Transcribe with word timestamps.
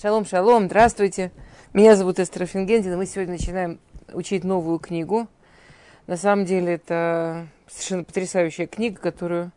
Шалом, 0.00 0.24
шалом, 0.24 0.66
здравствуйте. 0.66 1.32
Меня 1.72 1.96
зовут 1.96 2.20
Эстер 2.20 2.46
Фингендин, 2.46 2.92
и 2.92 2.96
мы 2.96 3.04
сегодня 3.04 3.32
начинаем 3.32 3.80
учить 4.12 4.44
новую 4.44 4.78
книгу. 4.78 5.26
На 6.06 6.16
самом 6.16 6.44
деле 6.44 6.74
это 6.74 7.48
совершенно 7.66 8.04
потрясающая 8.04 8.68
книга, 8.68 9.00
которую, 9.00 9.50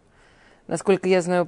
насколько 0.65 1.07
я 1.07 1.21
знаю, 1.21 1.47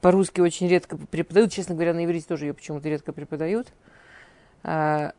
по-русски 0.00 0.40
очень 0.40 0.68
редко 0.68 0.96
преподают. 0.96 1.52
Честно 1.52 1.74
говоря, 1.74 1.92
на 1.92 2.02
иврите 2.02 2.26
тоже 2.26 2.46
ее 2.46 2.54
почему-то 2.54 2.88
редко 2.88 3.12
преподают. 3.12 3.68
А, 4.62 5.12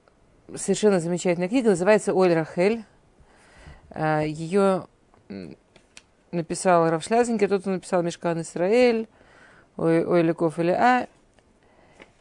совершенно 0.55 0.99
замечательная 0.99 1.47
книга, 1.47 1.69
называется 1.69 2.15
«Оль 2.15 2.33
Рахель». 2.33 2.85
А, 3.91 4.21
ее 4.21 4.87
написал 6.31 6.89
Равшлязенький, 6.89 7.45
тот, 7.45 7.61
кто 7.61 7.69
написал 7.69 8.01
«Мешкан 8.01 8.41
Исраэль», 8.41 9.07
«Ой 9.77 10.23
Леков 10.23 10.57
или 10.57 10.71
А», 10.71 11.07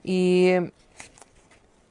и 0.04 0.70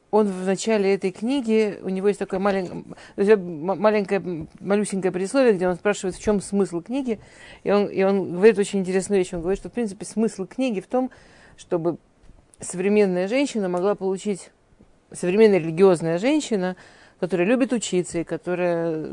он 0.09 0.27
в 0.27 0.45
начале 0.45 0.93
этой 0.93 1.11
книги, 1.11 1.79
у 1.81 1.89
него 1.89 2.07
есть 2.07 2.19
такое 2.19 2.39
маленькое, 2.39 3.37
маленькое, 3.37 4.47
малюсенькое 4.59 5.11
предисловие, 5.11 5.53
где 5.53 5.67
он 5.67 5.75
спрашивает, 5.75 6.15
в 6.15 6.21
чем 6.21 6.41
смысл 6.41 6.81
книги. 6.81 7.19
И 7.63 7.71
он, 7.71 7.87
и 7.87 8.03
он 8.03 8.33
говорит 8.33 8.57
очень 8.57 8.79
интересную 8.79 9.19
вещь. 9.19 9.33
Он 9.33 9.41
говорит, 9.41 9.59
что, 9.59 9.69
в 9.69 9.73
принципе, 9.73 10.05
смысл 10.05 10.45
книги 10.45 10.79
в 10.79 10.87
том, 10.87 11.11
чтобы 11.57 11.97
современная 12.59 13.27
женщина 13.27 13.67
могла 13.67 13.95
получить, 13.95 14.51
современная 15.11 15.59
религиозная 15.59 16.19
женщина, 16.19 16.77
которая 17.19 17.47
любит 17.47 17.73
учиться 17.73 18.19
и 18.19 18.23
которая 18.23 19.09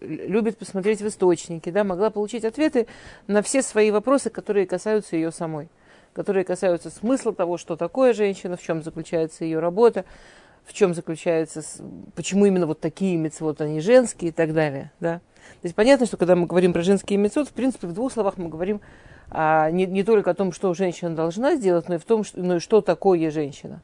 любит 0.00 0.58
посмотреть 0.58 1.00
в 1.00 1.08
источники, 1.08 1.70
да, 1.70 1.84
могла 1.84 2.10
получить 2.10 2.44
ответы 2.44 2.86
на 3.26 3.42
все 3.42 3.62
свои 3.62 3.90
вопросы, 3.90 4.30
которые 4.30 4.66
касаются 4.66 5.16
ее 5.16 5.32
самой 5.32 5.68
которые 6.16 6.44
касаются 6.44 6.88
смысла 6.88 7.34
того, 7.34 7.58
что 7.58 7.76
такое 7.76 8.14
женщина, 8.14 8.56
в 8.56 8.62
чем 8.62 8.82
заключается 8.82 9.44
ее 9.44 9.58
работа, 9.58 10.06
в 10.64 10.72
чем 10.72 10.94
заключается, 10.94 11.62
почему 12.14 12.46
именно 12.46 12.66
вот 12.66 12.80
такие 12.80 13.18
мецвод, 13.18 13.60
они 13.60 13.80
женские 13.80 14.30
и 14.30 14.32
так 14.32 14.54
далее. 14.54 14.90
Да? 14.98 15.18
То 15.18 15.64
есть 15.64 15.74
понятно, 15.74 16.06
что 16.06 16.16
когда 16.16 16.34
мы 16.34 16.46
говорим 16.46 16.72
про 16.72 16.80
женские 16.80 17.18
мецвод, 17.18 17.48
в 17.48 17.52
принципе, 17.52 17.86
в 17.86 17.92
двух 17.92 18.10
словах 18.10 18.38
мы 18.38 18.48
говорим 18.48 18.80
а, 19.30 19.70
не, 19.70 19.84
не 19.84 20.04
только 20.04 20.30
о 20.30 20.34
том, 20.34 20.52
что 20.52 20.72
женщина 20.72 21.14
должна 21.14 21.54
сделать, 21.56 21.86
но 21.90 21.96
и 21.96 21.98
в 21.98 22.04
том, 22.06 22.24
что, 22.24 22.40
но 22.40 22.56
и 22.56 22.60
что 22.60 22.80
такое 22.80 23.30
женщина. 23.30 23.82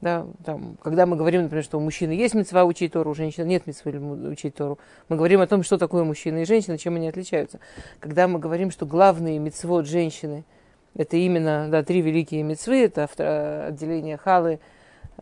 Да, 0.00 0.28
там, 0.44 0.76
когда 0.84 1.04
мы 1.04 1.16
говорим, 1.16 1.42
например, 1.42 1.64
что 1.64 1.78
у 1.78 1.80
мужчины 1.80 2.12
есть 2.12 2.34
мецва 2.34 2.64
учить 2.64 2.92
Тору, 2.92 3.10
у 3.10 3.14
женщины 3.14 3.46
нет 3.46 3.66
мецвы 3.66 3.98
учить 4.30 4.54
Тору, 4.54 4.78
мы 5.08 5.16
говорим 5.16 5.40
о 5.40 5.48
том, 5.48 5.64
что 5.64 5.78
такое 5.78 6.04
мужчина 6.04 6.42
и 6.42 6.44
женщина, 6.44 6.78
чем 6.78 6.94
они 6.94 7.08
отличаются. 7.08 7.58
Когда 7.98 8.28
мы 8.28 8.38
говорим, 8.38 8.70
что 8.70 8.86
главные 8.86 9.40
мецвод 9.40 9.88
женщины– 9.88 10.44
это 10.96 11.16
именно 11.16 11.68
да, 11.70 11.82
три 11.82 12.00
великие 12.00 12.42
мецвы, 12.42 12.84
это 12.84 13.66
отделение 13.66 14.16
халы, 14.16 14.60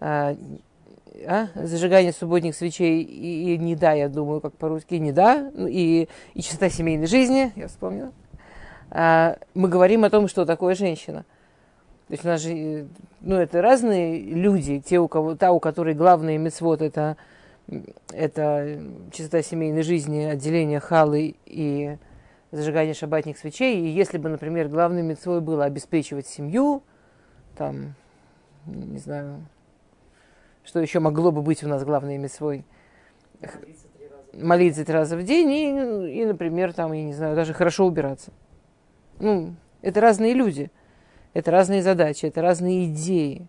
а, 0.01 0.37
а, 1.27 1.47
зажигание 1.55 2.13
субботних 2.13 2.55
свечей 2.55 3.03
и, 3.03 3.55
и 3.55 3.59
не 3.59 3.77
да, 3.77 3.93
я 3.93 4.09
думаю, 4.09 4.41
как 4.41 4.55
по-русски, 4.55 4.95
не 4.95 5.13
да, 5.13 5.51
ну, 5.55 5.67
и, 5.67 6.09
и 6.35 6.43
чистота 6.43 6.69
семейной 6.69 7.07
жизни, 7.07 7.53
я 7.57 7.69
вспомнила. 7.69 8.13
А, 8.91 9.37
мы 9.55 9.69
говорим 9.69 10.05
о 10.05 10.11
том, 10.11 10.29
что 10.29 10.45
такое 10.45 10.75
женщина. 10.75 11.25
То 12.09 12.15
есть 12.15 12.25
у 12.25 12.29
нас 12.29 12.41
же, 12.43 12.89
ну, 13.21 13.37
это 13.37 13.63
разные 13.63 14.21
люди, 14.21 14.81
те, 14.81 14.99
у 14.99 15.09
кого, 15.09 15.35
та, 15.35 15.53
у 15.53 15.61
которой 15.61 15.95
главный 15.95 16.37
мецвод 16.37 16.83
это, 16.83 17.17
это 18.13 18.79
чистота 19.13 19.43
семейной 19.43 19.83
жизни, 19.83 20.25
отделение 20.25 20.81
халы 20.81 21.37
и 21.47 21.97
зажигание 22.53 22.95
шабатных 22.95 23.39
свечей. 23.39 23.81
И 23.81 23.89
если 23.89 24.19
бы, 24.19 24.29
например, 24.29 24.69
главным 24.69 25.07
мецвой 25.07 25.41
было 25.41 25.65
обеспечивать 25.65 26.27
семью, 26.27 26.85
там, 27.57 27.95
не 28.67 28.99
знаю, 28.99 29.45
что 30.63 30.79
еще 30.79 31.01
могло 31.01 31.33
бы 31.33 31.43
быть 31.43 31.65
у 31.65 31.69
нас 31.69 31.83
главной 31.85 32.19
мецвой? 32.19 32.65
Молиться 34.33 34.85
три 34.85 34.95
раза 34.95 35.17
в 35.17 35.25
день 35.25 35.51
и, 35.51 36.21
и, 36.21 36.25
например, 36.25 36.73
там, 36.73 36.93
я 36.93 37.03
не 37.03 37.13
знаю, 37.13 37.35
даже 37.35 37.53
хорошо 37.53 37.87
убираться. 37.87 38.33
Ну, 39.19 39.55
это 39.83 40.01
разные 40.01 40.33
люди, 40.33 40.71
это 41.35 41.51
разные 41.51 41.83
задачи, 41.83 42.27
это 42.27 42.41
разные 42.41 42.87
идеи. 42.87 43.49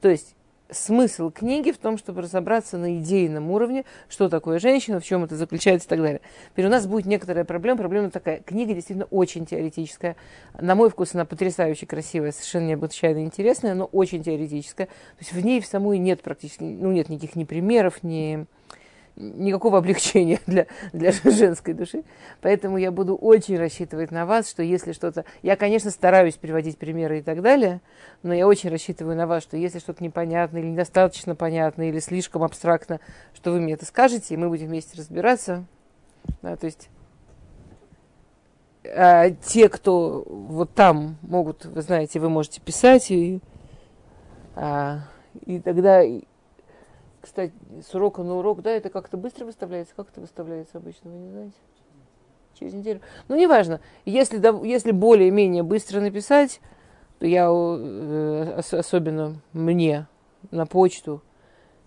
То 0.00 0.08
есть 0.08 0.36
смысл 0.72 1.30
книги 1.30 1.70
в 1.70 1.78
том, 1.78 1.98
чтобы 1.98 2.22
разобраться 2.22 2.78
на 2.78 2.98
идейном 2.98 3.50
уровне, 3.50 3.84
что 4.08 4.28
такое 4.28 4.58
женщина, 4.58 5.00
в 5.00 5.04
чем 5.04 5.24
это 5.24 5.36
заключается 5.36 5.86
и 5.86 5.90
так 5.90 6.00
далее. 6.00 6.20
Теперь 6.52 6.66
у 6.66 6.70
нас 6.70 6.86
будет 6.86 7.06
некоторая 7.06 7.44
проблема. 7.44 7.78
Проблема 7.78 8.10
такая. 8.10 8.40
Книга 8.40 8.74
действительно 8.74 9.06
очень 9.10 9.46
теоретическая. 9.46 10.16
На 10.58 10.74
мой 10.74 10.90
вкус 10.90 11.14
она 11.14 11.24
потрясающе 11.24 11.86
красивая, 11.86 12.32
совершенно 12.32 12.68
необычайно 12.68 13.24
интересная, 13.24 13.74
но 13.74 13.84
очень 13.86 14.22
теоретическая. 14.22 14.86
То 14.86 15.20
есть 15.20 15.32
в 15.32 15.44
ней 15.44 15.60
в 15.60 15.66
самой 15.66 15.98
нет 15.98 16.22
практически, 16.22 16.62
ну 16.62 16.92
нет 16.92 17.08
никаких 17.08 17.36
ни 17.36 17.44
примеров, 17.44 18.02
ни 18.02 18.46
никакого 19.16 19.78
облегчения 19.78 20.40
для, 20.46 20.66
для 20.92 21.12
женской 21.12 21.74
души. 21.74 22.04
Поэтому 22.40 22.78
я 22.78 22.90
буду 22.90 23.14
очень 23.14 23.58
рассчитывать 23.58 24.10
на 24.10 24.26
вас, 24.26 24.48
что 24.48 24.62
если 24.62 24.92
что-то... 24.92 25.24
Я, 25.42 25.56
конечно, 25.56 25.90
стараюсь 25.90 26.34
приводить 26.34 26.78
примеры 26.78 27.18
и 27.18 27.22
так 27.22 27.42
далее, 27.42 27.80
но 28.22 28.34
я 28.34 28.46
очень 28.46 28.70
рассчитываю 28.70 29.16
на 29.16 29.26
вас, 29.26 29.42
что 29.42 29.56
если 29.56 29.78
что-то 29.78 30.02
непонятно 30.02 30.58
или 30.58 30.66
недостаточно 30.66 31.34
понятно, 31.34 31.88
или 31.88 31.98
слишком 31.98 32.42
абстрактно, 32.42 33.00
что 33.34 33.52
вы 33.52 33.60
мне 33.60 33.74
это 33.74 33.84
скажете, 33.84 34.34
и 34.34 34.36
мы 34.36 34.48
будем 34.48 34.68
вместе 34.68 34.96
разбираться. 34.96 35.64
Да, 36.42 36.56
то 36.56 36.66
есть 36.66 36.88
а, 38.84 39.30
те, 39.30 39.68
кто 39.68 40.24
вот 40.26 40.72
там 40.74 41.16
могут, 41.22 41.64
вы 41.66 41.82
знаете, 41.82 42.18
вы 42.18 42.30
можете 42.30 42.60
писать, 42.60 43.10
и, 43.10 43.40
а, 44.56 45.00
и 45.44 45.60
тогда 45.60 46.02
кстати, 47.20 47.52
с 47.86 47.94
урока 47.94 48.22
на 48.22 48.36
урок, 48.36 48.62
да, 48.62 48.70
это 48.70 48.90
как-то 48.90 49.16
быстро 49.16 49.44
выставляется? 49.44 49.94
Как 49.94 50.08
это 50.10 50.20
выставляется 50.20 50.78
обычно, 50.78 51.10
вы 51.10 51.18
не 51.18 51.30
знаете? 51.30 51.56
Через 52.58 52.74
неделю. 52.74 53.00
Ну, 53.28 53.36
неважно. 53.36 53.80
Если, 54.04 54.66
если 54.66 54.90
более-менее 54.92 55.62
быстро 55.62 56.00
написать, 56.00 56.60
то 57.18 57.26
я, 57.26 57.48
э, 57.50 58.60
особенно 58.72 59.36
мне, 59.52 60.06
на 60.50 60.66
почту, 60.66 61.22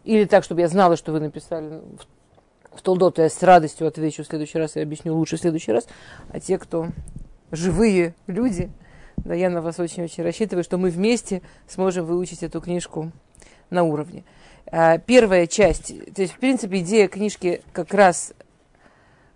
или 0.03 0.25
так, 0.25 0.44
чтобы 0.44 0.61
я 0.61 0.67
знала, 0.67 0.95
что 0.95 1.11
вы 1.11 1.19
написали 1.19 1.81
в, 1.97 2.77
в 2.77 2.81
Толдот, 2.81 3.17
я 3.17 3.29
с 3.29 3.41
радостью 3.41 3.88
отвечу 3.88 4.23
в 4.23 4.27
следующий 4.27 4.57
раз 4.57 4.75
и 4.75 4.81
объясню 4.81 5.15
лучше 5.15 5.38
в 5.38 5.39
следующий 5.39 5.71
раз. 5.71 5.88
А 6.29 6.39
те, 6.39 6.57
кто 6.57 6.88
живые 7.51 8.15
люди, 8.27 8.71
да, 9.17 9.33
я 9.33 9.50
на 9.50 9.61
вас 9.61 9.79
очень-очень 9.79 10.23
рассчитываю, 10.23 10.63
что 10.63 10.77
мы 10.77 10.89
вместе 10.89 11.41
сможем 11.67 12.05
выучить 12.05 12.44
эту 12.44 12.61
книжку 12.61 13.11
на 13.69 13.83
уровне. 13.83 14.23
А, 14.72 14.97
первая 14.97 15.47
часть, 15.47 15.94
то 16.13 16.22
есть, 16.22 16.34
в 16.34 16.40
принципе, 16.40 16.79
идея 16.79 17.07
книжки 17.07 17.62
как 17.74 17.94
раз, 17.94 18.34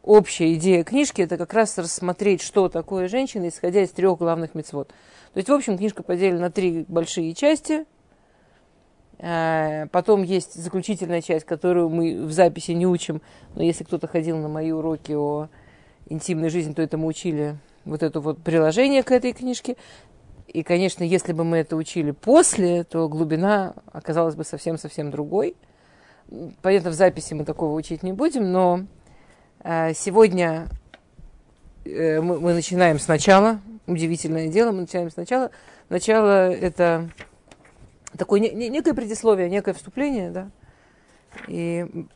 общая 0.01 0.53
идея 0.55 0.83
книжки, 0.83 1.21
это 1.21 1.37
как 1.37 1.53
раз 1.53 1.77
рассмотреть, 1.77 2.41
что 2.41 2.69
такое 2.69 3.07
женщина, 3.07 3.49
исходя 3.49 3.83
из 3.83 3.91
трех 3.91 4.17
главных 4.17 4.55
мецвод. 4.55 4.87
То 5.33 5.37
есть, 5.37 5.49
в 5.49 5.53
общем, 5.53 5.77
книжка 5.77 6.01
поделена 6.01 6.39
на 6.39 6.51
три 6.51 6.85
большие 6.87 7.33
части. 7.33 7.85
А, 9.19 9.87
потом 9.87 10.23
есть 10.23 10.53
заключительная 10.53 11.21
часть, 11.21 11.45
которую 11.45 11.89
мы 11.89 12.23
в 12.23 12.31
записи 12.31 12.71
не 12.71 12.87
учим, 12.87 13.21
но 13.55 13.63
если 13.63 13.83
кто-то 13.83 14.07
ходил 14.07 14.37
на 14.37 14.47
мои 14.47 14.71
уроки 14.71 15.11
о 15.13 15.49
интимной 16.07 16.49
жизни, 16.49 16.73
то 16.73 16.81
это 16.81 16.97
мы 16.97 17.07
учили 17.07 17.57
вот 17.85 18.03
это 18.03 18.19
вот 18.19 18.39
приложение 18.39 19.03
к 19.03 19.11
этой 19.11 19.33
книжке. 19.33 19.77
И, 20.47 20.63
конечно, 20.63 21.03
если 21.03 21.33
бы 21.33 21.43
мы 21.43 21.57
это 21.57 21.75
учили 21.75 22.11
после, 22.11 22.83
то 22.85 23.09
глубина 23.09 23.75
оказалась 23.91 24.35
бы 24.35 24.45
совсем-совсем 24.45 25.11
другой. 25.11 25.55
Понятно, 26.61 26.89
в 26.89 26.93
записи 26.93 27.33
мы 27.33 27.43
такого 27.43 27.73
учить 27.73 28.01
не 28.01 28.13
будем, 28.13 28.51
но 28.51 28.85
э, 29.63 29.93
сегодня 29.93 30.67
э, 31.83 32.21
мы, 32.21 32.53
начинаем 32.53 32.97
сначала. 32.97 33.59
Удивительное 33.87 34.47
дело, 34.47 34.71
мы 34.71 34.81
начинаем 34.81 35.11
сначала. 35.11 35.51
Начало 35.89 36.49
это 36.49 37.09
такое 38.17 38.39
не, 38.39 38.49
не, 38.51 38.69
некое 38.69 38.93
предисловие, 38.93 39.49
некое 39.49 39.73
вступление, 39.73 40.31
да. 40.31 40.49
И 41.47 42.07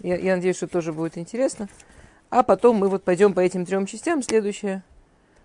я, 0.00 0.16
я 0.16 0.36
надеюсь, 0.36 0.56
что 0.56 0.66
тоже 0.66 0.92
будет 0.92 1.18
интересно. 1.18 1.68
А 2.30 2.42
потом 2.42 2.76
мы 2.76 2.88
вот 2.88 3.04
пойдем 3.04 3.32
по 3.32 3.40
этим 3.40 3.64
трем 3.64 3.86
частям. 3.86 4.22
Следующее. 4.22 4.82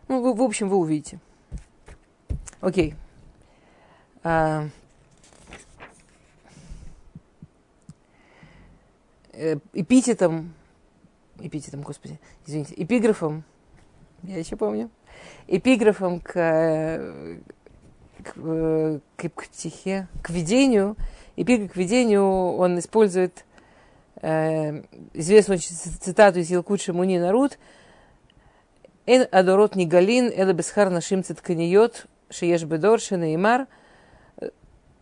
Ну, 0.07 0.21
вы, 0.21 0.33
в 0.33 0.41
общем, 0.41 0.69
вы 0.69 0.77
увидите. 0.77 1.19
Окей. 2.59 2.95
А, 4.23 4.67
э, 9.33 9.57
эпитетом, 9.73 10.53
эпитетом, 11.39 11.81
господи, 11.81 12.19
извините, 12.45 12.73
эпиграфом, 12.75 13.43
я 14.23 14.37
еще 14.37 14.55
помню, 14.55 14.89
эпиграфом 15.47 16.19
к, 16.19 16.33
к, 18.23 19.01
к, 19.15 19.29
к 19.29 19.47
психе, 19.49 20.07
к 20.23 20.31
видению, 20.31 20.95
эпиграф 21.35 21.73
к 21.73 21.75
видению 21.75 22.25
он 22.25 22.79
использует 22.79 23.45
э, 24.21 24.81
известную 25.13 25.59
цитату 25.59 26.39
из 26.39 26.49
Елкут 26.49 26.85
Муни 26.87 27.19
Нарут, 27.19 27.59
«Эн 29.05 29.27
адорот 29.31 29.75
нигалин, 29.75 30.31
эла 30.35 30.51
бесхар 30.51 30.89
нашим 30.89 31.23
цитканиот, 31.23 32.07
Шиеш 32.29 32.63
Бедор, 32.63 32.99
Шенеймар, 32.99 33.67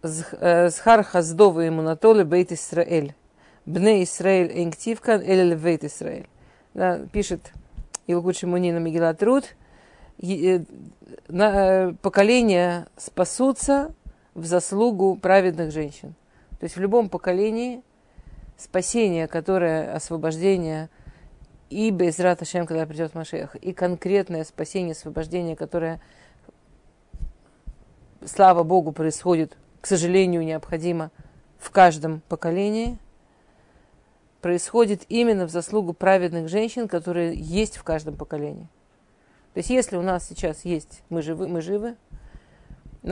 זכר 0.02 1.04
חסדו 1.04 1.62
ואמונתו 1.62 2.24
לבית 2.24 2.52
ישראל. 2.52 3.16
בני 3.66 4.04
ישראל 4.04 4.52
אין 4.64 4.78
כתיב 4.78 5.02
כאן 5.02 5.22
אלא 5.22 5.42
לבית 5.42 5.84
ישראל. 5.84 6.28
Да, 6.74 7.00
пишет 7.12 7.52
Ялкут 8.06 8.38
Шимони 8.38 8.72
на 8.72 8.78
Мегилат 8.78 9.24
Рут. 9.24 9.56
Поколения 11.28 12.88
спасутся 12.96 13.94
в 14.36 14.46
заслугу 14.46 15.16
праведных 15.16 15.72
женщин. 15.72 16.14
То 16.60 16.66
есть 16.66 16.76
в 16.76 16.80
любом 16.80 17.10
поколении 17.10 17.82
спасение, 18.58 19.28
которое 19.28 19.94
освобождение 19.94 20.90
и 21.70 21.90
בעזרת 21.90 22.20
השם, 22.20 22.66
когда 22.68 22.86
придет 22.86 23.16
Машиах, 23.16 23.56
и 23.56 23.74
конкретное 23.74 24.44
спасение, 24.44 24.92
освобождение, 24.92 25.56
которое, 25.56 26.00
слава 28.26 28.64
Богу, 28.64 28.92
происходит, 28.92 29.58
к 29.82 29.88
сожалению, 29.88 30.44
необходимо 30.44 31.12
в 31.58 31.72
каждом 31.72 32.22
поколении, 32.28 32.98
происходит 34.42 35.04
именно 35.10 35.48
в 35.48 35.50
заслугу 35.50 35.94
праведных 35.94 36.50
женщин, 36.50 36.88
которые 36.88 37.36
есть 37.36 37.78
в 37.78 37.84
каждом 37.84 38.16
поколении. 38.16 38.68
То 39.54 39.60
есть 39.60 39.70
если 39.70 39.98
у 39.98 40.02
нас 40.02 40.28
сейчас 40.28 40.66
есть, 40.66 41.02
мы 41.10 41.22
живы, 41.22 41.48
мы 41.48 41.62
живы, 41.62 41.96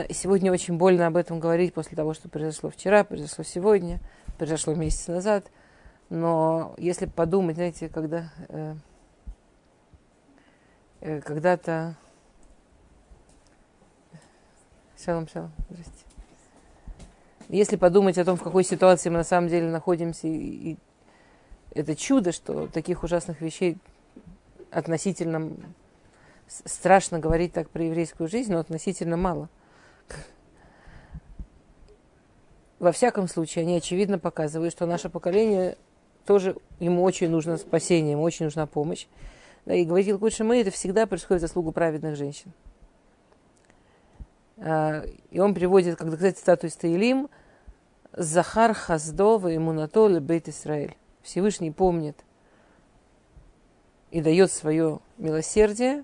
Сегодня 0.09 0.51
очень 0.51 0.77
больно 0.77 1.05
об 1.05 1.17
этом 1.17 1.39
говорить 1.39 1.71
после 1.71 1.95
того, 1.95 2.15
что 2.15 2.27
произошло 2.27 2.71
вчера, 2.71 3.03
произошло 3.03 3.43
сегодня, 3.43 3.99
произошло 4.39 4.73
месяц 4.73 5.05
назад. 5.05 5.51
Но 6.09 6.73
если 6.79 7.05
подумать, 7.05 7.57
знаете, 7.57 7.89
когда 7.89 8.31
э, 8.49 8.75
э, 11.01 11.21
когда-то... 11.21 11.95
Шалом, 15.03 15.27
шалом, 15.27 15.51
здрасте. 15.69 16.05
Если 17.49 17.75
подумать 17.75 18.17
о 18.17 18.25
том, 18.25 18.37
в 18.37 18.43
какой 18.43 18.63
ситуации 18.63 19.09
мы 19.09 19.17
на 19.17 19.23
самом 19.23 19.49
деле 19.49 19.69
находимся, 19.69 20.27
и, 20.27 20.71
и 20.71 20.77
это 21.75 21.95
чудо, 21.95 22.31
что 22.31 22.67
таких 22.67 23.03
ужасных 23.03 23.41
вещей 23.41 23.77
относительно 24.71 25.51
страшно 26.47 27.19
говорить 27.19 27.53
так 27.53 27.69
про 27.69 27.83
еврейскую 27.83 28.29
жизнь, 28.29 28.51
но 28.51 28.59
относительно 28.59 29.17
мало– 29.17 29.49
во 32.83 32.91
всяком 32.91 33.29
случае, 33.29 33.61
они 33.63 33.77
очевидно 33.77 34.19
показывают, 34.19 34.73
что 34.73 34.85
наше 34.85 35.09
поколение 35.09 35.77
тоже 36.25 36.57
ему 36.81 37.03
очень 37.03 37.29
нужно 37.29 37.55
спасение, 37.55 38.11
ему 38.11 38.23
очень 38.23 38.43
нужна 38.43 38.65
помощь. 38.65 39.07
И 39.65 39.85
говорит 39.85 40.19
лучше 40.19 40.43
мы, 40.43 40.59
это 40.59 40.69
всегда 40.69 41.05
происходит 41.05 41.41
заслугу 41.41 41.71
праведных 41.71 42.17
женщин. 42.17 42.51
И 44.63 45.39
он 45.39 45.53
приводит, 45.53 45.97
как 45.97 46.09
доказать 46.09 46.37
цитату 46.37 46.67
из 46.67 46.75
Таилим, 46.77 47.29
Захар 48.13 48.73
Хаздова 48.73 49.49
ему 49.49 49.73
на 49.73 49.87
то 49.87 50.07
Бейт 50.21 50.47
Исраэль. 50.47 50.95
Всевышний 51.21 51.71
помнит 51.71 52.23
и 54.11 54.21
дает 54.21 54.51
свое 54.51 54.99
милосердие 55.17 56.03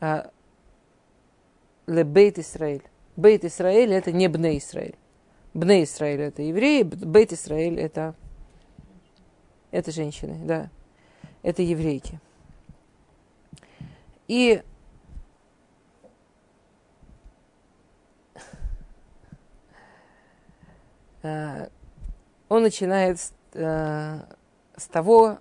а, 0.00 0.30
Лебейт 1.86 2.38
Исраэль. 2.38 2.84
Бейт 3.16 3.44
Исраэль 3.44 3.92
это 3.92 4.12
не 4.12 4.28
Бне 4.28 4.56
Исраэль. 4.58 4.96
Бне 5.52 5.82
Исраэль 5.84 6.22
это 6.22 6.42
евреи, 6.42 6.82
Бейт 6.84 7.32
Исраэль 7.32 7.80
это, 7.80 8.14
это 9.70 9.90
женщины, 9.90 10.38
да. 10.46 10.70
Это 11.42 11.62
еврейки. 11.62 12.20
И 14.28 14.62
он 21.22 22.62
начинает 22.62 23.20
с, 23.20 23.32
э, 23.54 24.20
с 24.76 24.86
того, 24.86 25.38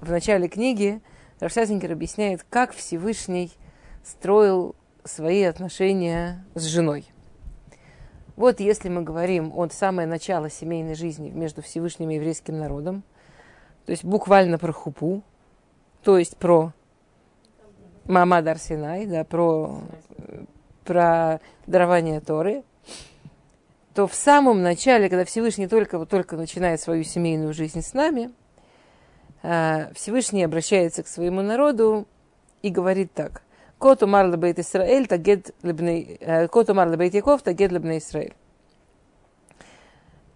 в 0.00 0.10
начале 0.10 0.48
книги 0.48 1.00
Рашасенкер 1.40 1.92
объясняет, 1.92 2.44
как 2.48 2.72
Всевышний 2.72 3.52
строил 4.04 4.74
свои 5.04 5.42
отношения 5.42 6.44
с 6.54 6.64
женой. 6.64 7.06
Вот 8.36 8.60
если 8.60 8.88
мы 8.88 9.02
говорим 9.02 9.52
от 9.54 9.72
самое 9.72 10.08
начало 10.08 10.48
семейной 10.48 10.94
жизни 10.94 11.30
между 11.30 11.62
Всевышним 11.62 12.10
и 12.10 12.14
еврейским 12.14 12.58
народом, 12.58 13.02
то 13.86 13.92
есть 13.92 14.04
буквально 14.04 14.58
про 14.58 14.72
хупу, 14.72 15.22
то 16.02 16.18
есть 16.18 16.36
про 16.36 16.72
Мамад 18.04 18.46
Арсинай, 18.46 19.06
да, 19.06 19.24
про, 19.24 19.82
про 20.84 21.40
дарование 21.66 22.20
Торы, 22.20 22.64
то 23.94 24.06
в 24.06 24.14
самом 24.14 24.62
начале, 24.62 25.08
когда 25.08 25.24
Всевышний 25.24 25.66
только, 25.66 26.04
только 26.06 26.36
начинает 26.36 26.80
свою 26.80 27.04
семейную 27.04 27.52
жизнь 27.52 27.82
с 27.82 27.92
нами, 27.92 28.32
а, 29.42 29.90
Всевышний 29.94 30.44
обращается 30.44 31.02
к 31.02 31.08
своему 31.08 31.42
народу 31.42 32.06
и 32.62 32.70
говорит 32.70 33.12
так. 33.12 33.42
Кот 33.78 34.02
умар 34.02 34.28
лебейт 34.28 34.58
Исраэль, 34.58 35.06
тагет 35.06 35.54
лебней... 35.62 36.20
Кот 36.50 36.70
умар 36.70 36.88
лебейт 36.88 37.14
Яков, 37.14 37.42
тагет 37.42 37.72
лебней 37.72 37.98
Исраэль. 37.98 38.34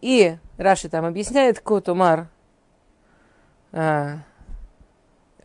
И 0.00 0.37
Раши 0.58 0.88
там 0.88 1.05
объясняет, 1.05 1.61
кот 1.61 1.88
умар 1.88 2.29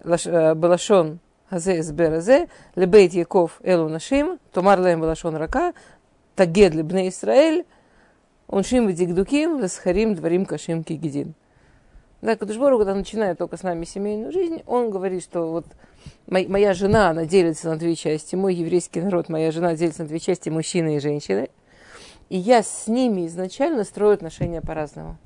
балашон 0.04 1.20
хазе 1.50 1.84
сберазе, 1.84 2.50
лебейт 2.76 3.14
Яков 3.14 3.60
элу 3.64 3.90
нашим, 3.90 4.40
тумар 4.52 4.82
лем 4.82 5.02
балашон 5.02 5.36
рака, 5.36 5.74
тагет 6.36 6.74
лебней 6.74 7.10
Исраэль, 7.10 7.66
оншим 8.52 8.88
вдигдуким, 8.88 9.60
ласхарим 9.62 10.14
дворим 10.14 10.46
кашим 10.46 10.84
кигидин. 10.84 11.34
Да, 12.22 12.36
Кадушбору, 12.36 12.78
когда 12.78 12.94
начинает 12.94 13.40
только 13.40 13.58
с 13.58 13.64
нами 13.64 13.84
семейную 13.84 14.32
жизнь, 14.32 14.62
он 14.68 14.92
говорит, 14.92 15.24
что 15.24 15.52
вот 15.52 15.66
моя 16.28 16.76
жена, 16.76 17.10
она 17.10 17.26
делится 17.26 17.70
на 17.70 17.78
две 17.78 17.96
части, 17.96 18.36
мой 18.36 18.54
еврейский 18.54 19.02
народ, 19.02 19.28
моя 19.30 19.52
жена 19.52 19.76
делится 19.76 20.04
на 20.04 20.10
две 20.10 20.20
части, 20.20 20.50
мужчины 20.50 20.98
и 20.98 21.00
женщины. 21.00 21.50
И 22.30 22.38
я 22.38 22.62
с 22.62 22.88
ними 22.88 23.26
изначально 23.26 23.84
строю 23.84 24.14
отношения 24.14 24.62
по-разному. 24.62 25.18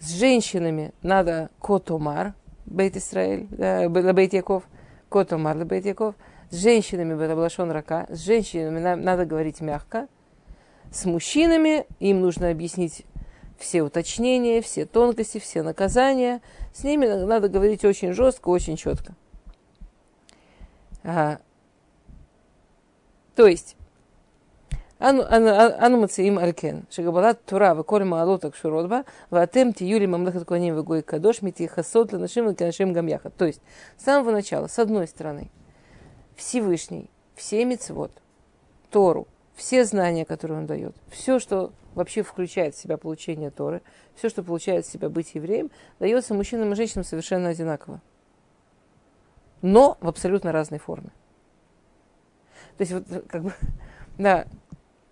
С 0.00 0.14
женщинами 0.14 0.92
надо 1.00 1.50
котомар, 1.60 2.34
бейт 2.64 2.96
Исраэль, 2.96 3.46
да, 3.50 3.88
бейт 3.88 4.32
Яков, 4.32 4.64
котомар, 5.08 5.64
бейт 5.64 5.86
Яков. 5.86 6.16
С 6.50 6.56
женщинами 6.56 7.14
бетаблашон 7.14 7.70
рака, 7.70 8.06
с 8.08 8.20
женщинами 8.24 8.78
надо 8.78 9.26
говорить 9.26 9.60
мягко 9.60 10.08
С 10.91 11.05
мужчинами 11.05 11.85
им 11.99 12.21
нужно 12.21 12.49
объяснить 12.49 13.05
все 13.57 13.81
уточнения, 13.81 14.61
все 14.61 14.85
тонкости, 14.85 15.39
все 15.39 15.61
наказания. 15.63 16.41
С 16.73 16.83
ними 16.83 17.05
надо 17.05 17.47
говорить 17.47 17.85
очень 17.85 18.13
жестко, 18.13 18.49
очень 18.49 18.75
четко. 18.75 19.13
А, 21.03 21.39
то 23.35 23.47
есть, 23.47 23.75
אנו 25.01 26.01
מציעים 26.01 26.37
על 26.37 26.49
כן, 26.55 26.77
שקבלת 26.89 27.37
תורה 27.45 27.73
וכל 27.79 28.03
מעלות 28.03 28.45
הקשורות 28.45 28.89
בה, 28.89 29.01
ואתם 29.31 29.71
תהיו 29.71 29.99
לי 29.99 30.05
ממלכת 30.05 30.47
כהנים 30.47 30.77
וגוי 30.77 31.01
קדוש, 31.01 31.43
מתייחסות 31.43 32.13
לנשים 32.13 32.47
וכנשים 32.47 32.93
גם 32.93 33.07
יחד. 33.07 33.29
То 33.37 33.45
есть, 33.45 33.61
с 33.97 34.03
самого 34.03 34.31
начала, 34.31 34.67
с 34.67 34.77
одной 34.79 35.07
стороны, 35.07 35.49
Всевышний, 36.35 37.09
все 37.35 37.65
мецвод, 37.65 38.11
Тору, 38.91 39.27
все 39.56 39.84
знания, 39.84 40.24
которые 40.24 40.58
он 40.58 40.66
дает, 40.66 40.94
все, 41.08 41.40
что 41.40 41.72
вообще 41.96 42.22
включает 42.22 42.76
в 42.76 42.78
себя 42.78 42.96
получение 42.96 43.50
Торы, 43.50 43.82
все, 44.14 44.28
что 44.28 44.44
получает 44.44 44.86
в 44.86 44.90
себя 44.90 45.08
быть 45.08 45.34
евреем, 45.34 45.70
дается 45.98 46.34
мужчинам 46.34 46.72
и 46.72 46.76
женщинам 46.76 47.04
совершенно 47.04 47.48
одинаково 47.48 48.00
но 49.62 49.96
в 50.00 50.08
абсолютно 50.08 50.52
разной 50.52 50.78
форме. 50.78 51.10
То 52.76 52.82
есть, 52.82 52.92
вот, 52.92 53.24
как 53.28 53.42
бы, 53.42 53.52
да, 54.18 54.46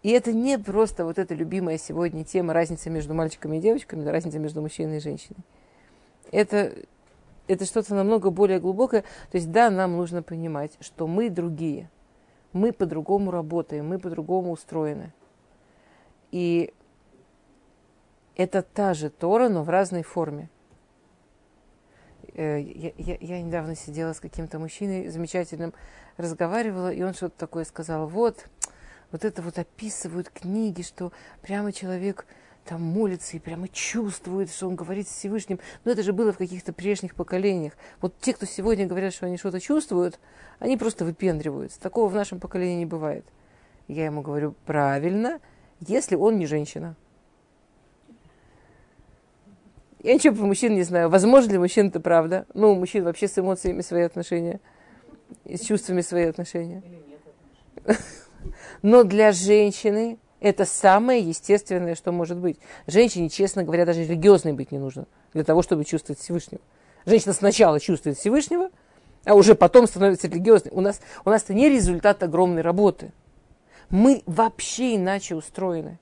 и 0.02 0.10
это 0.10 0.32
не 0.32 0.58
просто 0.58 1.04
вот 1.04 1.18
эта 1.18 1.34
любимая 1.34 1.78
сегодня 1.78 2.24
тема 2.24 2.52
разницы 2.52 2.90
между 2.90 3.14
мальчиками 3.14 3.56
и 3.56 3.60
девочками, 3.60 4.06
разница 4.06 4.38
между 4.38 4.60
мужчиной 4.60 4.98
и 4.98 5.00
женщиной. 5.00 5.40
Это, 6.30 6.72
это 7.48 7.64
что-то 7.64 7.94
намного 7.94 8.30
более 8.30 8.60
глубокое. 8.60 9.02
То 9.30 9.38
есть, 9.38 9.50
да, 9.50 9.70
нам 9.70 9.96
нужно 9.96 10.22
понимать, 10.22 10.72
что 10.80 11.06
мы 11.06 11.30
другие. 11.30 11.90
Мы 12.54 12.72
по-другому 12.72 13.30
работаем, 13.30 13.88
мы 13.88 13.98
по-другому 13.98 14.52
устроены. 14.52 15.12
И 16.30 16.72
это 18.36 18.62
та 18.62 18.94
же 18.94 19.10
Тора, 19.10 19.48
но 19.48 19.62
в 19.62 19.68
разной 19.68 20.02
форме. 20.02 20.48
Э, 22.34 22.60
я, 22.60 22.92
я, 22.96 23.16
я 23.20 23.42
недавно 23.42 23.76
сидела 23.76 24.12
с 24.12 24.20
каким-то 24.20 24.58
мужчиной 24.58 25.08
замечательным, 25.08 25.74
разговаривала, 26.16 26.92
и 26.92 27.02
он 27.02 27.14
что-то 27.14 27.36
такое 27.36 27.64
сказал. 27.64 28.06
Вот, 28.08 28.46
вот 29.12 29.24
это 29.24 29.42
вот 29.42 29.58
описывают 29.58 30.30
книги, 30.30 30.82
что 30.82 31.12
прямо 31.42 31.72
человек 31.72 32.26
там 32.64 32.82
молится 32.82 33.36
и 33.36 33.40
прямо 33.40 33.68
чувствует, 33.68 34.50
что 34.50 34.66
он 34.66 34.74
говорит 34.74 35.08
с 35.08 35.12
Всевышним. 35.12 35.60
Но 35.84 35.92
это 35.92 36.02
же 36.02 36.12
было 36.12 36.32
в 36.32 36.38
каких-то 36.38 36.72
прежних 36.72 37.14
поколениях. 37.14 37.74
Вот 38.00 38.18
те, 38.20 38.32
кто 38.32 38.46
сегодня 38.46 38.86
говорят, 38.86 39.12
что 39.12 39.26
они 39.26 39.36
что-то 39.36 39.60
чувствуют, 39.60 40.18
они 40.58 40.76
просто 40.76 41.04
выпендриваются. 41.04 41.80
Такого 41.80 42.08
в 42.08 42.14
нашем 42.14 42.40
поколении 42.40 42.78
не 42.78 42.86
бывает. 42.86 43.24
Я 43.86 44.06
ему 44.06 44.22
говорю, 44.22 44.54
правильно, 44.64 45.40
если 45.80 46.16
он 46.16 46.38
не 46.38 46.46
женщина. 46.46 46.96
Я 50.02 50.14
ничего 50.14 50.34
про 50.34 50.44
мужчин 50.44 50.74
не 50.74 50.82
знаю. 50.82 51.08
Возможно 51.08 51.52
ли 51.52 51.58
мужчин 51.58 51.88
это 51.88 52.00
правда? 52.00 52.46
Ну, 52.54 52.72
у 52.72 52.74
мужчин 52.74 53.04
вообще 53.04 53.28
с 53.28 53.38
эмоциями 53.38 53.80
свои 53.80 54.02
отношения, 54.02 54.60
и 55.44 55.56
с 55.56 55.62
чувствами 55.62 56.00
свои 56.02 56.24
отношения. 56.24 56.82
Но 58.82 59.04
для 59.04 59.32
женщины 59.32 60.18
это 60.44 60.66
самое 60.66 61.22
естественное, 61.22 61.94
что 61.94 62.12
может 62.12 62.36
быть. 62.36 62.58
Женщине, 62.86 63.30
честно 63.30 63.64
говоря, 63.64 63.86
даже 63.86 64.04
религиозной 64.04 64.52
быть 64.52 64.72
не 64.72 64.78
нужно 64.78 65.06
для 65.32 65.42
того, 65.42 65.62
чтобы 65.62 65.86
чувствовать 65.86 66.20
Всевышнего. 66.20 66.60
Женщина 67.06 67.32
сначала 67.32 67.80
чувствует 67.80 68.18
Всевышнего, 68.18 68.68
а 69.24 69.34
уже 69.34 69.54
потом 69.54 69.86
становится 69.86 70.28
религиозной. 70.28 70.70
У 70.74 70.82
нас, 70.82 71.00
у 71.24 71.30
нас 71.30 71.44
это 71.44 71.54
не 71.54 71.70
результат 71.70 72.22
огромной 72.22 72.60
работы. 72.60 73.10
Мы 73.88 74.22
вообще 74.26 74.96
иначе 74.96 75.34
устроены. 75.34 75.98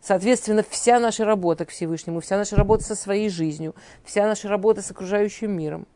Соответственно, 0.00 0.64
вся 0.66 0.98
наша 0.98 1.26
работа 1.26 1.66
к 1.66 1.70
Всевышнему, 1.70 2.20
вся 2.20 2.38
наша 2.38 2.56
работа 2.56 2.84
со 2.84 2.94
своей 2.94 3.28
жизнью, 3.28 3.74
вся 4.02 4.26
наша 4.26 4.48
работа 4.48 4.80
с 4.80 4.90
окружающим 4.90 5.52
миром, 5.52 5.86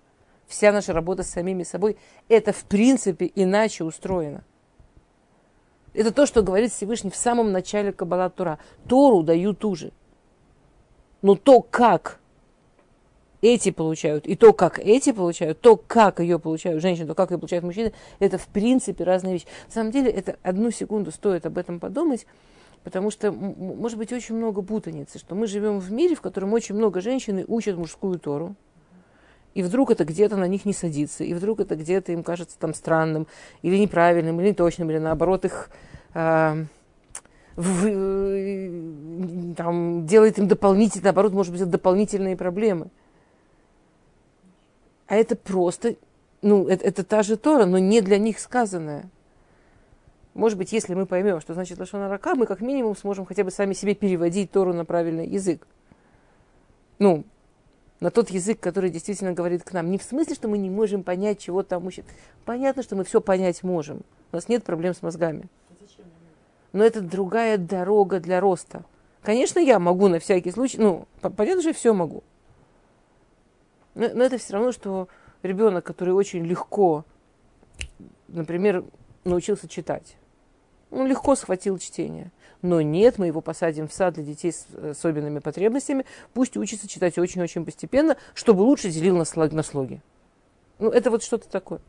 вся 0.47 0.73
наша 0.73 0.93
работа 0.93 1.23
с 1.23 1.31
самими 1.31 1.63
собой, 1.63 1.97
это 2.29 2.53
в 2.53 2.65
принципе 2.65 3.33
иначе 3.35 3.85
устроено. 3.85 4.45
Это 5.95 6.13
то, 6.13 6.27
что 6.27 6.43
говорит 6.43 6.73
Всевышний 6.73 7.11
в 7.11 7.17
самом 7.17 7.53
начале 7.53 7.93
Каббала 7.93 8.31
Тура. 8.31 8.59
Тору 8.87 9.23
даю 9.23 9.55
ту 9.55 9.75
же. 9.75 9.93
Но 11.23 11.35
то, 11.35 11.63
как 11.63 12.21
эти 13.41 13.71
получают, 13.71 14.27
и 14.27 14.35
то, 14.35 14.53
как 14.53 14.79
эти 14.79 15.13
получают, 15.13 15.61
то, 15.61 15.77
как 15.77 16.21
ее 16.21 16.39
получают 16.39 16.83
женщины, 16.83 17.07
то, 17.07 17.15
как 17.15 17.31
ее 17.31 17.39
получают 17.39 17.65
мужчины, 17.65 17.93
это 18.19 18.39
в 18.39 18.47
принципе 18.49 19.05
разные 19.05 19.35
вещи. 19.35 19.47
На 19.67 19.73
самом 19.73 19.91
деле, 19.93 20.11
это 20.11 20.37
одну 20.43 20.71
секунду 20.71 21.11
стоит 21.11 21.47
об 21.47 21.59
этом 21.59 21.81
подумать, 21.81 22.27
потому 22.85 23.11
что, 23.11 23.31
может 23.33 23.99
быть, 23.99 24.13
очень 24.13 24.35
много 24.35 24.63
путаницы, 24.63 25.19
что 25.19 25.35
мы 25.35 25.47
живем 25.47 25.79
в 25.79 25.91
мире, 25.93 26.15
в 26.15 26.21
котором 26.21 26.53
очень 26.53 26.75
много 26.75 27.01
женщин 27.01 27.45
учат 27.49 27.77
мужскую 27.77 28.19
Тору, 28.19 28.55
и 29.59 29.63
вдруг 29.63 29.91
это 29.91 30.05
где-то 30.05 30.37
на 30.37 30.47
них 30.47 30.65
не 30.67 30.73
садится, 30.73 31.25
и 31.25 31.35
вдруг 31.35 31.59
это 31.59 31.75
где-то 31.75 32.13
им 32.13 32.23
кажется 32.23 32.57
там 32.61 32.73
странным, 32.73 33.27
или 33.63 33.77
неправильным, 33.77 34.41
или 34.41 34.51
неточным, 34.51 34.89
или 34.89 34.99
наоборот 34.99 35.45
их 35.45 35.71
э, 36.15 36.65
в, 37.57 39.55
там, 39.57 40.07
делает 40.07 40.39
им 40.39 40.47
дополнительно, 40.47 41.07
наоборот, 41.07 41.33
может 41.33 41.53
быть, 41.53 41.69
дополнительные 41.69 42.37
проблемы. 42.37 42.87
А 45.09 45.17
это 45.17 45.35
просто, 45.35 45.97
ну, 46.41 46.69
это, 46.69 46.87
это 46.87 47.03
та 47.03 47.25
же 47.25 47.37
Тора, 47.37 47.67
но 47.67 47.79
не 47.79 48.01
для 48.01 48.19
них 48.19 48.39
сказанная. 48.39 49.11
Может 50.35 50.57
быть, 50.57 50.73
если 50.73 50.95
мы 50.95 51.05
поймем, 51.05 51.41
что 51.41 51.55
значит 51.55 51.81
Лашона 51.81 52.09
Рака, 52.09 52.37
мы 52.37 52.47
как 52.47 52.61
минимум 52.61 52.95
сможем 52.95 53.27
хотя 53.27 53.43
бы 53.43 53.51
сами 53.51 53.73
себе 53.73 53.97
переводить 53.97 54.53
Тору 54.53 54.73
на 54.73 54.85
правильный 54.85 55.27
язык. 55.27 55.67
Ну, 57.01 57.25
на 58.01 58.11
тот 58.11 58.31
язык, 58.31 58.61
который 58.61 58.91
действительно 58.91 59.33
говорит 59.33 59.65
к 59.65 59.73
нам. 59.73 59.91
Не 59.91 59.99
в 59.99 60.03
смысле, 60.03 60.35
что 60.35 60.49
мы 60.49 60.59
не 60.59 60.71
можем 60.71 61.03
понять, 61.03 61.41
чего 61.41 61.63
там 61.63 61.87
учат. 61.87 62.05
Понятно, 62.45 62.83
что 62.83 62.97
мы 62.97 63.05
все 63.05 63.21
понять 63.21 63.63
можем. 63.63 64.03
У 64.33 64.37
нас 64.37 64.49
нет 64.49 64.65
проблем 64.65 64.95
с 64.95 65.03
мозгами. 65.03 65.49
Но 66.73 66.85
это 66.85 67.01
другая 67.01 67.59
дорога 67.59 68.21
для 68.21 68.41
роста. 68.41 68.85
Конечно, 69.23 69.59
я 69.59 69.79
могу 69.79 70.09
на 70.09 70.21
всякий 70.21 70.51
случай, 70.51 70.79
ну, 70.79 71.09
понятно, 71.21 71.61
я 71.63 71.73
все 71.73 71.93
могу. 71.93 72.23
Но, 73.95 74.09
но 74.15 74.25
это 74.25 74.39
все 74.39 74.53
равно, 74.53 74.71
что 74.71 75.09
ребенок, 75.43 75.85
который 75.85 76.15
очень 76.15 76.45
легко, 76.45 77.05
например, 78.29 78.85
научился 79.25 79.67
читать. 79.67 80.17
Он 80.91 81.07
легко 81.07 81.35
схватил 81.35 81.79
чтение. 81.79 82.31
Но 82.61 82.81
нет, 82.81 83.19
мы 83.19 83.27
его 83.27 83.41
посадим 83.41 83.87
в 83.87 83.93
сад 83.93 84.15
для 84.15 84.25
детей 84.25 84.53
с 84.53 84.67
особенными 84.75 85.39
потребностями. 85.39 86.05
Пусть 86.35 86.57
учится 86.57 86.89
читать 86.89 87.17
очень-очень 87.19 87.65
постепенно, 87.65 88.17
чтобы 88.35 88.63
лучше 88.63 88.91
делил 88.91 89.17
на, 89.17 89.25
слог, 89.25 89.53
на 89.53 89.63
слоги. 89.63 90.01
Ну, 90.79 90.91
это 90.91 91.11
вот 91.11 91.23
что-то 91.23 91.49
такое. 91.49 91.81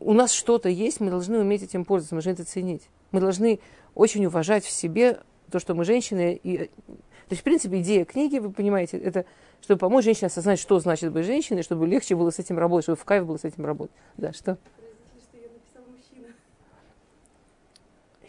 У 0.00 0.14
нас 0.14 0.32
что-то 0.32 0.68
есть, 0.68 1.00
мы 1.00 1.10
должны 1.10 1.38
уметь 1.38 1.62
этим 1.62 1.84
пользоваться, 1.84 2.16
мы 2.16 2.22
должны 2.22 2.42
это 2.42 2.50
ценить. 2.50 2.82
Мы 3.12 3.20
должны 3.20 3.60
очень 3.94 4.26
уважать 4.26 4.64
в 4.64 4.70
себе 4.70 5.20
то, 5.50 5.60
что 5.60 5.74
мы 5.74 5.84
женщины. 5.84 6.40
И... 6.42 6.58
То 6.58 7.30
есть, 7.30 7.42
в 7.42 7.44
принципе, 7.44 7.80
идея 7.80 8.04
книги, 8.04 8.38
вы 8.38 8.50
понимаете, 8.50 8.98
это 8.98 9.26
чтобы 9.60 9.78
помочь 9.78 10.04
женщине 10.04 10.26
осознать, 10.26 10.58
что 10.58 10.80
значит 10.80 11.12
быть 11.12 11.24
женщиной, 11.24 11.62
чтобы 11.62 11.86
легче 11.86 12.16
было 12.16 12.30
с 12.30 12.38
этим 12.40 12.58
работать, 12.58 12.84
чтобы 12.84 12.96
в 12.96 13.04
кайф 13.04 13.26
было 13.26 13.36
с 13.36 13.44
этим 13.44 13.64
работать. 13.64 13.94
Да, 14.16 14.32
что? 14.32 14.58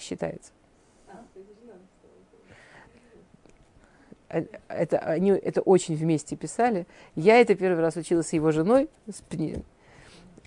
Считается. 0.04 0.52
Это, 4.68 4.98
они 4.98 5.30
это 5.30 5.62
очень 5.62 5.96
вместе 5.96 6.36
писали. 6.36 6.88
Я 7.16 7.40
это 7.40 7.54
первый 7.54 7.82
раз 7.82 7.96
училась 7.96 8.28
с 8.28 8.34
его 8.34 8.52
женой, 8.52 8.90
с 9.08 9.22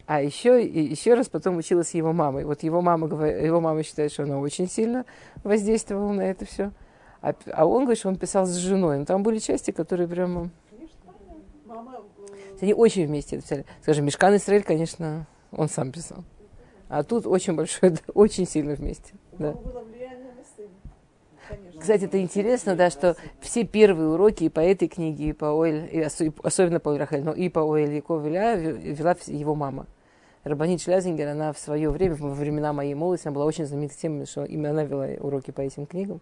а 0.07 0.23
еще, 0.23 0.65
еще 0.65 1.15
раз 1.15 1.29
потом 1.29 1.57
училась 1.57 1.89
с 1.89 1.95
его 1.95 2.13
мамой. 2.13 2.45
Вот 2.45 2.63
его 2.63 2.81
мама, 2.81 3.09
его 3.27 3.61
мама 3.61 3.83
считает, 3.83 4.13
что 4.13 4.23
она 4.23 4.39
очень 4.39 4.69
сильно 4.69 5.05
воздействовала 5.43 6.13
на 6.13 6.23
это 6.23 6.45
все. 6.45 6.71
А, 7.21 7.35
а 7.53 7.67
он 7.67 7.83
говорит, 7.83 7.99
что 7.99 8.09
он 8.09 8.17
писал 8.17 8.47
с 8.47 8.55
женой. 8.55 8.99
Но 8.99 9.05
там 9.05 9.25
были 9.25 9.39
части, 9.39 9.73
которые 9.73 10.07
прямо... 10.07 10.51
Они 12.61 12.73
очень 12.73 13.07
вместе 13.07 13.41
писали. 13.41 13.67
Скажем, 13.83 14.07
Мешкан 14.07 14.37
Исраиль, 14.37 14.63
конечно, 14.63 15.27
он 15.51 15.69
сам 15.69 15.91
писал. 15.91 16.23
А 16.89 17.03
тут 17.03 17.27
очень 17.27 17.55
большой, 17.55 17.99
очень 18.15 18.47
сильно 18.47 18.75
вместе. 18.75 19.13
Да. 19.39 19.55
Кстати, 21.79 22.05
это 22.05 22.21
интересно, 22.21 22.75
да, 22.75 22.91
что 22.91 23.17
все 23.41 23.65
первые 23.65 24.11
уроки 24.11 24.45
и 24.45 24.49
по 24.49 24.61
этой 24.61 24.89
книге, 24.89 25.29
и 25.29 25.33
по 25.33 25.63
Оэль, 25.63 25.89
и 25.93 26.01
особенно 26.01 26.81
по 26.81 26.97
Рахель, 26.97 27.23
но 27.23 27.33
и 27.33 27.49
по 27.49 27.61
Оэль 27.61 27.95
Яков 27.95 28.25
вела 28.25 28.53
его 28.53 29.55
мама. 29.55 29.87
Рабанит 30.43 30.81
Шлязингер, 30.81 31.29
она 31.29 31.53
в 31.53 31.59
свое 31.59 31.91
время, 31.91 32.15
во 32.15 32.31
времена 32.31 32.73
моей 32.73 32.95
молодости, 32.95 33.27
она 33.29 33.35
была 33.35 33.45
очень 33.45 33.67
знаменитой 33.67 33.99
тем, 33.99 34.25
что 34.27 34.45
именно 34.45 34.71
она 34.71 34.85
вела 34.85 35.07
уроки 35.21 35.51
по 35.51 35.61
этим 35.61 35.87
книгам. 35.87 36.21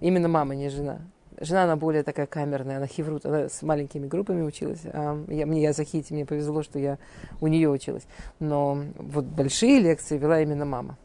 Именно 0.00 0.28
мама, 0.28 0.54
не 0.54 0.68
жена. 0.68 1.00
Жена, 1.40 1.64
она 1.64 1.76
более 1.76 2.02
такая 2.02 2.26
камерная, 2.26 2.76
она 2.76 2.86
хеврут, 2.86 3.24
она 3.24 3.48
с 3.48 3.62
маленькими 3.62 4.06
группами 4.06 4.42
училась. 4.42 4.80
А 4.84 5.24
я, 5.28 5.46
мне 5.46 5.62
я 5.62 5.72
захити, 5.72 6.12
мне 6.12 6.26
повезло, 6.26 6.62
что 6.62 6.78
я 6.78 6.98
у 7.40 7.46
нее 7.46 7.70
училась. 7.70 8.06
Но 8.38 8.78
вот 8.98 9.24
большие 9.24 9.80
лекции 9.80 10.18
вела 10.18 10.40
именно 10.40 10.64
мама. 10.64 10.98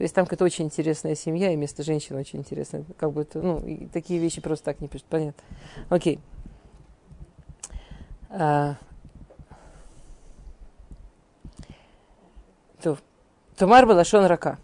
То 0.00 0.04
есть 0.04 0.14
там 0.14 0.24
какая-то 0.24 0.46
очень 0.46 0.64
интересная 0.64 1.14
семья, 1.14 1.52
и 1.52 1.56
место 1.56 1.82
женщин 1.82 2.16
очень 2.16 2.38
интересное. 2.38 2.86
Как 2.96 3.12
бы 3.12 3.20
это, 3.20 3.42
ну, 3.42 3.62
такие 3.92 4.18
вещи 4.18 4.40
просто 4.40 4.64
так 4.64 4.80
не 4.80 4.88
пишут. 4.88 5.06
Понятно. 5.10 5.42
Окей. 5.90 6.20
А, 8.30 8.76
Томар 13.58 13.84
Балашон 13.84 14.24
Рака. 14.24 14.58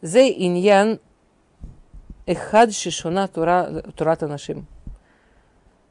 Зе 0.00 0.30
иньян 0.30 0.98
эхад 2.24 2.72
шишона 2.72 3.28
турата 3.28 4.26
нашим 4.26 4.66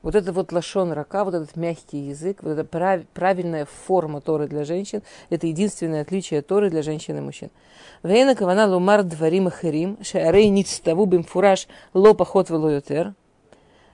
вот 0.07 0.15
это 0.15 0.31
вот 0.31 0.53
лашон 0.53 0.93
рака, 0.93 1.25
вот 1.25 1.33
этот 1.33 1.57
мягкий 1.57 1.97
язык, 1.97 2.41
вот 2.41 2.51
эта 2.51 2.63
прав, 2.63 3.01
правильная 3.13 3.65
форма 3.65 4.21
Торы 4.21 4.47
для 4.47 4.63
женщин, 4.63 5.03
это 5.29 5.47
единственное 5.47 6.01
отличие 6.01 6.41
Торы 6.41 6.69
для 6.69 6.81
женщин 6.81 7.17
и 7.17 7.19
мужчин. 7.19 7.49
Вейна 8.03 8.33
кавана 8.33 8.67
лумар 8.67 9.03
дварим 9.03 9.47
ахерим, 9.47 9.97
шаарей 10.01 10.47
ництаву 10.47 11.05
бимфураж 11.07 11.67
ло 11.93 12.13
поход 12.13 12.49
велоютер, 12.49 13.15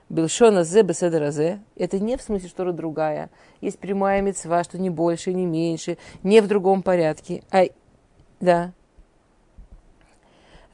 Белшона 0.08 0.62
зе 0.62 0.82
беседеразе. 0.82 1.58
Это 1.74 1.98
не 1.98 2.16
в 2.16 2.22
смысле, 2.22 2.48
что 2.48 2.70
другая. 2.70 3.28
Есть 3.60 3.80
прямая 3.80 4.22
мецва, 4.22 4.62
что 4.62 4.78
не 4.78 4.90
больше, 4.90 5.32
не 5.32 5.46
меньше, 5.46 5.98
не 6.22 6.40
в 6.40 6.46
другом 6.46 6.84
порядке. 6.84 7.42
А, 7.50 7.64
да. 8.38 8.72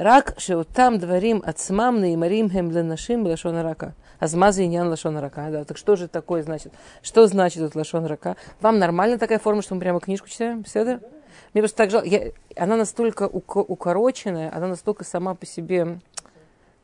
Рак 0.01 0.33
шеутам 0.39 0.99
дворим 0.99 1.43
ацмам 1.45 2.01
наимарим 2.01 2.49
хем 2.49 2.71
ленашим 2.71 3.23
белашона 3.23 3.63
рака. 3.63 3.93
Азмаза 4.19 4.65
иньян 4.65 4.89
лашон 4.89 5.19
рака. 5.19 5.51
Да, 5.51 5.65
так 5.65 5.77
что 5.77 5.95
же 5.95 6.09
такое 6.09 6.43
значит? 6.43 6.73
Что 7.03 7.27
значит 7.27 7.61
этот 7.61 7.75
лашон 7.75 8.07
рака? 8.07 8.39
Вам 8.63 8.79
нормально 8.79 9.19
такая 9.19 9.39
форма, 9.39 9.61
что 9.61 9.75
мы 9.75 9.81
прямо 9.83 10.01
книжку 10.01 10.27
читаем? 10.27 10.65
Седер? 10.65 11.01
Мне 11.53 11.61
просто 11.61 11.77
так 11.77 11.91
жалко. 11.91 12.09
Я, 12.09 12.33
она 12.57 12.77
настолько 12.77 13.29
укороченная, 13.29 14.51
она 14.57 14.69
настолько 14.69 15.05
сама 15.05 15.35
по 15.35 15.45
себе 15.45 16.01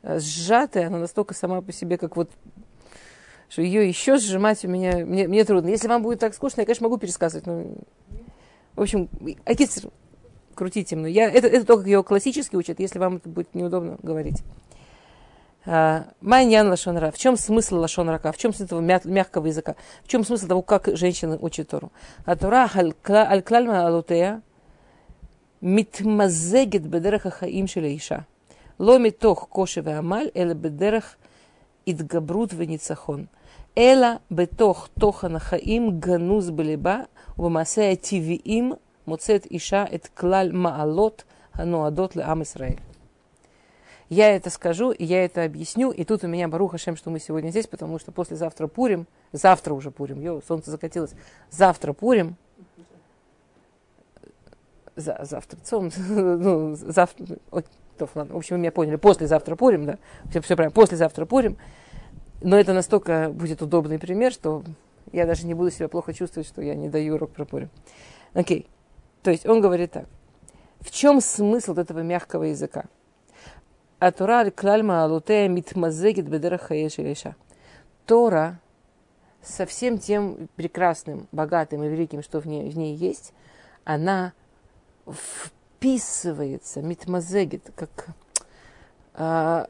э, 0.03 0.19
сжатая, 0.19 0.89
она 0.89 0.99
настолько 0.99 1.33
сама 1.33 1.63
по 1.63 1.73
себе, 1.73 1.97
как 1.97 2.19
вот 2.19 2.29
что 3.49 3.63
ее 3.63 3.89
еще 3.89 4.19
сжимать 4.19 4.63
у 4.67 4.69
меня, 4.69 5.07
мне, 5.07 5.27
мне 5.27 5.43
трудно. 5.45 5.69
Если 5.69 5.89
вам 5.89 6.03
будет 6.03 6.21
так 6.21 6.35
скучно, 6.35 6.61
я, 6.61 6.67
конечно, 6.67 6.85
могу 6.85 6.99
пересказывать, 6.99 7.47
но... 7.47 7.65
В 8.75 8.83
общем, 8.83 9.09
акицер, 9.47 9.91
крутите 10.57 10.97
но 10.97 11.07
Я, 11.07 11.31
это, 11.31 11.47
это 11.47 11.65
только 11.65 11.89
его 11.89 12.03
классически 12.03 12.57
учат, 12.57 12.81
если 12.81 12.99
вам 12.99 13.17
это 13.17 13.29
будет 13.29 13.55
неудобно 13.55 13.99
говорить. 14.03 14.43
А, 15.65 16.07
Майньян 16.21 16.69
лошонра. 16.69 17.11
В 17.11 17.19
чем 17.19 17.37
смысл 17.37 17.77
лошонрака? 17.79 18.33
В 18.33 18.39
чем 18.39 18.53
смысл 18.53 18.81
этого 18.81 19.01
мягкого 19.05 19.47
языка? 19.47 19.75
В 20.05 20.09
чем 20.09 20.25
смысл 20.25 20.47
того, 20.47 20.63
как 20.63 20.89
женщина 20.97 21.37
учит 21.41 21.69
Тору? 21.69 21.93
А 22.25 22.37
Тора 22.37 22.71
аль-клальма 22.75 23.87
алутея 23.87 24.43
митмазегет 25.61 26.87
бедераха 26.87 27.31
хаим 27.31 27.67
шелейша. 27.67 28.27
Ломи 28.79 29.11
тох 29.11 29.49
кошеве 29.49 29.97
амаль 29.97 30.31
эле 30.35 30.55
бедерах 30.55 31.19
идгабрут 31.85 32.53
веницахон. 32.53 33.29
Эла 33.75 34.21
бетох 34.31 34.89
тоха 35.01 35.29
нахаим 35.29 35.99
гануз 35.99 36.51
балиба 36.51 37.09
вамасея 37.37 37.97
тивиим 37.97 38.77
Муцет 39.07 39.47
Иша 39.49 39.89
эт 39.91 40.11
клаль 40.15 40.53
маалот 40.53 41.25
хануадот 41.53 42.17
ле 42.17 42.23
ам 42.23 42.43
Исраэль. 42.43 42.81
Я 44.09 44.35
это 44.35 44.51
скажу, 44.51 44.95
я 44.97 45.25
это 45.25 45.43
объясню. 45.45 45.91
И 45.91 46.05
тут 46.05 46.23
у 46.23 46.29
меня 46.29 46.47
Баруха 46.49 46.79
Шем, 46.79 46.97
что 46.97 47.11
мы 47.11 47.19
сегодня 47.19 47.51
здесь, 47.51 47.67
потому 47.67 47.99
что 47.99 48.13
послезавтра 48.13 48.69
Пурим, 48.69 49.07
завтра 49.33 49.75
уже 49.75 49.91
Пурим, 49.91 50.21
йо, 50.21 50.41
солнце 50.47 50.71
закатилось, 50.71 51.15
завтра 51.51 51.93
Пурим, 51.93 52.37
за, 54.95 55.19
завтра, 55.23 55.59
солнце, 55.65 56.01
ну, 56.09 56.75
завтра, 56.77 57.27
ой, 57.51 57.65
тоф, 57.99 58.11
ладно, 58.15 58.35
в 58.35 58.39
общем, 58.39 58.57
вы 58.57 58.61
меня 58.61 58.71
поняли, 58.71 58.97
послезавтра 58.97 59.57
Пурим, 59.57 59.87
да, 59.87 59.99
все, 60.31 60.41
все 60.41 60.55
правильно, 60.55 60.73
послезавтра 60.73 61.27
Пурим, 61.27 61.57
но 62.43 62.57
это 62.57 62.73
настолько 62.73 63.31
будет 63.31 63.61
удобный 63.61 63.99
пример, 63.99 64.33
что 64.33 64.63
я 65.13 65.27
даже 65.27 65.47
не 65.47 65.55
буду 65.55 65.71
себя 65.71 65.89
плохо 65.89 66.15
чувствовать, 66.15 66.49
что 66.49 66.63
я 66.63 66.77
не 66.77 66.89
даю 66.89 67.17
урок 67.17 67.33
про 67.33 67.45
Пурим. 67.45 67.71
Окей. 68.35 68.61
Okay 68.61 68.75
то 69.23 69.31
есть 69.31 69.47
он 69.47 69.61
говорит 69.61 69.93
так, 69.93 70.07
в 70.81 70.91
чем 70.91 71.21
смысл 71.21 71.75
этого 71.75 72.01
мягкого 72.01 72.45
языка? 72.45 72.85
Атура 73.99 74.41
аль-клаль 74.41 74.83
маалутея 74.83 75.49
митмазегит 75.49 76.29
бедераха 76.29 76.75
ешелеша. 76.75 77.35
Тора 78.05 78.61
со 79.43 79.65
всем 79.65 79.99
тем 79.99 80.49
прекрасным, 80.57 81.29
богатым 81.33 81.83
и 81.83 81.89
великим, 81.89 82.23
что 82.23 82.41
в 82.41 82.47
ней, 82.47 82.69
в 82.71 82.77
ней 82.77 82.95
есть, 82.95 83.33
она 83.85 84.33
вписывается, 85.09 86.83
митмазегит, 86.83 87.71
как 87.75 88.09
а, 89.15 89.69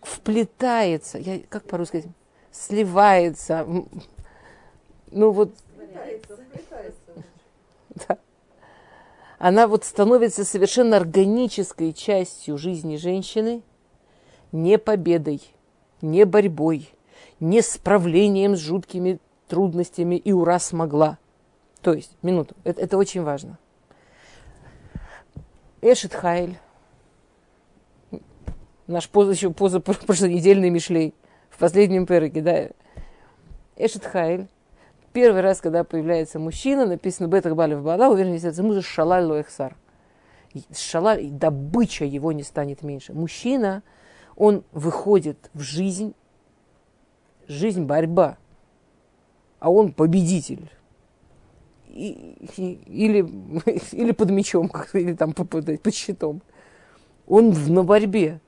вплетается, 0.00 1.18
я, 1.18 1.40
как 1.48 1.64
по-русски, 1.64 2.04
сливается, 2.50 3.66
ну 5.10 5.30
вот, 5.30 5.54
да. 8.08 8.18
Она 9.38 9.68
вот 9.68 9.84
становится 9.84 10.44
совершенно 10.44 10.96
органической 10.96 11.92
частью 11.92 12.58
жизни 12.58 12.96
женщины, 12.96 13.62
не 14.50 14.78
победой, 14.78 15.42
не 16.00 16.24
борьбой, 16.24 16.88
не 17.38 17.62
справлением 17.62 18.56
с 18.56 18.60
жуткими 18.60 19.20
трудностями 19.46 20.16
и 20.16 20.32
ура 20.32 20.58
смогла. 20.58 21.18
То 21.82 21.92
есть, 21.92 22.16
минуту, 22.22 22.56
это, 22.64 22.80
это 22.80 22.98
очень 22.98 23.22
важно. 23.22 23.58
Эшет 25.80 26.12
Хайль, 26.12 26.58
наш 28.88 29.08
поза, 29.08 29.32
еще 29.32 29.50
поза 29.52 29.78
прошлонедельный 29.78 30.70
Мишлей, 30.70 31.14
в 31.50 31.58
последнем 31.58 32.06
переке, 32.06 32.40
да, 32.40 32.68
Эшет 33.76 34.04
Хайль, 34.04 34.48
первый 35.12 35.40
раз, 35.40 35.60
когда 35.60 35.84
появляется 35.84 36.38
мужчина, 36.38 36.86
написано 36.86 37.28
Бетах 37.28 37.54
Балев 37.54 37.82
Бала, 37.82 38.08
уверенность 38.08 38.44
это 38.44 38.62
мужа 38.62 38.82
Шалаль 38.82 39.24
Лоэхсар. 39.24 39.76
Шалаль, 40.76 41.28
добыча 41.28 42.04
его 42.04 42.32
не 42.32 42.42
станет 42.42 42.82
меньше. 42.82 43.12
Мужчина– 43.12 43.82
он 44.38 44.62
выходит 44.70 45.50
в 45.52 45.60
жизнь, 45.60 46.14
жизнь 47.48 47.82
борьба, 47.82 48.38
а 49.58 49.70
он 49.70 49.92
победитель. 49.92 50.70
И, 51.88 52.36
и, 52.56 52.74
или, 52.86 53.28
или 53.92 54.12
под 54.12 54.30
мечом, 54.30 54.70
или 54.92 55.14
там 55.14 55.32
под, 55.32 55.82
под 55.82 55.94
щитом. 55.94 56.40
Он 57.26 57.50
в, 57.50 57.68
на 57.68 57.82
борьбе. 57.82 58.40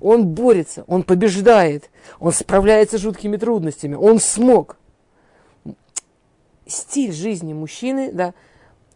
Он 0.00 0.26
борется, 0.28 0.84
он 0.86 1.02
побеждает, 1.02 1.90
он 2.20 2.30
справляется 2.30 2.98
с 2.98 3.00
жуткими 3.00 3.38
трудностями, 3.38 3.94
он 3.94 4.20
смог. 4.20 4.76
Стиль 6.66 7.12
жизни 7.12 7.52
мужчины, 7.52 8.12
да, 8.12 8.34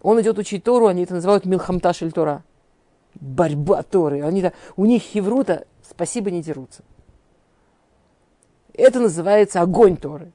он 0.02 0.20
идет 0.20 0.38
учить 0.38 0.64
Тору, 0.64 0.86
они 0.86 1.04
это 1.04 1.14
называют 1.14 1.44
Милхамташель 1.44 2.12
Тора. 2.12 2.42
Борьба 3.14 3.82
Торы. 3.82 4.22
Они, 4.22 4.42
да, 4.42 4.52
у 4.76 4.86
них 4.86 5.02
хеврута 5.02 5.66
спасибо 5.82 6.30
не 6.30 6.42
дерутся. 6.42 6.82
Это 8.74 9.00
называется 9.00 9.60
огонь 9.60 9.96
Торы. 9.96 10.32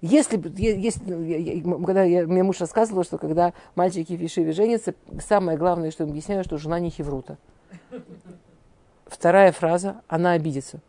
Если, 0.00 0.40
если 0.56 1.62
ну, 1.64 1.82
когда 1.84 2.04
я, 2.04 2.26
мне 2.26 2.44
муж 2.44 2.60
рассказывал, 2.60 3.02
что 3.02 3.18
когда 3.18 3.52
мальчики 3.74 4.16
в 4.16 4.20
Ешиве 4.20 4.52
женятся, 4.52 4.94
самое 5.26 5.58
главное, 5.58 5.90
что 5.90 6.04
им 6.04 6.10
объясняю, 6.10 6.44
что 6.44 6.56
жена 6.56 6.78
не 6.78 6.90
хеврута. 6.90 7.36
Вторая 9.06 9.50
фраза, 9.50 10.02
она 10.06 10.32
обидится. 10.32 10.80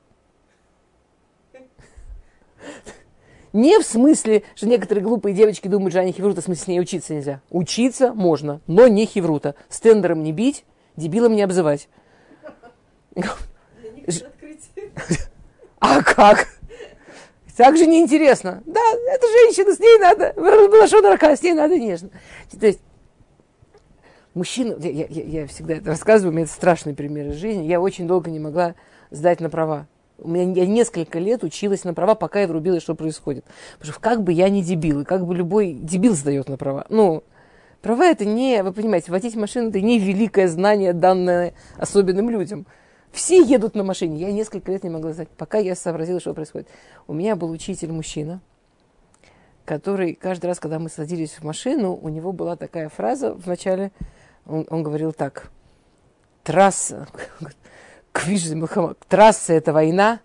Не 3.53 3.79
в 3.79 3.83
смысле, 3.83 4.43
что 4.55 4.67
некоторые 4.67 5.03
глупые 5.03 5.33
девочки 5.35 5.67
думают, 5.67 5.93
что 5.93 6.01
они 6.01 6.11
хеврута, 6.11 6.41
в 6.41 6.45
смысле 6.45 6.63
с 6.63 6.67
ней 6.67 6.79
учиться 6.79 7.13
нельзя. 7.13 7.41
Учиться 7.49 8.13
можно, 8.13 8.61
но 8.67 8.87
не 8.87 9.05
хеврута. 9.05 9.55
С 9.69 9.79
тендером 9.79 10.23
не 10.23 10.31
бить, 10.31 10.65
дебилом 10.95 11.35
не 11.35 11.41
обзывать. 11.41 11.87
А 15.81 16.03
как? 16.03 16.47
Так 17.59 17.75
же 17.75 17.87
неинтересно. 17.87 18.63
Да, 18.65 18.79
это 19.07 19.27
женщина, 19.27 19.75
с 19.75 19.79
ней 19.79 19.97
надо, 19.99 20.33
была 20.33 21.09
рака, 21.09 21.35
с 21.35 21.41
ней 21.41 21.53
надо 21.53 21.77
нежно. 21.77 22.09
То 22.57 22.67
есть, 22.67 22.79
мужчина, 24.33 24.77
я, 24.79 25.05
я, 25.07 25.23
я 25.41 25.47
всегда 25.47 25.75
это 25.75 25.87
рассказываю, 25.89 26.31
у 26.31 26.35
меня 26.35 26.45
это 26.45 26.53
страшный 26.53 26.93
пример 26.93 27.27
из 27.27 27.35
жизни. 27.35 27.63
Я 27.63 27.81
очень 27.81 28.07
долго 28.07 28.29
не 28.29 28.39
могла 28.39 28.75
сдать 29.11 29.41
на 29.41 29.49
права. 29.49 29.87
У 30.21 30.27
меня 30.29 30.51
я 30.61 30.67
несколько 30.67 31.19
лет 31.19 31.43
училась 31.43 31.83
на 31.83 31.93
права, 31.93 32.15
пока 32.15 32.41
я 32.41 32.47
врубилась, 32.47 32.83
что 32.83 32.95
происходит. 32.95 33.45
Потому 33.77 33.93
что 33.93 34.01
как 34.01 34.23
бы 34.23 34.33
я 34.33 34.49
не 34.49 34.63
дебил, 34.63 35.01
и 35.01 35.05
как 35.05 35.25
бы 35.25 35.35
любой 35.35 35.73
дебил 35.73 36.15
сдает 36.15 36.49
на 36.49 36.57
права. 36.57 36.85
Ну, 36.89 37.23
права 37.81 38.05
это 38.05 38.25
не, 38.25 38.61
вы 38.63 38.73
понимаете, 38.73 39.11
водить 39.11 39.35
машину 39.35 39.69
это 39.69 39.81
не 39.81 39.99
великое 39.99 40.47
знание, 40.47 40.93
данное 40.93 41.53
особенным 41.77 42.29
людям. 42.29 42.65
Все 43.11 43.41
едут 43.41 43.75
на 43.75 43.83
машине. 43.83 44.19
Я 44.19 44.31
несколько 44.31 44.71
лет 44.71 44.83
не 44.83 44.89
могла 44.89 45.13
знать, 45.13 45.29
пока 45.29 45.57
я 45.57 45.75
сообразила, 45.75 46.19
что 46.19 46.33
происходит. 46.33 46.67
У 47.07 47.13
меня 47.13 47.35
был 47.35 47.49
учитель 47.49 47.91
мужчина, 47.91 48.41
который 49.65 50.13
каждый 50.13 50.47
раз, 50.47 50.59
когда 50.59 50.79
мы 50.79 50.89
садились 50.89 51.31
в 51.31 51.43
машину, 51.43 51.95
у 51.95 52.09
него 52.09 52.31
была 52.31 52.55
такая 52.55 52.89
фраза 52.89 53.33
в 53.33 53.47
начале, 53.47 53.91
он, 54.45 54.65
он 54.69 54.83
говорил 54.83 55.11
так, 55.11 55.51
трасса, 56.43 57.07
трасса 59.07 59.53
это 59.53 59.73
война, 59.73 60.19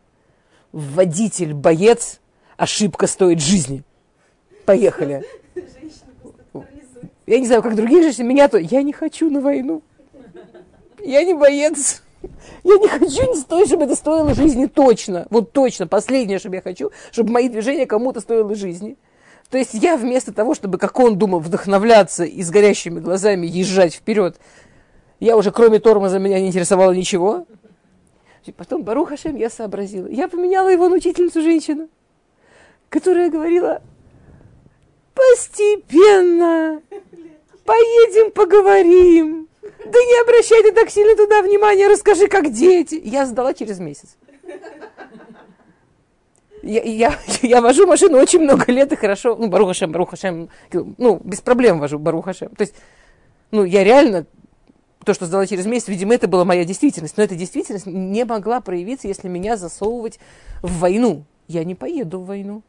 водитель 0.72 1.54
боец, 1.54 2.20
ошибка 2.56 3.06
стоит 3.06 3.40
жизни. 3.40 3.82
Поехали. 4.66 5.24
Я 7.26 7.38
не 7.38 7.46
знаю, 7.46 7.62
как 7.62 7.74
другие 7.74 8.02
женщины, 8.02 8.24
меня 8.24 8.48
то, 8.48 8.58
я 8.58 8.82
не 8.82 8.92
хочу 8.92 9.30
на 9.30 9.40
войну. 9.40 9.82
Я 11.02 11.24
не 11.24 11.34
боец. 11.34 12.02
Я 12.62 12.78
не 12.78 12.88
хочу 12.88 13.30
не 13.30 13.36
стоить, 13.36 13.68
чтобы 13.68 13.84
это 13.84 13.96
стоило 13.96 14.34
жизни 14.34 14.66
точно. 14.66 15.26
Вот 15.30 15.52
точно. 15.52 15.86
Последнее, 15.86 16.38
что 16.38 16.48
я 16.48 16.62
хочу, 16.62 16.90
чтобы 17.12 17.32
мои 17.32 17.48
движения 17.48 17.86
кому-то 17.86 18.20
стоило 18.20 18.54
жизни. 18.54 18.96
То 19.50 19.58
есть 19.58 19.74
я 19.74 19.96
вместо 19.96 20.32
того, 20.32 20.54
чтобы, 20.54 20.78
как 20.78 20.98
он 20.98 21.18
думал, 21.18 21.40
вдохновляться 21.40 22.24
и 22.24 22.42
с 22.42 22.50
горящими 22.50 23.00
глазами 23.00 23.46
езжать 23.46 23.94
вперед, 23.94 24.36
я 25.20 25.36
уже 25.36 25.52
кроме 25.52 25.78
тормоза 25.78 26.18
меня 26.18 26.40
не 26.40 26.48
интересовало 26.48 26.92
ничего. 26.92 27.46
Потом, 28.52 28.82
Барух 28.82 29.08
Хашем, 29.10 29.36
я 29.36 29.50
сообразила. 29.50 30.06
Я 30.06 30.28
поменяла 30.28 30.68
его 30.68 30.88
на 30.88 30.96
учительницу 30.96 31.40
женщину, 31.42 31.88
которая 32.88 33.30
говорила, 33.30 33.82
постепенно, 35.14 36.82
поедем 37.64 38.32
поговорим. 38.32 39.48
Да 39.62 39.98
не 39.98 40.22
обращай 40.22 40.62
ты 40.62 40.72
так 40.72 40.90
сильно 40.90 41.16
туда 41.16 41.42
внимания, 41.42 41.88
расскажи, 41.88 42.28
как 42.28 42.52
дети. 42.52 43.00
Я 43.02 43.26
сдала 43.26 43.54
через 43.54 43.78
месяц. 43.78 44.16
Я, 46.62 46.82
я, 46.82 47.18
я 47.42 47.60
вожу 47.60 47.86
машину 47.86 48.18
очень 48.18 48.40
много 48.40 48.72
лет 48.72 48.90
и 48.92 48.96
хорошо, 48.96 49.36
ну, 49.36 49.48
Барухашем, 49.48 49.92
Барухашем, 49.92 50.48
ну, 50.72 51.20
без 51.22 51.42
проблем 51.42 51.78
вожу 51.78 51.98
Барухашем. 51.98 52.48
То 52.54 52.62
есть, 52.62 52.74
ну, 53.50 53.64
я 53.64 53.84
реально, 53.84 54.24
то, 55.04 55.14
что 55.14 55.26
сдала 55.26 55.46
через 55.46 55.66
месяц, 55.66 55.88
видимо, 55.88 56.14
это 56.14 56.28
была 56.28 56.44
моя 56.44 56.64
действительность. 56.64 57.16
Но 57.16 57.22
эта 57.22 57.34
действительность 57.34 57.86
не 57.86 58.24
могла 58.24 58.60
проявиться, 58.60 59.08
если 59.08 59.28
меня 59.28 59.56
засовывать 59.56 60.18
в 60.62 60.78
войну. 60.78 61.24
Я 61.46 61.64
не 61.64 61.74
поеду 61.74 62.20
в 62.20 62.26
войну. 62.26 62.62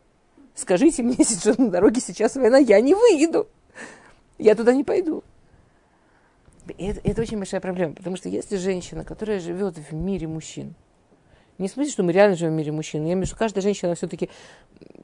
Скажите 0.55 1.03
мне, 1.03 1.17
что 1.23 1.59
на 1.59 1.69
дороге 1.69 2.01
сейчас 2.01 2.35
война, 2.35 2.57
я 2.57 2.79
не 2.81 2.93
выеду. 2.93 3.47
Я 4.37 4.55
туда 4.55 4.73
не 4.73 4.83
пойду. 4.83 5.23
Это, 6.77 6.99
это 7.03 7.21
очень 7.21 7.37
большая 7.37 7.61
проблема, 7.61 7.93
потому 7.93 8.17
что 8.17 8.27
если 8.27 8.57
женщина, 8.57 9.03
которая 9.03 9.39
живет 9.39 9.77
в 9.77 9.93
мире 9.93 10.27
мужчин, 10.27 10.73
Не 11.57 11.67
в 11.67 11.71
смысле, 11.71 11.91
что 11.91 12.03
мы 12.03 12.11
реально 12.11 12.35
живем 12.35 12.53
в 12.53 12.55
мире 12.55 12.71
мужчин. 12.71 13.01
Я 13.05 13.13
имею 13.13 13.25
в 13.25 13.29
виду, 13.29 13.37
каждая 13.37 13.61
женщина 13.61 13.95
все-таки 13.95 14.29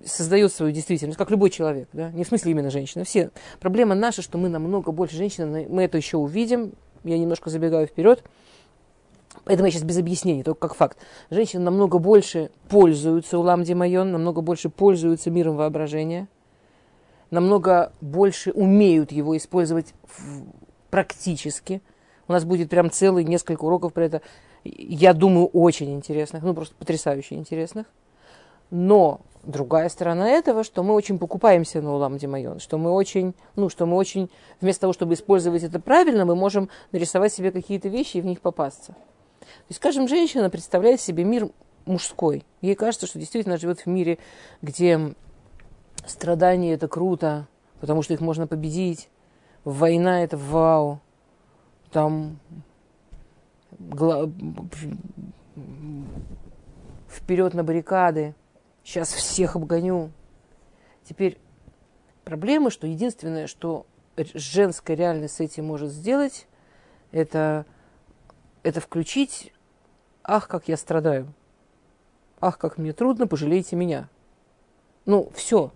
создает 0.05 0.51
свою 0.51 0.73
действительность, 0.73 1.17
как 1.17 1.29
любой 1.29 1.49
человек. 1.49 1.87
Да? 1.93 2.11
Не 2.11 2.23
в 2.23 2.27
смысле 2.27 2.51
именно 2.51 2.71
женщина. 2.71 3.03
Все. 3.03 3.29
Проблема 3.59 3.95
наша, 3.95 4.21
что 4.21 4.37
мы 4.37 4.49
намного 4.49 4.91
больше 4.91 5.15
женщин, 5.15 5.67
мы 5.69 5.83
это 5.83 5.97
еще 5.97 6.17
увидим. 6.17 6.73
Я 7.03 7.17
немножко 7.17 7.49
забегаю 7.49 7.87
вперед. 7.87 8.23
Поэтому 9.45 9.67
я 9.67 9.71
сейчас 9.71 9.83
без 9.83 9.97
объяснений, 9.97 10.43
только 10.43 10.67
как 10.67 10.75
факт. 10.75 10.97
Женщины 11.29 11.63
намного 11.63 11.97
больше 11.97 12.51
пользуются 12.69 13.39
улам 13.39 13.63
Димайон, 13.63 14.11
намного 14.11 14.41
больше 14.41 14.69
пользуются 14.69 15.31
миром 15.31 15.55
воображения, 15.55 16.27
намного 17.31 17.93
больше 18.01 18.51
умеют 18.51 19.11
его 19.11 19.35
использовать 19.37 19.93
практически. 20.89 21.81
У 22.27 22.33
нас 22.33 22.43
будет 22.43 22.69
прям 22.69 22.91
целый 22.91 23.23
несколько 23.23 23.63
уроков 23.63 23.93
про 23.93 24.05
это 24.05 24.21
я 24.63 25.13
думаю, 25.13 25.47
очень 25.47 25.93
интересных, 25.93 26.43
ну 26.43 26.53
просто 26.53 26.75
потрясающе 26.75 27.35
интересных. 27.35 27.87
Но 28.71 29.21
другая 29.43 29.89
сторона 29.89 30.29
этого, 30.29 30.63
что 30.63 30.83
мы 30.83 30.93
очень 30.93 31.19
покупаемся 31.19 31.81
на 31.81 31.93
Улам 31.93 32.17
Димайон, 32.17 32.59
что 32.59 32.77
мы 32.77 32.91
очень, 32.91 33.35
ну, 33.55 33.69
что 33.69 33.85
мы 33.85 33.97
очень, 33.97 34.29
вместо 34.61 34.81
того, 34.81 34.93
чтобы 34.93 35.13
использовать 35.13 35.63
это 35.63 35.79
правильно, 35.79 36.25
мы 36.25 36.35
можем 36.35 36.69
нарисовать 36.91 37.33
себе 37.33 37.51
какие-то 37.51 37.89
вещи 37.89 38.17
и 38.17 38.21
в 38.21 38.25
них 38.25 38.41
попасться. 38.41 38.93
То 39.41 39.65
есть, 39.69 39.77
скажем, 39.77 40.07
женщина 40.07 40.49
представляет 40.49 41.01
себе 41.01 41.23
мир 41.23 41.49
мужской. 41.85 42.45
Ей 42.61 42.75
кажется, 42.75 43.07
что 43.07 43.19
действительно 43.19 43.57
живет 43.57 43.81
в 43.81 43.87
мире, 43.87 44.19
где 44.61 45.15
страдания 46.05 46.73
это 46.73 46.87
круто, 46.87 47.47
потому 47.79 48.03
что 48.03 48.13
их 48.13 48.21
можно 48.21 48.47
победить, 48.47 49.09
война 49.63 50.23
это 50.23 50.37
вау, 50.37 50.99
там 51.91 52.39
вперед 57.09 57.53
на 57.53 57.63
баррикады, 57.63 58.35
сейчас 58.83 59.11
всех 59.13 59.55
обгоню. 59.55 60.11
Теперь 61.03 61.37
проблема, 62.23 62.69
что 62.69 62.87
единственное, 62.87 63.47
что 63.47 63.85
женская 64.33 64.95
реальность 64.95 65.35
с 65.35 65.39
этим 65.39 65.65
может 65.65 65.91
сделать, 65.91 66.47
это, 67.11 67.65
это 68.63 68.79
включить 68.79 69.53
«Ах, 70.23 70.47
как 70.47 70.67
я 70.67 70.77
страдаю! 70.77 71.33
Ах, 72.39 72.57
как 72.57 72.77
мне 72.77 72.93
трудно, 72.93 73.27
пожалейте 73.27 73.75
меня!» 73.75 74.09
Ну, 75.05 75.31
все. 75.35 75.71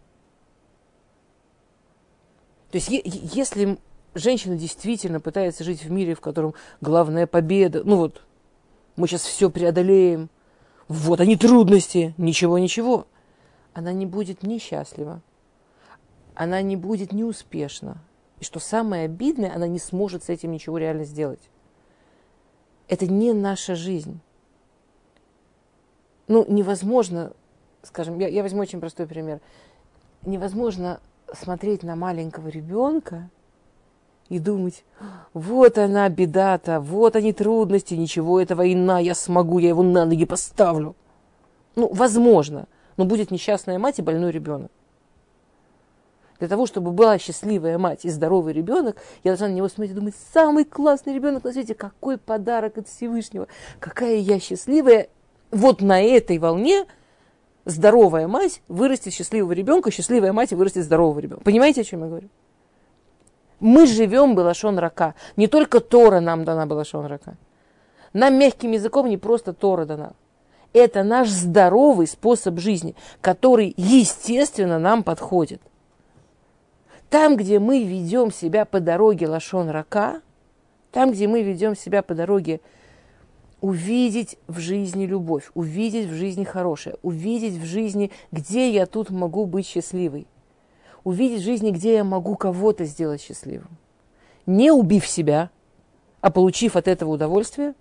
То 2.72 2.78
есть, 2.78 2.90
если 2.90 3.78
женщина 4.14 4.56
действительно 4.56 5.20
пытается 5.20 5.64
жить 5.64 5.84
в 5.84 5.92
мире, 5.92 6.14
в 6.16 6.22
котором 6.22 6.54
главная 6.82 7.28
победа, 7.28 7.84
ну 7.84 7.98
вот, 7.98 8.24
мы 8.96 9.08
сейчас 9.08 9.24
все 9.24 9.50
преодолеем, 9.50 10.30
вот 10.88 11.20
они 11.20 11.36
трудности, 11.36 12.14
ничего, 12.18 12.58
ничего, 12.60 13.08
она 13.74 13.92
не 13.92 14.06
будет 14.06 14.44
несчастлива, 14.44 15.22
она 16.36 16.62
не 16.62 16.76
будет 16.76 17.12
неуспешна. 17.12 17.98
И 18.40 18.44
что 18.44 18.60
самое 18.60 19.06
обидное, 19.06 19.54
она 19.54 19.68
не 19.68 19.80
сможет 19.80 20.24
с 20.24 20.30
этим 20.30 20.52
ничего 20.52 20.78
реально 20.78 21.06
сделать. 21.06 21.50
Это 22.88 23.08
не 23.08 23.34
наша 23.34 23.76
жизнь. 23.76 24.20
Ну, 26.28 26.46
невозможно, 26.48 27.34
скажем, 27.82 28.20
я, 28.20 28.28
я 28.28 28.44
возьму 28.44 28.62
очень 28.62 28.80
простой 28.80 29.08
пример. 29.08 29.40
Невозможно 30.24 31.00
смотреть 31.34 31.84
на 31.84 31.96
маленького 31.96 32.50
ребенка 32.50 33.30
и 34.30 34.40
думать, 34.40 34.84
вот 35.34 35.78
она 35.78 36.10
беда-то, 36.10 36.80
вот 36.80 37.16
они 37.16 37.34
трудности, 37.34 37.94
ничего, 37.94 38.40
это 38.40 38.56
война, 38.56 39.00
я 39.00 39.14
смогу, 39.14 39.60
я 39.60 39.70
его 39.70 39.84
на 39.84 40.06
ноги 40.06 40.26
поставлю. 40.26 40.96
Ну, 41.76 41.92
возможно, 41.94 42.68
но 42.98 43.06
будет 43.06 43.32
несчастная 43.32 43.78
мать 43.78 44.00
и 44.00 44.02
больной 44.02 44.32
ребенок. 44.32 44.72
Для 46.40 46.50
того, 46.50 46.66
чтобы 46.66 46.92
была 46.92 47.18
счастливая 47.18 47.78
мать 47.78 48.04
и 48.04 48.10
здоровый 48.10 48.54
ребенок, 48.54 48.98
я 49.24 49.32
должна 49.32 49.48
на 49.48 49.54
него 49.54 49.70
смотреть 49.70 49.92
и 49.92 50.00
думать, 50.00 50.16
самый 50.34 50.66
классный 50.66 51.14
ребенок 51.14 51.44
на 51.44 51.54
свете, 51.54 51.76
какой 51.76 52.18
подарок 52.18 52.78
от 52.78 52.90
Всевышнего, 52.90 53.48
какая 53.80 54.18
я 54.18 54.40
счастливая. 54.40 55.08
Вот 55.52 55.82
на 55.82 56.02
этой 56.02 56.38
волне 56.38 56.86
здоровая 57.64 58.28
мать 58.28 58.62
вырастет 58.68 59.14
счастливого 59.14 59.54
ребенка, 59.54 59.92
счастливая 59.92 60.34
мать 60.34 60.52
вырастет 60.52 60.84
здорового 60.84 61.20
ребенка. 61.20 61.44
Понимаете, 61.46 61.82
о 61.82 61.84
чем 61.86 62.02
я 62.02 62.08
говорю? 62.08 62.30
Мы 63.60 63.88
живем 63.88 64.36
Балашон 64.36 64.78
Рака. 64.78 65.16
Не 65.38 65.48
только 65.48 65.80
Тора 65.80 66.20
нам 66.20 66.44
дана 66.44 66.66
Балашон 66.66 67.06
Рака. 67.06 67.36
Нам 68.14 68.38
мягким 68.38 68.72
языком 68.72 69.08
не 69.08 69.18
просто 69.18 69.54
Тора 69.54 69.86
дана. 69.86 70.14
Это 70.74 71.04
наш 71.04 71.30
здоровый 71.30 72.08
способ 72.08 72.60
жизни, 72.60 72.96
который, 73.22 73.74
естественно, 73.78 74.78
нам 74.78 75.04
подходит. 75.04 75.62
Там, 77.10 77.38
где 77.38 77.60
мы 77.60 77.84
ведем 77.84 78.32
себя 78.32 78.66
по 78.66 78.82
дороге 78.82 79.28
Лашон 79.28 79.70
Рака, 79.70 80.22
там, 80.92 81.12
где 81.12 81.28
мы 81.28 81.44
ведем 81.44 81.78
себя 81.78 82.02
по 82.02 82.14
дороге 82.14 82.60
увидеть 83.62 84.38
в 84.48 84.60
жизни 84.60 85.06
любовь, 85.06 85.50
увидеть 85.54 86.08
в 86.08 86.14
жизни 86.14 86.44
хорошее, 86.44 86.98
увидеть 87.04 87.54
в 87.54 87.66
жизни, 87.66 88.12
где 88.32 88.70
я 88.70 88.86
тут 88.86 89.10
могу 89.12 89.46
быть 89.46 89.66
счастливой 89.66 90.28
увидеть 91.06 91.42
в 91.42 91.46
жизни, 91.46 91.72
где 91.72 91.94
я 91.94 92.04
могу 92.04 92.36
кого-то 92.36 92.84
сделать 92.84 93.22
счастливым. 93.22 93.78
Не 94.46 94.72
убив 94.72 95.08
себя, 95.08 95.50
а 96.20 96.30
получив 96.32 96.76
от 96.76 96.90
этого 96.90 97.12
удовольствие, 97.12 97.76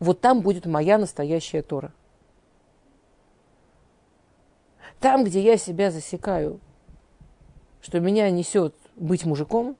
вот 0.00 0.20
там 0.20 0.42
будет 0.42 0.66
моя 0.66 0.98
настоящая 0.98 1.62
Тора. 1.62 1.92
Там, 5.00 5.24
где 5.24 5.40
я 5.40 5.56
себя 5.56 5.90
засекаю, 5.90 6.60
что 7.80 8.00
меня 8.00 8.28
несет 8.30 8.74
быть 8.96 9.24
мужиком, 9.24 9.76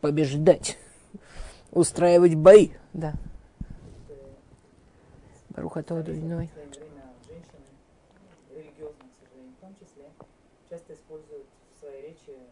побеждать, 0.00 0.78
устраивать 1.70 2.34
бои. 2.34 2.70
Да. 2.94 3.14
Баруха 5.50 5.82
Тоду 5.82 6.12
часто 10.70 10.94
используют 10.94 11.46
в 11.74 11.80
своей 11.80 12.02
речи, 12.02 12.30
э, 12.30 12.46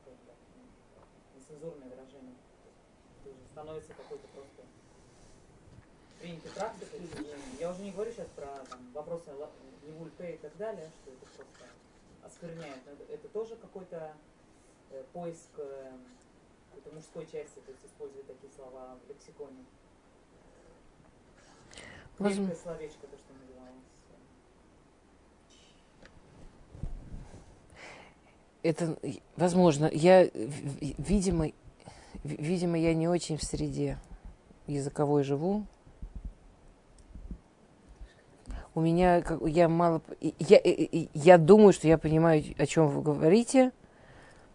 скажем 0.00 0.20
так, 0.26 1.04
нецензурные 1.34 1.90
выражения. 1.90 2.36
То 3.24 3.30
есть 3.30 3.46
становится 3.50 3.92
какой-то 3.92 4.26
просто 4.28 4.62
принятой 6.20 6.50
практикой. 6.52 7.00
Я 7.58 7.70
уже 7.72 7.82
не 7.82 7.90
говорю 7.90 8.12
сейчас 8.12 8.28
про 8.28 8.46
там, 8.70 8.92
вопросы 8.92 9.30
Невульпе 9.82 10.34
и 10.34 10.38
так 10.38 10.56
далее, 10.56 10.90
что 11.02 11.10
это 11.10 11.26
просто 11.26 11.66
оскверняет. 12.22 12.78
Но 12.86 12.92
это, 12.92 13.12
это 13.12 13.28
тоже 13.28 13.56
какой-то 13.56 14.14
э, 14.90 15.04
поиск 15.12 15.50
э, 15.58 15.92
какой-то 16.70 16.94
мужской 16.94 17.24
части, 17.26 17.58
то 17.64 17.72
есть 17.72 17.84
использовать 17.84 18.26
такие 18.26 18.52
слова 18.52 18.96
в 19.04 19.08
лексиконе. 19.08 19.64
Возможно. 22.18 22.54
словечко, 22.54 23.06
то, 23.06 23.18
что 23.18 23.32
называлось. 23.34 23.55
Это, 28.66 28.96
возможно, 29.36 29.88
я, 29.92 30.28
видимо, 30.98 31.50
видимо, 32.24 32.78
я 32.78 32.94
не 32.94 33.08
очень 33.08 33.36
в 33.36 33.42
среде 33.42 33.98
языковой 34.66 35.22
живу. 35.22 35.64
У 38.74 38.80
меня, 38.80 39.22
я 39.46 39.68
мало, 39.68 40.02
я, 40.20 40.60
я 41.14 41.38
думаю, 41.38 41.72
что 41.72 41.88
я 41.88 41.96
понимаю, 41.96 42.44
о 42.58 42.66
чем 42.66 42.88
вы 42.88 43.00
говорите. 43.00 43.72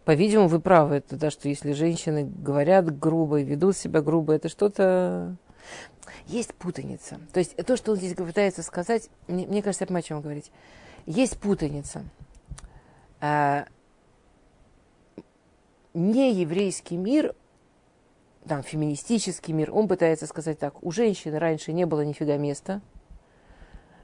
По-видимому, 0.04 0.48
вы 0.48 0.60
правы, 0.60 0.96
это 0.96 1.16
да, 1.16 1.30
что 1.30 1.48
если 1.48 1.72
женщины 1.72 2.24
говорят 2.24 2.98
грубо 2.98 3.40
и 3.40 3.44
ведут 3.44 3.76
себя 3.76 4.00
грубо, 4.00 4.32
это 4.32 4.48
что-то... 4.48 5.36
Есть 6.26 6.54
путаница. 6.54 7.20
То 7.32 7.38
есть 7.38 7.56
то, 7.56 7.76
что 7.76 7.92
он 7.92 7.98
здесь 7.98 8.14
пытается 8.14 8.62
сказать, 8.62 9.08
мне, 9.28 9.46
мне 9.46 9.62
кажется, 9.62 9.84
я 9.84 9.86
понимаю, 9.86 10.04
о 10.04 10.08
чем 10.08 10.20
говорить. 10.20 10.50
Есть 11.06 11.38
путаница. 11.38 12.04
А, 13.20 13.66
не 15.94 16.32
еврейский 16.32 16.96
мир, 16.96 17.34
там, 18.46 18.62
феминистический 18.62 19.52
мир, 19.52 19.72
он 19.72 19.88
пытается 19.88 20.26
сказать 20.26 20.58
так, 20.58 20.82
у 20.82 20.90
женщины 20.90 21.38
раньше 21.38 21.72
не 21.72 21.86
было 21.86 22.02
нифига 22.02 22.36
места, 22.36 22.80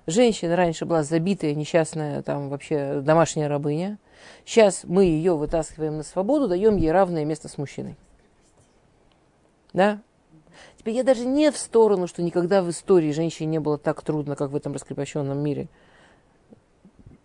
женщина 0.07 0.57
раньше 0.57 0.85
была 0.85 1.03
забитая, 1.03 1.55
несчастная, 1.55 2.23
там, 2.23 2.49
вообще 2.49 3.01
домашняя 3.01 3.49
рабыня, 3.49 3.99
сейчас 4.45 4.85
мы 4.85 5.05
ее 5.05 5.37
вытаскиваем 5.37 5.97
на 5.97 6.03
свободу, 6.03 6.49
даем 6.49 6.77
ей 6.77 6.93
равное 6.93 7.25
место 7.25 7.49
с 7.49 7.59
мужчиной. 7.59 7.97
Да? 9.73 10.01
Теперь 10.77 10.95
я 10.95 11.05
даже 11.05 11.25
не 11.25 11.51
в 11.51 11.57
сторону, 11.57 12.07
что 12.07 12.23
никогда 12.23 12.63
в 12.63 12.71
истории 12.71 13.13
женщине 13.13 13.49
не 13.49 13.61
было 13.61 13.79
так 13.79 14.03
трудно, 14.03 14.37
как 14.37 14.51
в 14.51 14.57
этом 14.57 14.73
раскрепощенном 14.73 15.39
мире, 15.39 15.69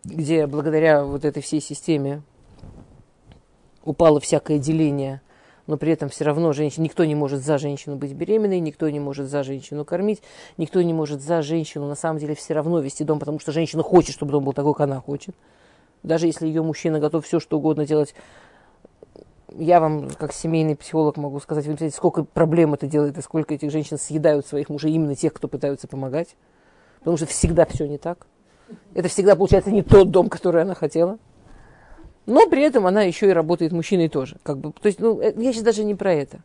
где 0.03 0.47
благодаря 0.47 1.03
вот 1.03 1.25
этой 1.25 1.41
всей 1.41 1.61
системе 1.61 2.21
упало 3.83 4.19
всякое 4.19 4.59
деление 4.59 5.21
но 5.67 5.77
при 5.77 5.91
этом 5.91 6.09
все 6.09 6.25
равно 6.25 6.51
женщина, 6.53 6.83
никто 6.83 7.05
не 7.05 7.15
может 7.15 7.43
за 7.43 7.57
женщину 7.57 7.95
быть 7.95 8.13
беременной, 8.13 8.59
никто 8.59 8.89
не 8.89 8.99
может 8.99 9.27
за 9.27 9.43
женщину 9.43 9.85
кормить, 9.85 10.21
никто 10.57 10.81
не 10.81 10.93
может 10.93 11.21
за 11.21 11.41
женщину 11.41 11.87
на 11.87 11.95
самом 11.95 12.19
деле 12.19 12.35
все 12.35 12.53
равно 12.53 12.79
вести 12.79 13.03
дом, 13.03 13.19
потому 13.19 13.39
что 13.39 13.51
женщина 13.51 13.83
хочет, 13.83 14.13
чтобы 14.13 14.31
дом 14.31 14.43
был 14.43 14.53
такой, 14.53 14.73
как 14.73 14.81
она 14.81 14.99
хочет. 14.99 15.35
Даже 16.03 16.27
если 16.27 16.47
ее 16.47 16.61
мужчина 16.63 16.99
готов 16.99 17.25
все, 17.25 17.39
что 17.39 17.57
угодно 17.57 17.85
делать, 17.85 18.13
я 19.55 19.79
вам, 19.79 20.09
как 20.17 20.33
семейный 20.33 20.75
психолог, 20.75 21.15
могу 21.15 21.39
сказать, 21.39 21.65
вы 21.65 21.71
представляете, 21.71 21.95
сколько 21.95 22.23
проблем 22.23 22.73
это 22.73 22.87
делает, 22.87 23.17
и 23.17 23.21
сколько 23.21 23.53
этих 23.53 23.71
женщин 23.71 23.97
съедают 23.97 24.45
своих 24.45 24.67
мужей, 24.69 24.91
именно 24.91 25.15
тех, 25.15 25.31
кто 25.31 25.47
пытаются 25.47 25.87
помогать. 25.87 26.35
Потому 26.99 27.17
что 27.17 27.27
всегда 27.27 27.65
все 27.65 27.85
не 27.85 27.97
так. 27.97 28.25
Это 28.95 29.07
всегда 29.09 29.35
получается 29.35 29.69
не 29.69 29.83
тот 29.83 30.09
дом, 30.09 30.29
который 30.29 30.63
она 30.63 30.73
хотела. 30.73 31.19
Но 32.25 32.47
при 32.47 32.61
этом 32.61 32.85
она 32.87 33.01
еще 33.03 33.29
и 33.29 33.33
работает 33.33 33.71
мужчиной 33.71 34.07
тоже. 34.07 34.37
Как 34.43 34.57
бы, 34.57 34.71
то 34.71 34.87
есть, 34.87 34.99
ну, 34.99 35.19
э, 35.19 35.33
я 35.35 35.51
сейчас 35.51 35.63
даже 35.63 35.83
не 35.83 35.95
про 35.95 36.13
это, 36.13 36.41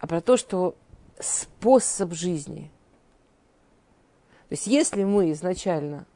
а 0.00 0.06
про 0.06 0.20
то, 0.20 0.36
что 0.36 0.74
способ 1.20 2.14
жизни. 2.14 2.70
То 4.48 4.54
есть, 4.54 4.66
если 4.66 5.04
мы 5.04 5.30
изначально, 5.32 6.06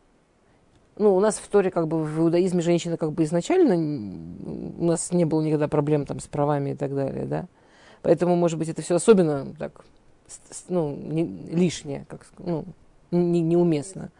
ну, 0.97 1.15
у 1.15 1.21
нас 1.21 1.37
в 1.37 1.49
Торе, 1.49 1.71
как 1.71 1.87
бы 1.87 2.03
в 2.03 2.19
иудаизме 2.21 2.61
женщина 2.61 2.97
как 2.97 3.13
бы 3.13 3.25
изначально, 3.25 3.75
у 3.75 4.85
нас 4.85 5.13
не 5.13 5.25
было 5.25 5.43
никогда 5.43 5.69
проблем 5.69 6.07
там 6.07 6.19
с 6.19 6.27
правами 6.27 6.71
и 6.71 6.75
так 6.75 6.95
далее, 6.95 7.27
да. 7.27 7.47
Поэтому, 8.03 8.35
может 8.35 8.59
быть, 8.59 8.69
это 8.69 8.83
все 8.83 8.97
особенно 8.97 9.55
так, 9.59 9.85
ну, 10.69 10.95
не, 10.97 11.25
лишнее, 11.25 12.05
как, 12.09 12.27
ну, 12.39 12.65
не, 13.11 13.41
неуместно. 13.41 14.11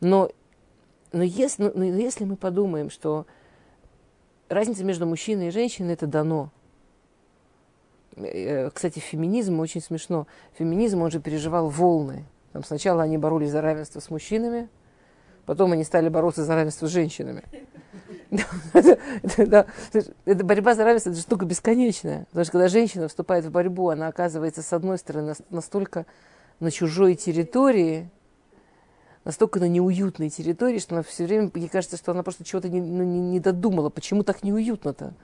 Но, 0.00 0.30
но, 1.12 1.22
если, 1.22 1.70
но 1.74 1.84
если 1.84 2.24
мы 2.24 2.36
подумаем, 2.36 2.88
что 2.90 3.26
разница 4.52 4.84
между 4.84 5.06
мужчиной 5.06 5.48
и 5.48 5.50
женщиной 5.50 5.94
это 5.94 6.06
дано. 6.06 6.50
Э, 8.16 8.70
кстати, 8.70 8.98
феминизм 8.98 9.60
очень 9.60 9.80
смешно. 9.80 10.26
Феминизм, 10.58 11.02
он 11.02 11.10
же 11.10 11.20
переживал 11.20 11.68
волны. 11.68 12.24
Там 12.52 12.64
сначала 12.64 13.02
они 13.02 13.18
боролись 13.18 13.50
за 13.50 13.62
равенство 13.62 14.00
с 14.00 14.10
мужчинами, 14.10 14.68
потом 15.46 15.72
они 15.72 15.84
стали 15.84 16.08
бороться 16.08 16.44
за 16.44 16.54
равенство 16.54 16.86
с 16.86 16.90
женщинами. 16.90 17.42
Это 20.24 20.44
борьба 20.44 20.74
за 20.74 20.84
равенство, 20.84 21.10
это 21.10 21.20
штука 21.20 21.46
бесконечная. 21.46 22.26
Потому 22.26 22.44
что 22.44 22.52
когда 22.52 22.68
женщина 22.68 23.08
вступает 23.08 23.44
в 23.44 23.50
борьбу, 23.50 23.88
она 23.88 24.08
оказывается, 24.08 24.62
с 24.62 24.72
одной 24.72 24.98
стороны, 24.98 25.34
настолько 25.50 26.06
на 26.60 26.70
чужой 26.70 27.14
территории, 27.14 28.10
настолько 29.24 29.60
на 29.60 29.68
неуютной 29.68 30.30
территории, 30.30 30.78
что 30.78 30.94
она 30.94 31.02
все 31.02 31.24
время, 31.24 31.50
мне 31.54 31.68
кажется, 31.68 31.96
что 31.96 32.12
она 32.12 32.22
просто 32.22 32.44
чего-то 32.44 32.68
не, 32.68 32.80
ну, 32.80 33.04
не, 33.04 33.20
не 33.20 33.40
додумала, 33.40 33.88
почему 33.88 34.22
так 34.24 34.42
неуютно-то. 34.42 35.14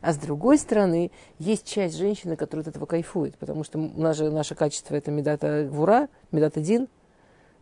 А 0.00 0.12
с 0.12 0.16
другой 0.16 0.58
стороны, 0.58 1.10
есть 1.38 1.66
часть 1.66 1.96
женщины, 1.96 2.36
которая 2.36 2.62
от 2.62 2.68
этого 2.68 2.86
кайфует, 2.86 3.36
потому 3.36 3.64
что 3.64 3.78
у 3.78 4.00
нас 4.00 4.16
же 4.16 4.30
наше 4.30 4.54
качество 4.54 4.94
это 4.94 5.10
медата 5.10 5.68
гвура, 5.70 6.08
медата 6.32 6.60
дин. 6.60 6.88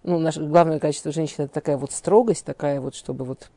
Ну, 0.05 0.19
наше 0.19 0.45
главное 0.45 0.79
качество 0.79 1.11
женщины 1.11 1.45
это 1.45 1.55
такая 1.55 1.77
вот 1.77 1.91
строгость, 1.91 2.45
такая 2.45 2.81
вот, 2.81 2.95
чтобы 2.95 3.25
вот, 3.25 3.51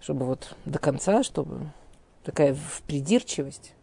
чтобы 0.00 0.24
вот 0.24 0.56
до 0.64 0.78
конца, 0.78 1.22
чтобы 1.22 1.66
такая 2.24 2.56
придирчивость. 2.86 3.74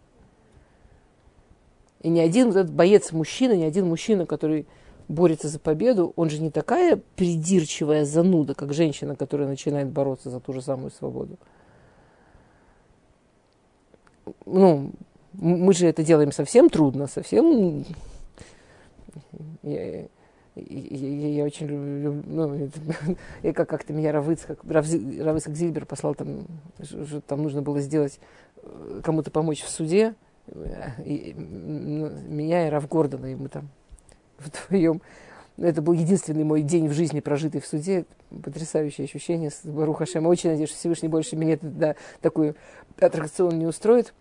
И 2.01 2.09
ни 2.09 2.19
один 2.19 2.47
вот 2.47 2.55
этот 2.55 2.73
боец 2.73 3.11
мужчина, 3.11 3.53
ни 3.53 3.63
один 3.63 3.87
мужчина, 3.87 4.25
который 4.25 4.65
борется 5.11 5.47
за 5.47 5.59
победу, 5.59 6.13
он 6.15 6.29
же 6.29 6.41
не 6.41 6.49
такая 6.49 6.99
придирчивая 7.15 8.05
зануда, 8.05 8.55
как 8.55 8.73
женщина, 8.73 9.15
которая 9.15 9.47
начинает 9.47 9.89
бороться 9.89 10.29
за 10.29 10.39
ту 10.39 10.53
же 10.53 10.61
самую 10.61 10.91
свободу. 10.91 11.37
Ну, 14.45 14.91
мы 15.33 15.73
же 15.73 15.87
это 15.87 16.03
делаем 16.03 16.31
совсем 16.31 16.69
трудно, 16.69 17.07
совсем... 17.07 17.85
Я, 19.61 20.07
я, 20.55 21.27
я 21.29 21.43
очень 21.45 21.67
люблю, 21.67 22.23
ну, 22.25 22.53
это, 22.65 22.79
и 23.41 23.51
как 23.53 23.69
как-то 23.69 23.93
меня 23.93 24.11
Равыцкак, 24.11 24.59
Равыцкак 24.65 25.55
Зильбер 25.55 25.85
послал 25.85 26.15
там, 26.15 26.45
что 26.81 27.21
там 27.21 27.43
нужно 27.43 27.61
было 27.61 27.79
сделать, 27.79 28.19
э, 28.57 29.01
кому-то 29.03 29.31
помочь 29.31 29.61
в 29.61 29.69
суде, 29.69 30.13
и, 31.05 31.33
ну, 31.37 32.09
меня 32.27 32.67
и 32.67 32.69
Рав 32.69 32.87
Гордона, 32.89 33.27
и 33.27 33.35
мы 33.35 33.47
там 33.47 33.69
вдвоем. 34.45 35.01
Это 35.57 35.81
был 35.81 35.93
единственный 35.93 36.43
мой 36.43 36.61
день 36.61 36.87
в 36.87 36.93
жизни, 36.93 37.19
прожитый 37.19 37.61
в 37.61 37.67
суде. 37.67 38.05
Потрясающее 38.43 39.05
ощущение 39.05 39.51
с 39.51 39.61
Баруха 39.63 40.05
Шема. 40.05 40.27
Очень 40.29 40.51
надеюсь, 40.51 40.69
что 40.69 40.79
Всевышний 40.79 41.09
больше 41.09 41.35
меня 41.35 41.57
да, 41.61 41.95
такой 42.21 42.55
аттракцион 42.99 43.59
не 43.59 43.65
устроит. 43.65 44.13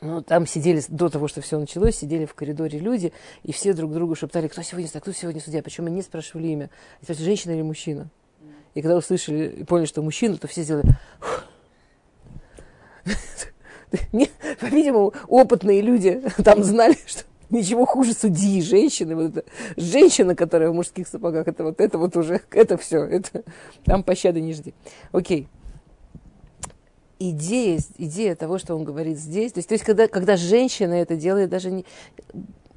Но 0.00 0.20
там 0.20 0.46
сидели, 0.46 0.82
до 0.88 1.08
того, 1.08 1.28
что 1.28 1.40
все 1.40 1.58
началось, 1.60 1.96
сидели 1.96 2.24
в 2.24 2.34
коридоре 2.34 2.80
люди, 2.80 3.12
и 3.44 3.52
все 3.52 3.72
друг 3.72 3.92
другу 3.92 4.16
шептали, 4.16 4.48
кто 4.48 4.60
сегодня 4.62 4.88
судья, 4.88 5.00
кто 5.00 5.12
сегодня 5.12 5.40
судья. 5.40 5.62
Причем 5.62 5.86
они 5.86 5.96
не 5.96 6.02
спрашивали 6.02 6.48
имя. 6.48 6.70
Это 7.00 7.14
женщина 7.14 7.52
или 7.52 7.62
мужчина. 7.62 8.08
И 8.74 8.82
когда 8.82 8.96
услышали 8.96 9.48
и 9.48 9.64
поняли, 9.64 9.86
что 9.86 10.02
мужчина, 10.02 10.36
то 10.38 10.48
все 10.48 10.62
сделали... 10.62 10.88
По-видимому, 14.60 15.12
опытные 15.28 15.82
люди 15.82 16.22
там 16.44 16.64
знали, 16.64 16.96
что 17.06 17.24
ничего 17.52 17.86
хуже 17.86 18.14
судьи 18.14 18.60
женщины. 18.62 19.14
Вот 19.14 19.36
это, 19.36 19.44
женщина, 19.76 20.34
которая 20.34 20.70
в 20.70 20.74
мужских 20.74 21.06
сапогах, 21.06 21.46
это 21.46 21.64
вот 21.64 21.80
это 21.80 21.98
вот 21.98 22.16
уже, 22.16 22.40
это 22.50 22.76
все, 22.76 23.04
это 23.04 23.44
там 23.84 24.02
пощады 24.02 24.40
не 24.40 24.52
жди. 24.52 24.74
Окей. 25.12 25.48
Идея, 27.18 27.78
идея 27.98 28.34
того, 28.34 28.58
что 28.58 28.74
он 28.74 28.82
говорит 28.82 29.16
здесь, 29.16 29.52
то 29.52 29.58
есть, 29.58 29.68
то 29.68 29.74
есть 29.74 29.84
когда, 29.84 30.08
когда 30.08 30.36
женщина 30.36 30.94
это 30.94 31.14
делает, 31.14 31.50
даже 31.50 31.70
не, 31.70 31.84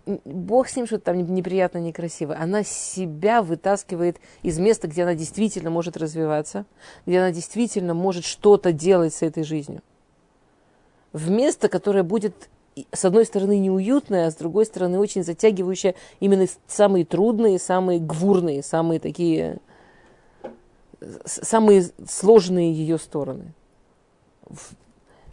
Бог 0.05 0.67
с 0.67 0.75
ним, 0.75 0.85
что-то 0.85 1.05
там 1.05 1.17
неприятно, 1.33 1.79
некрасиво. 1.79 2.35
Она 2.38 2.63
себя 2.63 3.41
вытаскивает 3.41 4.17
из 4.43 4.59
места, 4.59 4.88
где 4.88 5.03
она 5.03 5.15
действительно 5.15 5.71
может 5.71 5.97
развиваться, 5.97 6.65
где 7.07 7.19
она 7.19 7.31
действительно 7.31 7.95
может 7.95 8.23
что-то 8.23 8.71
делать 8.71 9.15
с 9.15 9.23
этой 9.23 9.43
жизнью. 9.43 9.81
В 11.11 11.31
место, 11.31 11.69
которое 11.69 12.03
будет 12.03 12.49
с 12.91 13.05
одной 13.05 13.25
стороны 13.25 13.57
неуютная, 13.57 14.27
а 14.27 14.31
с 14.31 14.35
другой 14.35 14.65
стороны 14.65 14.99
очень 14.99 15.23
затягивающая 15.23 15.95
именно 16.19 16.45
самые 16.67 17.05
трудные, 17.05 17.57
самые 17.57 17.99
гвурные, 17.99 18.63
самые 18.63 18.99
такие, 18.99 19.59
самые 21.25 21.89
сложные 22.07 22.73
ее 22.73 22.97
стороны. 22.97 23.53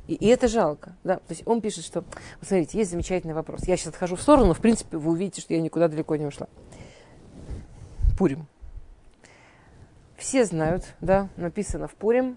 И, 0.07 0.15
и 0.15 0.27
это 0.27 0.47
жалко. 0.49 0.95
Да? 1.05 1.17
То 1.17 1.31
есть 1.31 1.43
он 1.47 1.61
пишет, 1.61 1.85
что, 1.85 2.03
вот 2.03 2.49
смотрите, 2.49 2.79
есть 2.79 2.91
замечательный 2.91 3.35
вопрос. 3.35 3.67
Я 3.67 3.77
сейчас 3.77 3.89
отхожу 3.89 4.17
в 4.17 4.23
сторону, 4.23 4.55
в 4.55 4.61
принципе, 4.61 4.97
вы 4.97 5.13
увидите, 5.13 5.41
что 5.41 5.55
я 5.55 5.61
никуда 5.61 5.89
далеко 5.89 6.17
не 6.17 6.27
ушла. 6.27 6.49
Пурим. 8.19 8.47
Все 10.17 10.45
знают, 10.45 10.85
да, 11.01 11.29
написано 11.37 11.89
в 11.89 11.95
Пурим, 11.95 12.37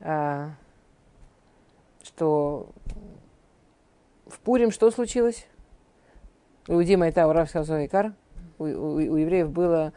а, 0.00 0.50
что 2.02 2.68
в 4.30 4.38
Пурим 4.38 4.70
что 4.70 4.90
случилось? 4.90 5.46
У 6.68 6.80
Дима 6.82 7.08
это 7.08 7.26
Урав 7.26 7.54
Икар. 7.54 8.14
У, 8.58 8.64
у, 8.64 8.94
у 8.94 9.16
евреев 9.16 9.50
было 9.50 9.92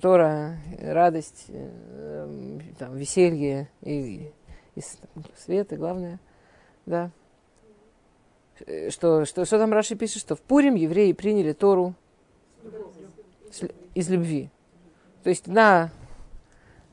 Тора, 0.00 0.56
радость, 0.80 1.46
э, 1.48 2.58
там, 2.78 2.96
веселье 2.96 3.68
и, 3.82 4.32
и 4.74 4.80
свет, 5.36 5.72
и 5.72 5.76
главное, 5.76 6.18
да. 6.86 7.10
Что, 8.88 9.24
что, 9.24 9.44
что 9.44 9.58
там 9.58 9.72
Раши 9.72 9.96
пишет, 9.96 10.20
что 10.20 10.34
в 10.34 10.40
Пурим 10.40 10.76
евреи 10.76 11.12
приняли 11.12 11.52
Тору 11.52 11.94
из 13.94 14.08
любви. 14.08 14.50
То 15.24 15.30
есть 15.30 15.46
на, 15.46 15.90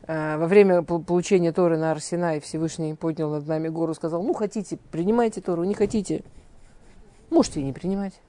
э, 0.08 0.38
во 0.38 0.48
время 0.48 0.82
получения 0.82 1.54
Торы 1.54 1.78
на 1.78 1.92
Арсенай 1.92 2.40
Всевышний 2.42 2.96
поднял 2.96 3.30
над 3.30 3.48
нами 3.48 3.70
гору, 3.70 3.94
сказал, 3.94 4.24
ну 4.24 4.34
хотите, 4.34 4.78
принимайте 4.92 5.42
Тору, 5.42 5.64
не 5.64 5.74
хотите, 5.74 6.24
Можете 7.30 7.62
и 7.62 7.64
не 7.64 7.74
принимать. 7.74 8.20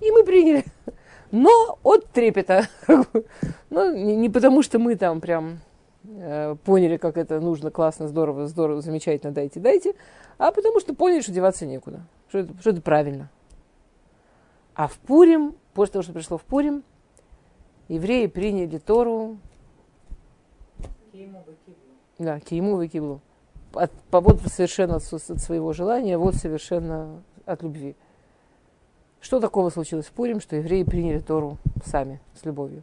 И 0.00 0.10
мы 0.10 0.24
приняли. 0.24 0.64
Но 1.30 1.78
от 1.82 2.06
трепета. 2.06 2.68
Ну, 3.70 3.94
не, 3.94 4.28
потому, 4.28 4.62
что 4.62 4.80
мы 4.80 4.96
там 4.96 5.20
прям 5.20 5.60
э, 6.02 6.56
поняли, 6.64 6.96
как 6.96 7.16
это 7.16 7.38
нужно, 7.38 7.70
классно, 7.70 8.08
здорово, 8.08 8.48
здорово, 8.48 8.80
замечательно, 8.80 9.32
дайте, 9.32 9.60
дайте, 9.60 9.94
а 10.38 10.50
потому 10.50 10.80
что 10.80 10.92
поняли, 10.92 11.20
что 11.20 11.30
деваться 11.30 11.66
некуда, 11.66 12.00
что 12.28 12.38
это, 12.38 12.58
что 12.58 12.70
это 12.70 12.82
правильно. 12.82 13.30
А 14.74 14.88
в 14.88 14.98
Пурим, 14.98 15.54
после 15.72 15.92
того, 15.92 16.02
что 16.02 16.12
пришло 16.12 16.36
в 16.36 16.42
Пурим, 16.42 16.82
евреи 17.88 18.26
приняли 18.26 18.78
Тору. 18.78 19.38
Да, 22.18 22.40
Киему 22.40 22.74
выкиблу. 22.74 23.20
От, 23.72 23.92
по, 24.10 24.20
вот 24.20 24.40
совершенно 24.46 24.96
от, 24.96 25.12
от 25.12 25.38
своего 25.38 25.72
желания, 25.72 26.18
вот 26.18 26.34
совершенно 26.34 27.22
от 27.46 27.62
любви. 27.62 27.94
Что 29.20 29.38
такого 29.40 29.70
случилось 29.70 30.06
в 30.06 30.12
Пурим, 30.12 30.40
что 30.40 30.56
евреи 30.56 30.82
приняли 30.82 31.20
Тору 31.20 31.58
сами, 31.84 32.20
с 32.34 32.44
любовью? 32.44 32.82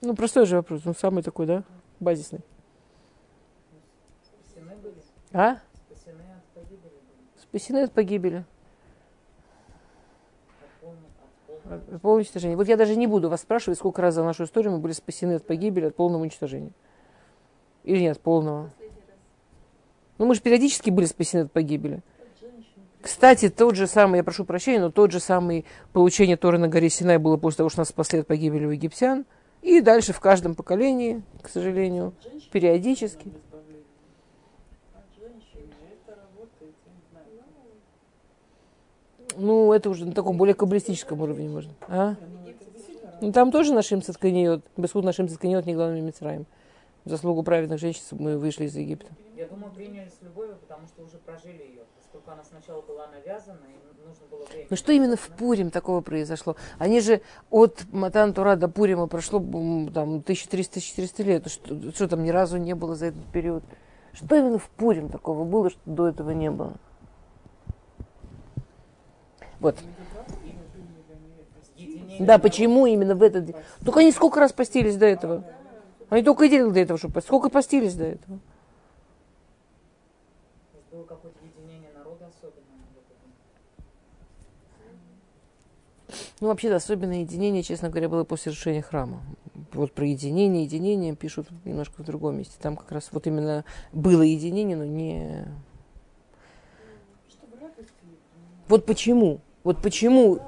Ну, 0.00 0.14
простой 0.14 0.46
же 0.46 0.56
вопрос, 0.56 0.82
ну, 0.84 0.94
самый 0.94 1.22
такой, 1.22 1.46
да, 1.46 1.64
базисный. 1.98 2.40
А? 5.32 5.58
спасены 7.42 7.82
от 7.82 7.92
погибели. 7.92 8.44
Полного- 10.80 10.98
от 11.46 11.62
полного- 11.64 11.94
От 11.96 12.00
полного 12.02 12.18
уничтожения. 12.18 12.56
Вот 12.56 12.68
я 12.68 12.76
даже 12.76 12.94
не 12.96 13.06
буду 13.06 13.28
вас 13.28 13.40
спрашивать, 13.40 13.78
сколько 13.78 14.00
раз 14.02 14.14
за 14.14 14.24
нашу 14.24 14.44
историю 14.44 14.72
мы 14.72 14.78
были 14.78 14.92
спасены 14.92 15.34
от 15.34 15.46
погибели, 15.46 15.86
от 15.86 15.96
полного 15.96 16.22
уничтожения. 16.22 16.72
Или 17.84 18.00
нет, 18.00 18.20
полного. 18.20 18.70
Ну, 20.18 20.26
мы 20.26 20.34
же 20.34 20.40
периодически 20.40 20.90
были 20.90 21.06
спасены 21.06 21.42
от 21.42 21.52
погибели. 21.52 22.02
Кстати, 23.00 23.48
тот 23.48 23.76
же 23.76 23.86
самый, 23.86 24.18
я 24.18 24.24
прошу 24.24 24.44
прощения, 24.44 24.80
но 24.80 24.90
тот 24.90 25.12
же 25.12 25.20
самый 25.20 25.64
получение 25.92 26.36
Торы 26.36 26.58
на 26.58 26.68
горе 26.68 26.90
Синай 26.90 27.18
было 27.18 27.36
после 27.36 27.58
того, 27.58 27.70
что 27.70 27.80
нас 27.80 27.88
спасли 27.88 28.20
от 28.20 28.26
погибели 28.26 28.66
у 28.66 28.70
египтян. 28.70 29.24
И 29.62 29.80
дальше 29.80 30.12
в 30.12 30.20
каждом 30.20 30.54
поколении, 30.54 31.22
к 31.42 31.48
сожалению, 31.48 32.14
периодически. 32.52 33.32
Ну, 39.36 39.72
это 39.72 39.88
уже 39.88 40.04
на 40.04 40.12
таком 40.12 40.36
более 40.36 40.54
каббалистическом 40.54 41.20
уровне 41.20 41.48
можно. 41.48 41.72
А? 41.86 42.16
Ну, 43.20 43.32
там 43.32 43.52
тоже 43.52 43.72
нашим 43.72 44.02
сотканиот, 44.02 44.64
Бесхуд 44.76 45.04
нашим 45.04 45.28
сотканиот 45.28 45.66
не 45.66 45.74
главными 45.74 46.00
Мицраем. 46.00 46.46
Заслугу 47.04 47.42
праведных 47.44 47.78
женщин 47.78 48.02
мы 48.12 48.36
вышли 48.36 48.64
из 48.64 48.76
Египта. 48.76 49.06
Я 49.36 49.46
думаю, 49.46 49.72
приняли 49.72 50.08
с 50.08 50.22
любовью, 50.22 50.56
потому 50.56 50.86
что 50.88 51.02
уже 51.04 51.18
прожили 51.18 51.62
ее. 51.62 51.82
Поскольку 52.10 52.30
она 52.30 52.42
сначала 52.42 52.80
была 52.80 53.06
навязана, 53.08 53.66
и 53.66 54.06
нужно 54.06 54.26
было 54.30 54.46
время. 54.46 54.66
Ну 54.70 54.76
что 54.76 54.92
именно 54.92 55.16
в 55.16 55.28
Пурим 55.28 55.70
такого 55.70 56.00
произошло? 56.00 56.56
Они 56.78 57.00
же 57.00 57.20
от 57.50 57.84
Матан 57.92 58.32
Тура 58.32 58.56
до 58.56 58.68
Пурима 58.68 59.08
прошло 59.08 59.40
там 59.40 60.20
1300-1400 60.20 61.22
лет. 61.24 61.50
Что, 61.50 61.92
что 61.92 62.08
там 62.08 62.22
ни 62.22 62.30
разу 62.30 62.56
не 62.56 62.74
было 62.74 62.94
за 62.94 63.06
этот 63.06 63.24
период? 63.26 63.62
Что 64.14 64.36
именно 64.36 64.58
в 64.58 64.70
Пурим 64.70 65.10
такого 65.10 65.44
было, 65.44 65.68
что 65.68 65.80
до 65.84 66.08
этого 66.08 66.30
не 66.30 66.50
было? 66.50 66.72
Вот. 69.60 69.76
Да, 72.18 72.38
почему 72.38 72.86
именно 72.86 73.14
в 73.14 73.22
этот 73.22 73.44
день? 73.44 73.56
Только 73.84 74.00
они 74.00 74.12
сколько 74.12 74.40
раз 74.40 74.52
постились 74.52 74.96
до 74.96 75.04
этого? 75.04 75.44
Они 76.08 76.22
только 76.22 76.46
и 76.46 76.48
делали 76.48 76.72
до 76.72 76.80
этого, 76.80 76.98
что 76.98 77.08
постились. 77.08 77.26
Сколько 77.26 77.50
постились 77.50 77.94
до 77.94 78.04
этого? 78.04 78.38
То 80.72 80.78
есть 80.78 80.90
было 80.90 81.04
какое-то 81.04 81.38
единение 81.44 81.92
народа 81.92 82.26
особенное 82.26 82.88
в 82.94 82.98
этот 82.98 83.16
день. 86.08 86.27
Ну, 86.40 86.48
вообще, 86.48 86.72
особенное 86.72 87.20
единение, 87.20 87.62
честно 87.62 87.88
говоря, 87.88 88.08
было 88.08 88.24
после 88.24 88.50
разрушения 88.50 88.82
храма. 88.82 89.22
Вот 89.72 89.92
про 89.92 90.06
единение, 90.06 90.64
единение 90.64 91.16
пишут 91.16 91.48
немножко 91.64 92.02
в 92.02 92.06
другом 92.06 92.38
месте. 92.38 92.54
Там 92.60 92.76
как 92.76 92.92
раз 92.92 93.08
вот 93.10 93.26
именно 93.26 93.64
было 93.92 94.22
единение, 94.22 94.76
но 94.76 94.84
не... 94.84 95.46
Вот 98.68 98.86
почему? 98.86 99.40
Вот 99.64 99.82
почему 99.82 100.40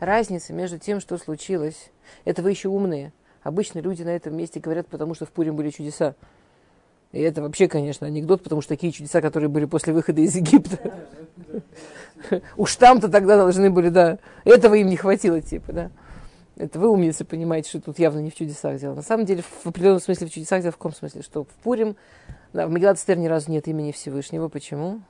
разница 0.00 0.52
между 0.52 0.78
тем, 0.78 1.00
что 1.00 1.18
случилось. 1.18 1.90
Это 2.24 2.42
вы 2.42 2.50
еще 2.50 2.68
умные. 2.68 3.12
Обычно 3.42 3.80
люди 3.80 4.02
на 4.02 4.10
этом 4.10 4.36
месте 4.36 4.60
говорят, 4.60 4.86
потому 4.88 5.14
что 5.14 5.26
в 5.26 5.30
Пурим 5.30 5.56
были 5.56 5.70
чудеса. 5.70 6.14
И 7.16 7.20
это 7.20 7.40
вообще, 7.40 7.66
конечно, 7.66 8.06
анекдот, 8.06 8.42
потому 8.42 8.60
что 8.60 8.68
такие 8.68 8.92
чудеса, 8.92 9.22
которые 9.22 9.48
были 9.48 9.64
после 9.64 9.94
выхода 9.94 10.20
из 10.20 10.36
Египта. 10.36 10.92
Уж 12.58 12.76
там-то 12.76 13.08
тогда 13.08 13.38
должны 13.38 13.70
были, 13.70 13.88
да. 13.88 14.18
Этого 14.44 14.74
им 14.74 14.88
не 14.88 14.96
хватило, 14.96 15.40
типа, 15.40 15.72
да. 15.72 15.90
Это 16.56 16.78
вы 16.78 16.90
умницы 16.90 17.24
понимаете, 17.24 17.70
что 17.70 17.80
тут 17.80 17.98
явно 17.98 18.18
не 18.18 18.28
в 18.28 18.34
чудесах 18.34 18.78
дело. 18.78 18.94
На 18.94 19.00
самом 19.00 19.24
деле, 19.24 19.42
в 19.42 19.66
определенном 19.66 20.00
смысле 20.00 20.26
в 20.26 20.30
чудесах 20.30 20.60
дело 20.60 20.72
в 20.72 20.76
каком 20.76 20.92
смысле? 20.92 21.22
Что 21.22 21.44
в 21.44 21.48
Пурим, 21.62 21.96
да, 22.52 22.66
в 22.66 22.70
Мегилат 22.70 22.98
Эстер 22.98 23.16
ни 23.16 23.28
разу 23.28 23.50
нет 23.50 23.66
имени 23.66 23.92
Всевышнего. 23.92 24.48
Почему? 24.48 25.00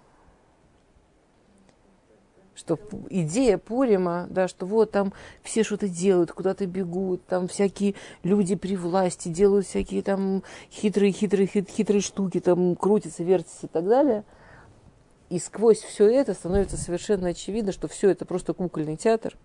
Что 2.56 2.78
идея 3.10 3.58
Пурима, 3.58 4.26
да, 4.30 4.48
что 4.48 4.64
вот 4.64 4.90
там 4.90 5.12
все 5.42 5.62
что-то 5.62 5.88
делают, 5.88 6.32
куда-то 6.32 6.66
бегут, 6.66 7.24
там 7.26 7.48
всякие 7.48 7.94
люди 8.22 8.56
при 8.56 8.76
власти 8.76 9.28
делают 9.28 9.66
всякие 9.66 10.02
там 10.02 10.42
хитрые-хитрые 10.72 11.46
хитрые 11.46 12.00
штуки, 12.00 12.40
там 12.40 12.74
крутятся, 12.74 13.22
вертятся 13.24 13.66
и 13.66 13.68
так 13.68 13.86
далее. 13.86 14.24
И 15.28 15.38
сквозь 15.38 15.80
все 15.80 16.08
это 16.08 16.32
становится 16.32 16.78
совершенно 16.78 17.28
очевидно, 17.28 17.72
что 17.72 17.88
все 17.88 18.08
это 18.08 18.24
просто 18.24 18.54
кукольный 18.54 18.96
театр. 18.96 19.36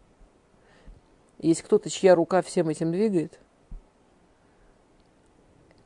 Есть 1.39 1.63
кто-то, 1.63 1.89
чья 1.89 2.15
рука 2.15 2.41
всем 2.41 2.69
этим 2.69 2.91
двигает. 2.91 3.39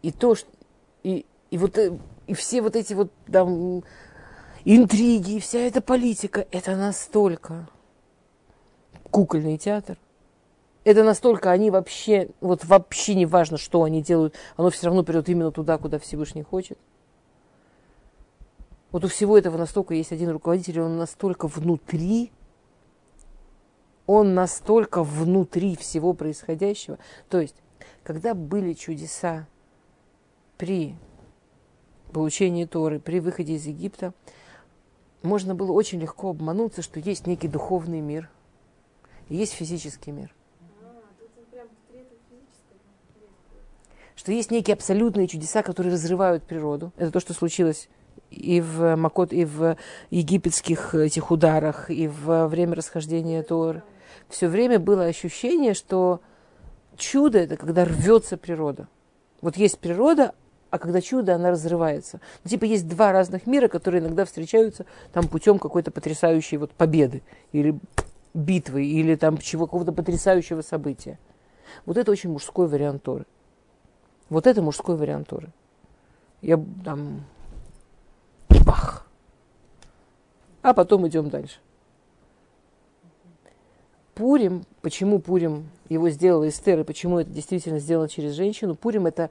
И 0.04 0.12
то, 0.12 0.36
что... 0.36 0.50
И, 1.02 1.26
и 1.50 1.58
вот 1.58 1.78
э, 1.78 1.98
и 2.28 2.34
все 2.34 2.62
вот 2.62 2.76
эти 2.76 2.94
вот 2.94 3.12
там 3.32 3.84
интриги, 4.66 5.34
и 5.34 5.40
вся 5.40 5.60
эта 5.60 5.80
политика, 5.80 6.46
это 6.52 6.76
настолько 6.76 7.70
кукольный 9.12 9.58
театр. 9.58 9.98
Это 10.84 11.04
настолько 11.04 11.52
они 11.52 11.72
вообще, 11.72 12.30
вот 12.42 12.66
вообще 12.66 13.16
не 13.16 13.26
важно, 13.26 13.58
что 13.58 13.84
они 13.84 14.02
делают, 14.04 14.36
оно 14.56 14.70
все 14.70 14.88
равно 14.88 15.04
придет 15.04 15.30
именно 15.30 15.52
туда, 15.52 15.78
куда 15.78 15.98
Всевышний 15.98 16.44
хочет. 16.44 16.78
Вот 18.92 19.04
у 19.04 19.08
всего 19.08 19.38
этого 19.38 19.58
настолько 19.58 19.94
есть 19.94 20.12
один 20.12 20.30
руководитель, 20.30 20.82
он 20.82 20.98
настолько 20.98 21.48
внутри, 21.48 22.32
он 24.06 24.36
настолько 24.36 25.04
внутри 25.04 25.76
всего 25.76 26.14
происходящего. 26.14 27.00
То 27.30 27.40
есть, 27.40 27.56
когда 28.04 28.34
были 28.36 28.74
чудеса 28.74 29.48
при 30.58 30.96
получении 32.14 32.66
Торы, 32.66 33.00
при 33.00 33.20
выходе 33.20 33.56
из 33.56 33.66
Египта, 33.66 34.14
можно 35.26 35.56
было 35.56 35.72
очень 35.72 36.00
легко 36.00 36.30
обмануться, 36.30 36.82
что 36.82 37.00
есть 37.00 37.28
некий 37.28 37.48
духовный 37.48 38.02
мир, 38.02 38.30
есть 39.30 39.54
физический 39.54 40.12
мир. 40.12 40.34
Что 44.16 44.32
есть 44.32 44.50
некие 44.50 44.76
абсолютные 44.76 45.28
чудеса, 45.28 45.62
которые 45.62 45.94
разрывают 45.94 46.44
природу. 46.44 46.94
Это 46.96 47.12
то, 47.12 47.20
что 47.20 47.34
случилось 47.34 47.90
и 48.32 48.62
в 48.62 48.96
Макот, 48.96 49.34
и 49.34 49.46
в 49.46 49.78
египетских 50.10 50.96
этих 50.96 51.32
ударах, 51.32 51.90
и 51.90 52.08
в 52.08 52.48
время 52.48 52.76
расхождения 52.76 53.44
Торы. 53.44 53.84
Все 54.30 54.48
время 54.48 54.80
было 54.80 55.06
ощущение, 55.06 55.74
что 55.74 56.22
чудо 56.98 57.40
это 57.40 57.58
когда 57.58 57.86
рвется 57.86 58.38
природа. 58.38 58.88
Вот 59.42 59.58
есть 59.58 59.80
природа, 59.80 60.34
а 60.76 60.78
когда 60.78 61.00
чудо, 61.00 61.36
она 61.36 61.52
разрывается. 61.52 62.20
Ну, 62.44 62.50
типа 62.50 62.66
есть 62.66 62.88
два 62.88 63.14
разных 63.14 63.48
мира, 63.48 63.70
которые 63.70 64.02
иногда 64.02 64.26
встречаются 64.26 64.86
там 65.14 65.28
путем 65.28 65.58
какой-то 65.58 65.90
потрясающей 65.90 66.58
вот 66.58 66.72
победы 66.72 67.24
или 67.54 67.80
битвы, 68.34 68.86
или 68.86 69.16
там 69.16 69.38
чего 69.38 69.68
какого-то 69.68 69.94
потрясающего 69.94 70.62
события. 70.62 71.18
Вот 71.86 71.96
это 71.96 72.12
очень 72.12 72.30
мужской 72.30 72.68
вариант 72.68 73.04
Торы. 73.04 73.26
Вот 74.30 74.48
это 74.48 74.62
мужской 74.62 74.98
вариант 74.98 75.30
Торы. 75.30 75.50
Я 76.42 76.62
там 76.84 77.24
бах. 78.50 79.08
А 80.62 80.74
потом 80.74 81.08
идем 81.08 81.30
дальше. 81.30 81.60
Пурим, 84.14 84.66
почему 84.82 85.20
Пурим 85.20 85.70
его 85.88 86.10
сделала 86.10 86.50
Эстер, 86.50 86.82
и 86.82 86.84
почему 86.84 87.20
это 87.20 87.30
действительно 87.30 87.80
сделано 87.80 88.10
через 88.10 88.34
женщину, 88.34 88.76
Пурим 88.76 89.06
это 89.06 89.30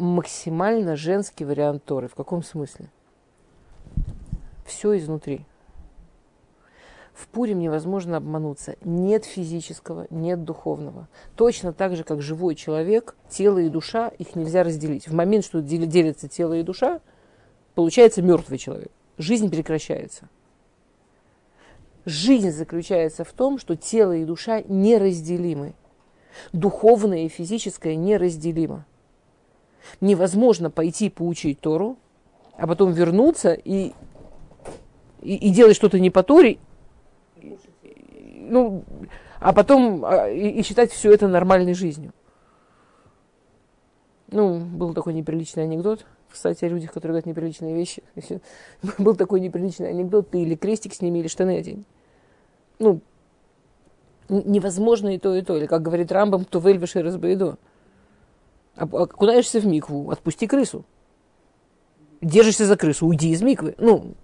максимально 0.00 0.96
женский 0.96 1.44
вариант 1.44 1.84
Торы. 1.84 2.08
В 2.08 2.14
каком 2.14 2.42
смысле? 2.42 2.90
Все 4.64 4.96
изнутри. 4.96 5.44
В 7.12 7.28
Пурим 7.28 7.58
невозможно 7.58 8.16
обмануться. 8.16 8.76
Нет 8.82 9.24
физического, 9.24 10.06
нет 10.10 10.44
духовного. 10.44 11.08
Точно 11.36 11.72
так 11.72 11.94
же, 11.94 12.02
как 12.02 12.22
живой 12.22 12.54
человек, 12.54 13.14
тело 13.28 13.58
и 13.58 13.68
душа, 13.68 14.08
их 14.08 14.36
нельзя 14.36 14.62
разделить. 14.62 15.06
В 15.06 15.12
момент, 15.12 15.44
что 15.44 15.60
дел- 15.60 15.86
делятся 15.86 16.28
тело 16.28 16.54
и 16.54 16.62
душа, 16.62 17.00
получается 17.74 18.22
мертвый 18.22 18.58
человек. 18.58 18.90
Жизнь 19.18 19.50
прекращается. 19.50 20.30
Жизнь 22.06 22.50
заключается 22.50 23.24
в 23.24 23.32
том, 23.32 23.58
что 23.58 23.76
тело 23.76 24.16
и 24.16 24.24
душа 24.24 24.62
неразделимы. 24.62 25.74
Духовное 26.52 27.24
и 27.24 27.28
физическое 27.28 27.96
неразделимо. 27.96 28.86
Невозможно 30.00 30.70
пойти 30.70 31.10
поучить 31.10 31.60
Тору, 31.60 31.96
а 32.56 32.66
потом 32.66 32.92
вернуться 32.92 33.52
и, 33.52 33.92
и, 35.22 35.34
и 35.36 35.50
делать 35.50 35.76
что-то 35.76 35.98
не 35.98 36.10
по 36.10 36.22
Торе, 36.22 36.58
ну, 38.50 38.84
а 39.38 39.52
потом 39.52 40.04
а, 40.04 40.28
и, 40.28 40.48
и 40.48 40.62
считать 40.62 40.90
все 40.90 41.12
это 41.12 41.28
нормальной 41.28 41.74
жизнью. 41.74 42.12
Ну, 44.30 44.60
был 44.60 44.94
такой 44.94 45.14
неприличный 45.14 45.64
анекдот. 45.64 46.06
Кстати, 46.28 46.64
о 46.64 46.68
людях, 46.68 46.92
которые 46.92 47.12
говорят 47.12 47.26
неприличные 47.26 47.74
вещи. 47.74 48.02
Был 48.98 49.16
такой 49.16 49.40
неприличный 49.40 49.90
анекдот, 49.90 50.30
ты 50.30 50.42
или 50.42 50.54
крестик 50.54 50.94
сними, 50.94 51.18
или 51.18 51.26
штаны 51.26 51.58
одень. 51.58 51.84
Ну, 52.78 53.00
невозможно 54.28 55.12
и 55.12 55.18
то, 55.18 55.34
и 55.34 55.42
то. 55.42 55.56
Или, 55.56 55.66
как 55.66 55.82
говорит 55.82 56.12
Рамбам, 56.12 56.44
и 56.44 57.02
разбоедо. 57.02 57.50
А- 57.50 57.69
Окунаешься 58.80 59.60
в 59.60 59.66
микву, 59.66 60.10
отпусти 60.10 60.46
крысу. 60.46 60.84
держишься 62.22 62.64
за 62.64 62.76
крысу, 62.76 63.06
уйди 63.06 63.30
из 63.30 63.42
миквы. 63.42 63.74
Ну, 63.78 64.14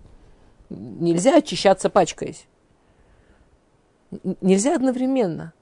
нельзя 0.70 1.36
очищаться 1.36 1.90
пачкаясь. 1.90 2.46
Нельзя 4.40 4.74
одновременно. 4.74 5.52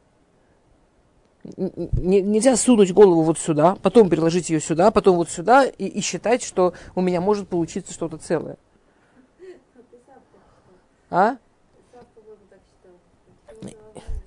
Нельзя 1.43 2.57
сунуть 2.57 2.93
голову 2.93 3.23
вот 3.23 3.39
сюда, 3.39 3.77
потом 3.83 4.09
переложить 4.09 4.49
ее 4.49 4.61
сюда, 4.61 4.91
потом 4.91 5.17
вот 5.17 5.29
сюда 5.29 5.65
и, 5.65 5.87
и 5.87 6.01
считать, 6.01 6.43
что 6.43 6.73
у 6.95 7.01
меня 7.01 7.21
может 7.21 7.49
получиться 7.49 7.93
что-то 7.93 8.17
целое. 8.17 8.57
А? 11.11 11.37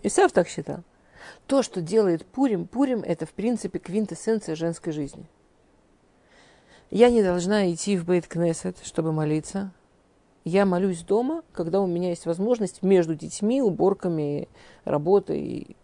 Исав 0.03 0.32
так 0.32 0.47
считал. 0.47 0.84
То, 1.48 1.64
что 1.64 1.82
делает 1.82 2.26
Пурим, 2.26 2.68
Пурим 2.68 3.02
это 3.04 3.26
в 3.26 3.32
принципе 3.32 3.80
квинтэссенция 3.80 4.56
женской 4.56 4.91
жизни. 4.91 5.26
Я 6.91 7.10
не 7.10 7.24
должна 7.24 7.72
идти 7.72 7.98
в 7.98 8.06
Бейт 8.06 8.28
Кнесет, 8.28 8.78
чтобы 8.84 9.14
молиться. 9.14 9.72
Я 10.43 10.66
молюсь 10.66 11.04
дома, 11.04 11.43
когда 11.54 11.82
у 11.82 11.88
меня 11.88 12.10
есть 12.10 12.26
возможность 12.26 12.84
между 12.84 13.16
детьми, 13.16 13.62
уборками, 13.62 14.50
работой. 14.84 15.78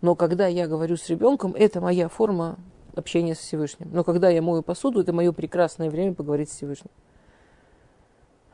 Но 0.00 0.14
когда 0.14 0.46
я 0.46 0.68
говорю 0.68 0.96
с 0.96 1.08
ребенком, 1.08 1.54
это 1.56 1.80
моя 1.80 2.08
форма 2.08 2.56
общения 2.94 3.34
с 3.34 3.38
Всевышним. 3.38 3.90
Но 3.92 4.04
когда 4.04 4.30
я 4.30 4.40
мою 4.40 4.62
посуду, 4.62 5.00
это 5.00 5.12
мое 5.12 5.32
прекрасное 5.32 5.90
время 5.90 6.14
поговорить 6.14 6.50
с 6.50 6.56
Всевышним. 6.56 6.90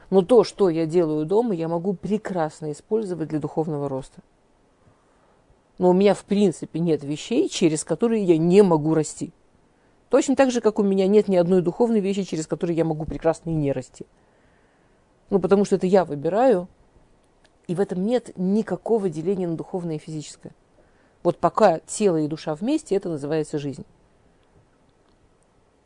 Но 0.09 0.22
то, 0.22 0.45
что 0.45 0.68
я 0.68 0.87
делаю 0.87 1.24
дома, 1.26 1.55
я 1.55 1.68
могу 1.68 1.95
прекрасно 1.95 2.72
использовать 2.72 3.28
для 3.28 3.39
духовного 3.39 3.89
роста. 3.89 4.20
Но 5.79 5.91
у 5.91 5.93
меня 5.93 6.14
в 6.14 6.25
принципе 6.25 6.81
нет 6.81 7.03
вещей, 7.03 7.49
через 7.49 7.85
которые 7.85 8.25
я 8.25 8.39
не 8.39 8.62
могу 8.62 8.95
расти. 8.95 9.33
Точно 10.09 10.37
так 10.37 10.51
же, 10.51 10.61
как 10.61 10.79
у 10.79 10.83
меня 10.83 11.07
нет 11.07 11.29
ни 11.29 11.37
одной 11.37 11.62
духовной 11.62 12.01
вещи, 12.01 12.25
через 12.25 12.47
которые 12.47 12.77
я 12.77 12.85
могу 12.85 13.05
прекрасно 13.05 13.51
и 13.51 13.55
не 13.55 13.73
расти. 13.73 14.05
Ну, 15.31 15.39
потому 15.39 15.64
что 15.64 15.77
это 15.77 15.87
я 15.87 16.05
выбираю, 16.05 16.68
и 17.66 17.75
в 17.75 17.81
этом 17.81 18.05
нет 18.05 18.37
никакого 18.37 19.09
деления 19.09 19.49
на 19.49 19.57
духовное 19.57 19.97
и 19.97 19.99
физическое. 19.99 20.53
Вот 21.23 21.39
пока 21.39 21.79
тело 21.81 22.18
и 22.18 22.29
душа 22.29 22.55
вместе, 22.55 22.95
это 22.95 23.09
называется 23.09 23.59
жизнь. 23.59 23.87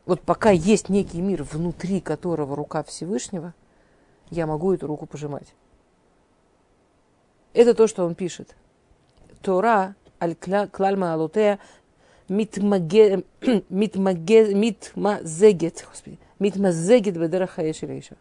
Вот 0.05 0.21
пока 0.21 0.51
есть 0.51 0.89
некий 0.89 1.21
мир, 1.21 1.43
внутри 1.43 2.01
которого 2.01 2.55
рука 2.55 2.83
Всевышнего, 2.83 3.53
я 4.29 4.47
могу 4.47 4.73
эту 4.73 4.87
руку 4.87 5.05
пожимать. 5.05 5.53
Это 7.53 7.73
то, 7.73 7.87
что 7.87 8.05
он 8.05 8.15
пишет. 8.15 8.55
Тора 9.40 9.94
аль 10.20 10.34
клальма 10.70 11.12
алутея 11.14 11.58
מתמזגת, 12.28 13.24
מתמזגת 16.40 17.16
בדרך 17.16 17.58
האש 17.58 17.80
של 17.80 17.90
האישה. 17.90 18.14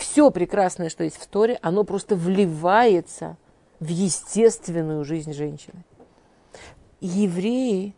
Все 0.00 0.30
прекрасное, 0.30 0.88
что 0.88 1.04
есть 1.04 1.18
в 1.18 1.26
Торе, 1.26 1.58
оно 1.60 1.84
просто 1.84 2.16
вливается 2.16 3.36
в 3.80 3.88
естественную 3.88 5.04
жизнь 5.04 5.34
женщины. 5.34 5.84
Евреи, 7.00 7.94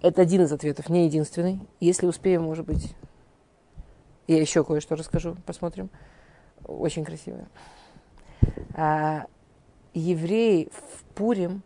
это 0.00 0.22
один 0.22 0.42
из 0.42 0.52
ответов, 0.52 0.88
не 0.88 1.04
единственный. 1.04 1.60
Если 1.78 2.06
успеем, 2.06 2.44
может 2.44 2.64
быть, 2.64 2.94
я 4.28 4.40
еще 4.40 4.64
кое-что 4.64 4.96
расскажу, 4.96 5.36
посмотрим. 5.44 5.90
Очень 6.64 7.04
красивое. 7.04 7.46
А, 8.73 9.25
евреи 9.93 10.69
в 10.71 11.03
Пурим 11.15 11.63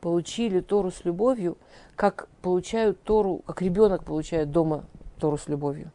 получили 0.00 0.60
Тору 0.60 0.90
с 0.90 1.04
любовью, 1.04 1.58
как 1.96 2.28
получают 2.42 3.02
Тору, 3.02 3.38
как 3.46 3.62
ребенок 3.62 4.04
получает 4.04 4.50
дома 4.50 4.84
Тору 5.18 5.36
с 5.36 5.48
любовью. 5.48 5.90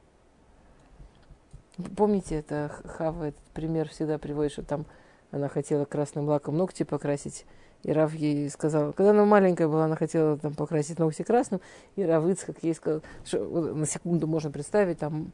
Помните, 1.95 2.35
это 2.35 2.71
Хава, 2.85 3.29
этот 3.29 3.41
пример 3.53 3.89
всегда 3.89 4.17
приводит, 4.17 4.51
что 4.51 4.63
там 4.63 4.85
она 5.31 5.47
хотела 5.47 5.85
красным 5.85 6.27
лаком 6.27 6.57
ногти 6.57 6.83
покрасить, 6.83 7.45
и 7.83 7.91
Рав 7.91 8.13
ей 8.13 8.49
сказал, 8.49 8.93
когда 8.93 9.11
она 9.11 9.25
маленькая 9.25 9.67
была, 9.67 9.85
она 9.85 9.95
хотела 9.95 10.37
там 10.37 10.53
покрасить 10.53 10.99
ногти 10.99 11.23
красным, 11.23 11.61
и 11.95 12.03
Рав 12.03 12.25
как 12.45 12.61
ей 12.63 12.75
сказал, 12.75 13.01
что 13.23 13.39
на 13.39 13.85
секунду 13.85 14.27
можно 14.27 14.51
представить, 14.51 14.99
там, 14.99 15.31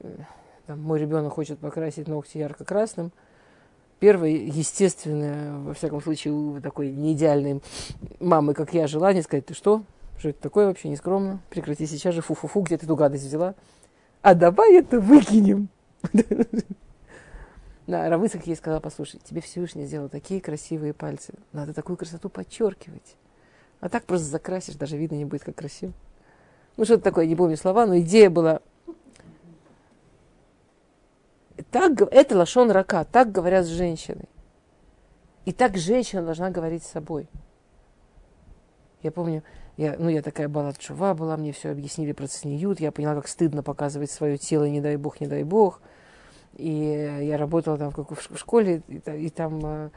э, 0.00 0.18
там 0.66 0.80
мой 0.80 1.00
ребенок 1.00 1.32
хочет 1.32 1.58
покрасить 1.58 2.06
ногти 2.06 2.38
ярко-красным, 2.38 3.12
первое, 4.00 4.30
естественное, 4.30 5.58
во 5.58 5.74
всяком 5.74 6.02
случае, 6.02 6.32
у 6.34 6.60
такой 6.60 6.90
неидеальной 6.90 7.60
мамы, 8.18 8.54
как 8.54 8.74
я, 8.74 8.88
желание 8.88 9.22
сказать, 9.22 9.46
ты 9.46 9.54
что? 9.54 9.84
Что 10.18 10.30
это 10.30 10.40
такое 10.40 10.66
вообще 10.66 10.88
нескромно? 10.88 11.40
Прекрати 11.50 11.86
сейчас 11.86 12.14
же, 12.14 12.22
фу-фу-фу, 12.22 12.62
где 12.62 12.76
ты 12.76 12.86
эту 12.86 12.96
гадость 12.96 13.24
взяла? 13.24 13.54
А 14.22 14.34
давай 14.34 14.76
это 14.76 14.98
выкинем. 15.00 15.68
Да, 17.86 18.08
Равыцак 18.08 18.46
ей 18.46 18.54
сказала, 18.54 18.78
послушай, 18.78 19.20
тебе 19.24 19.40
Всевышний 19.40 19.84
сделал 19.84 20.08
такие 20.08 20.40
красивые 20.40 20.94
пальцы. 20.94 21.34
Надо 21.52 21.74
такую 21.74 21.96
красоту 21.96 22.28
подчеркивать. 22.28 23.16
А 23.80 23.88
так 23.88 24.04
просто 24.04 24.28
закрасишь, 24.28 24.76
даже 24.76 24.96
видно 24.96 25.16
не 25.16 25.24
будет, 25.24 25.42
как 25.42 25.56
красиво. 25.56 25.92
Ну, 26.76 26.84
что-то 26.84 27.02
такое, 27.02 27.26
не 27.26 27.34
помню 27.34 27.56
слова, 27.56 27.86
но 27.86 27.98
идея 27.98 28.30
была. 28.30 28.60
Так, 31.70 32.00
это 32.00 32.36
лошон 32.36 32.70
рака, 32.70 33.04
так 33.04 33.32
говорят 33.32 33.64
с 33.64 33.68
женщиной. 33.68 34.28
И 35.44 35.52
так 35.52 35.76
женщина 35.76 36.22
должна 36.22 36.50
говорить 36.50 36.84
с 36.84 36.90
собой. 36.90 37.28
Я 39.02 39.10
помню, 39.10 39.42
я, 39.76 39.96
ну, 39.98 40.10
я 40.10 40.20
такая 40.20 40.48
балат 40.48 40.78
чува 40.78 41.14
была, 41.14 41.36
мне 41.36 41.52
все 41.52 41.70
объяснили 41.70 42.12
про 42.12 42.26
цниют, 42.26 42.80
я 42.80 42.92
поняла, 42.92 43.14
как 43.14 43.28
стыдно 43.28 43.62
показывать 43.62 44.10
свое 44.10 44.36
тело, 44.36 44.64
не 44.64 44.80
дай 44.80 44.96
бог, 44.96 45.20
не 45.20 45.26
дай 45.26 45.42
бог. 45.42 45.80
И 46.54 47.20
я 47.22 47.38
работала 47.38 47.78
там 47.78 47.90
в, 47.90 47.96
в 47.96 48.38
школе, 48.38 48.82
и, 48.88 48.96
и 48.98 49.30
там 49.30 49.60
э, 49.64 49.90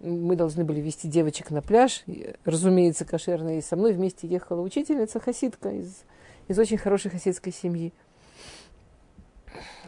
мы 0.00 0.36
должны 0.36 0.64
были 0.64 0.80
вести 0.80 1.08
девочек 1.08 1.50
на 1.50 1.60
пляж, 1.60 2.04
разумеется, 2.44 3.04
кошерно, 3.04 3.58
и 3.58 3.60
со 3.60 3.76
мной 3.76 3.92
вместе 3.92 4.26
ехала 4.26 4.60
учительница 4.60 5.20
хасидка 5.20 5.70
из, 5.70 6.04
из 6.48 6.58
очень 6.58 6.78
хорошей 6.78 7.10
хасидской 7.10 7.52
семьи. 7.52 7.92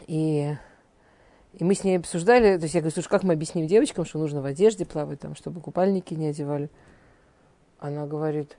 И, 0.07 0.55
и 1.53 1.63
мы 1.63 1.73
с 1.73 1.83
ней 1.83 1.97
обсуждали, 1.97 2.57
то 2.57 2.63
есть 2.63 2.75
я 2.75 2.81
говорю, 2.81 2.93
слушай, 2.93 3.09
как 3.09 3.23
мы 3.23 3.33
объясним 3.33 3.67
девочкам, 3.67 4.05
что 4.05 4.19
нужно 4.19 4.41
в 4.41 4.45
одежде 4.45 4.85
плавать, 4.85 5.19
там, 5.19 5.35
чтобы 5.35 5.61
купальники 5.61 6.13
не 6.13 6.27
одевали. 6.27 6.69
Она 7.79 8.05
говорит, 8.05 8.57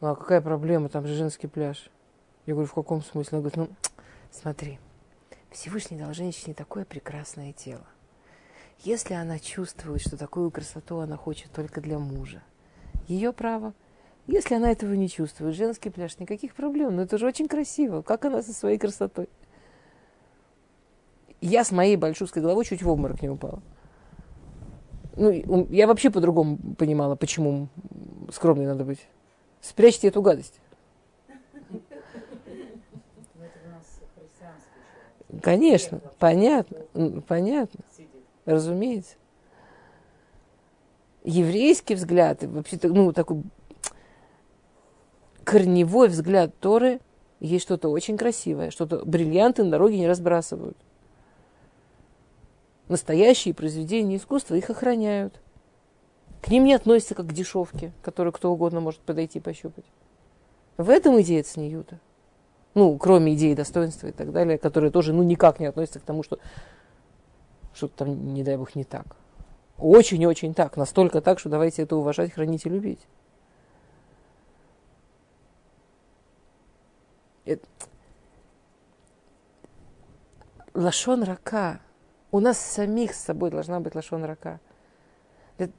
ну 0.00 0.08
а 0.08 0.16
какая 0.16 0.40
проблема, 0.40 0.88
там 0.88 1.06
же 1.06 1.14
женский 1.14 1.46
пляж. 1.46 1.90
Я 2.46 2.54
говорю, 2.54 2.68
в 2.68 2.74
каком 2.74 3.02
смысле? 3.02 3.38
Она 3.38 3.48
говорит, 3.48 3.56
ну 3.56 3.76
смотри, 4.30 4.78
Всевышний 5.50 5.98
дал 5.98 6.12
женщине 6.12 6.54
такое 6.54 6.84
прекрасное 6.84 7.52
тело. 7.52 7.86
Если 8.80 9.14
она 9.14 9.38
чувствует, 9.38 10.00
что 10.00 10.16
такую 10.16 10.50
красоту 10.50 10.98
она 10.98 11.16
хочет 11.16 11.52
только 11.52 11.80
для 11.80 11.98
мужа, 11.98 12.42
ее 13.06 13.32
право. 13.32 13.74
Если 14.26 14.54
она 14.54 14.70
этого 14.70 14.92
не 14.94 15.08
чувствует, 15.08 15.56
женский 15.56 15.90
пляж, 15.90 16.18
никаких 16.18 16.54
проблем. 16.54 16.96
Но 16.96 17.02
это 17.02 17.18
же 17.18 17.26
очень 17.26 17.48
красиво. 17.48 18.02
Как 18.02 18.24
она 18.24 18.42
со 18.42 18.52
своей 18.52 18.78
красотой? 18.78 19.28
Я 21.42 21.64
с 21.64 21.72
моей 21.72 21.96
большущей 21.96 22.40
головой 22.40 22.64
чуть 22.64 22.82
в 22.82 22.88
обморок 22.88 23.20
не 23.20 23.28
упала. 23.28 23.60
Ну, 25.16 25.66
я 25.70 25.88
вообще 25.88 26.08
по-другому 26.08 26.56
понимала, 26.78 27.16
почему 27.16 27.68
скромной 28.32 28.66
надо 28.66 28.84
быть. 28.84 29.00
Спрячьте 29.60 30.06
эту 30.06 30.22
гадость. 30.22 30.60
Конечно, 35.42 36.00
понятно, 36.20 36.78
понятно, 37.26 37.80
разумеется. 38.44 39.16
Еврейский 41.24 41.96
взгляд, 41.96 42.44
вообще 42.44 42.78
ну, 42.84 43.12
такой 43.12 43.42
корневой 45.42 46.08
взгляд 46.08 46.56
Торы, 46.60 47.00
есть 47.40 47.64
что-то 47.64 47.88
очень 47.88 48.16
красивое, 48.16 48.70
что-то 48.70 49.04
бриллианты 49.04 49.64
на 49.64 49.70
дороге 49.70 49.98
не 49.98 50.06
разбрасывают. 50.06 50.76
Настоящие 52.92 53.54
произведения 53.54 54.18
искусства 54.18 54.54
их 54.54 54.68
охраняют. 54.68 55.40
К 56.42 56.48
ним 56.48 56.64
не 56.64 56.74
относятся 56.74 57.14
как 57.14 57.26
к 57.28 57.32
дешевке, 57.32 57.90
которую 58.02 58.34
кто 58.34 58.52
угодно 58.52 58.80
может 58.80 59.00
подойти 59.00 59.38
и 59.38 59.40
пощупать. 59.40 59.86
В 60.76 60.90
этом 60.90 61.18
идея 61.22 61.42
Цниюта. 61.42 61.98
Ну, 62.74 62.98
кроме 62.98 63.32
идеи 63.32 63.54
достоинства 63.54 64.08
и 64.08 64.12
так 64.12 64.30
далее, 64.30 64.58
которые 64.58 64.90
тоже 64.90 65.14
ну, 65.14 65.22
никак 65.22 65.58
не 65.58 65.64
относятся 65.64 66.00
к 66.00 66.02
тому, 66.02 66.22
что 66.22 66.38
что-то 67.72 68.04
там, 68.04 68.34
не 68.34 68.44
дай 68.44 68.58
бог, 68.58 68.74
не 68.74 68.84
так. 68.84 69.16
Очень-очень 69.78 70.52
так. 70.52 70.76
Настолько 70.76 71.22
так, 71.22 71.38
что 71.38 71.48
давайте 71.48 71.84
это 71.84 71.96
уважать, 71.96 72.34
хранить 72.34 72.66
и 72.66 72.68
любить. 72.68 73.00
Это... 77.46 77.66
Лашон 80.74 81.22
рака. 81.22 81.80
У 82.32 82.40
нас 82.40 82.58
самих 82.58 83.14
с 83.14 83.20
собой 83.20 83.50
должна 83.50 83.78
быть 83.78 83.94
лашон 83.94 84.24
рака. 84.24 84.58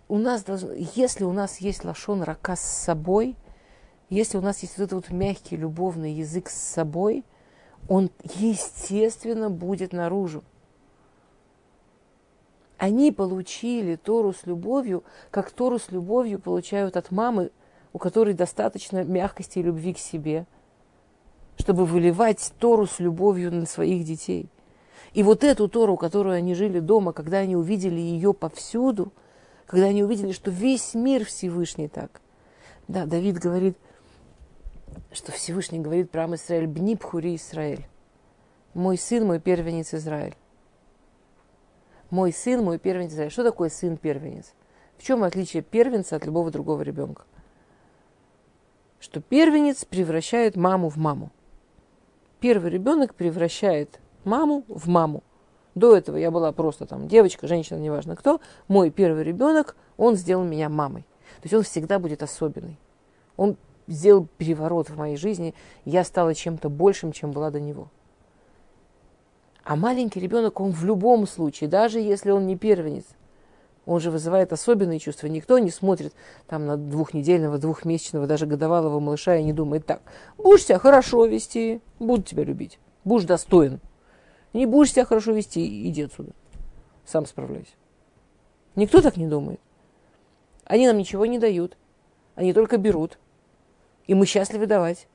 У 0.07 0.19
нас 0.19 0.43
должно, 0.43 0.71
если 0.71 1.23
у 1.23 1.33
нас 1.33 1.57
есть 1.57 1.83
лашон 1.83 2.21
рака 2.21 2.55
с 2.55 2.61
собой, 2.61 3.35
если 4.09 4.37
у 4.37 4.41
нас 4.41 4.59
есть 4.59 4.77
вот 4.77 4.83
этот 4.83 4.93
вот 4.93 5.09
мягкий 5.09 5.57
любовный 5.57 6.13
язык 6.13 6.49
с 6.49 6.53
собой, 6.53 7.25
он, 7.89 8.11
естественно, 8.35 9.49
будет 9.49 9.93
наружу. 9.93 10.43
Они 12.77 13.11
получили 13.11 13.95
Тору 13.95 14.31
с 14.31 14.45
любовью, 14.45 15.03
как 15.31 15.49
Тору 15.49 15.79
с 15.79 15.89
любовью 15.89 16.39
получают 16.39 16.97
от 16.97 17.09
мамы, 17.09 17.49
у 17.93 17.97
которой 17.97 18.35
достаточно 18.35 19.03
мягкости 19.03 19.57
и 19.57 19.63
любви 19.63 19.95
к 19.95 19.97
себе, 19.97 20.45
чтобы 21.57 21.85
выливать 21.85 22.53
Тору 22.59 22.85
с 22.85 22.99
любовью 22.99 23.51
на 23.51 23.65
своих 23.65 24.05
детей. 24.05 24.49
И 25.14 25.22
вот 25.22 25.43
эту 25.43 25.68
Тору, 25.68 25.95
которую 25.95 26.36
они 26.36 26.55
жили 26.55 26.80
дома, 26.80 27.14
когда 27.14 27.38
они 27.38 27.55
увидели 27.55 27.99
ее 27.99 28.34
повсюду, 28.34 29.14
когда 29.68 29.88
они 29.88 30.03
увидели, 30.03 30.32
что 30.32 30.49
весь 30.49 30.95
мир 30.95 31.26
Всевышний 31.26 31.88
так. 31.88 32.22
Да, 32.88 33.05
Давид 33.05 33.38
говорит, 33.38 33.78
что 35.11 35.32
Всевышний 35.32 35.80
говорит 35.80 36.09
про 36.09 36.26
Израиль, 36.36 36.68
бни 36.68 36.95
пхури 36.95 37.36
Израиль. 37.36 37.86
Мой 38.74 38.97
сын, 38.97 39.26
мой 39.26 39.39
первенец 39.39 39.93
Израиль. 39.93 40.36
Мой 42.09 42.34
сын, 42.34 42.64
мой 42.64 42.80
первенец 42.80 43.11
Израиль. 43.14 43.32
Что 43.32 43.43
такое 43.43 43.70
сын 43.70 43.97
первенец? 43.97 44.53
В 44.97 45.03
чем 45.03 45.24
отличие 45.24 45.61
первенца 45.61 46.16
от 46.16 46.26
любого 46.26 46.49
другого 46.49 46.82
ребенка? 46.82 47.24
Что 48.99 49.22
первенец 49.22 49.86
превращает 49.86 50.55
маму 50.55 50.89
в 50.89 50.97
маму. 50.97 51.32
Первый 52.39 52.72
ребенок 52.72 53.14
превращает 53.16 53.99
маму 54.26 54.63
в 54.67 54.88
маму. 54.88 55.24
До 55.76 55.95
этого 55.95 56.17
я 56.17 56.32
была 56.32 56.51
просто 56.51 56.86
там 56.86 57.07
девочка, 57.07 57.47
женщина, 57.47 57.78
неважно 57.78 58.15
кто. 58.15 58.39
Мой 58.67 58.91
первый 58.91 59.24
ребенок, 59.24 59.76
он 59.97 60.15
сделал 60.15 60.43
меня 60.43 60.69
мамой. 60.69 61.01
То 61.41 61.43
есть 61.43 61.53
он 61.53 61.63
всегда 61.63 61.99
будет 61.99 62.21
особенный. 62.21 62.78
Он 63.38 63.57
сделал 63.88 64.28
переворот 64.38 64.89
в 64.89 64.97
моей 64.97 65.17
жизни. 65.17 65.55
Я 65.86 66.03
стала 66.03 66.36
чем-то 66.36 66.69
большим, 66.69 67.11
чем 67.11 67.32
была 67.32 67.49
до 67.49 67.59
него. 67.59 67.89
А 69.63 69.76
маленький 69.76 70.19
ребенок, 70.19 70.59
он 70.59 70.71
в 70.71 70.84
любом 70.84 71.26
случае, 71.26 71.69
даже 71.69 71.99
если 71.99 72.32
он 72.32 72.45
не 72.47 72.57
первенец, 72.57 73.05
он 73.86 73.99
же 73.99 74.11
вызывает 74.11 74.53
особенные 74.53 74.99
чувства. 74.99 75.28
Никто 75.28 75.57
не 75.59 75.69
смотрит 75.69 76.13
там 76.47 76.65
на 76.65 76.78
двухнедельного, 76.78 77.57
двухмесячного, 77.57 78.28
даже 78.28 78.45
годовалого 78.45 78.99
малыша 78.99 79.38
и 79.38 79.43
не 79.43 79.53
думает 79.53 79.86
так. 79.86 80.01
Будешь 80.38 80.65
себя 80.65 80.80
хорошо 80.80 81.26
вести, 81.26 81.82
буду 81.99 82.24
тебя 82.24 82.43
любить. 82.43 82.80
Будешь 83.03 83.26
достоин. 83.26 83.80
Не 84.53 84.65
будешь 84.65 84.91
себя 84.91 85.05
хорошо 85.05 85.31
вести, 85.31 85.89
иди 85.89 86.03
отсюда. 86.03 86.31
Сам 87.05 87.25
справляйся. 87.25 87.73
Никто 88.75 89.01
так 89.01 89.17
не 89.17 89.27
думает. 89.27 89.59
Они 90.65 90.87
нам 90.87 90.97
ничего 90.97 91.25
не 91.25 91.39
дают. 91.39 91.77
Они 92.35 92.53
только 92.53 92.77
берут. 92.77 93.19
И 94.07 94.13
мы 94.13 94.25
счастливы 94.25 94.67
давать. 94.67 95.07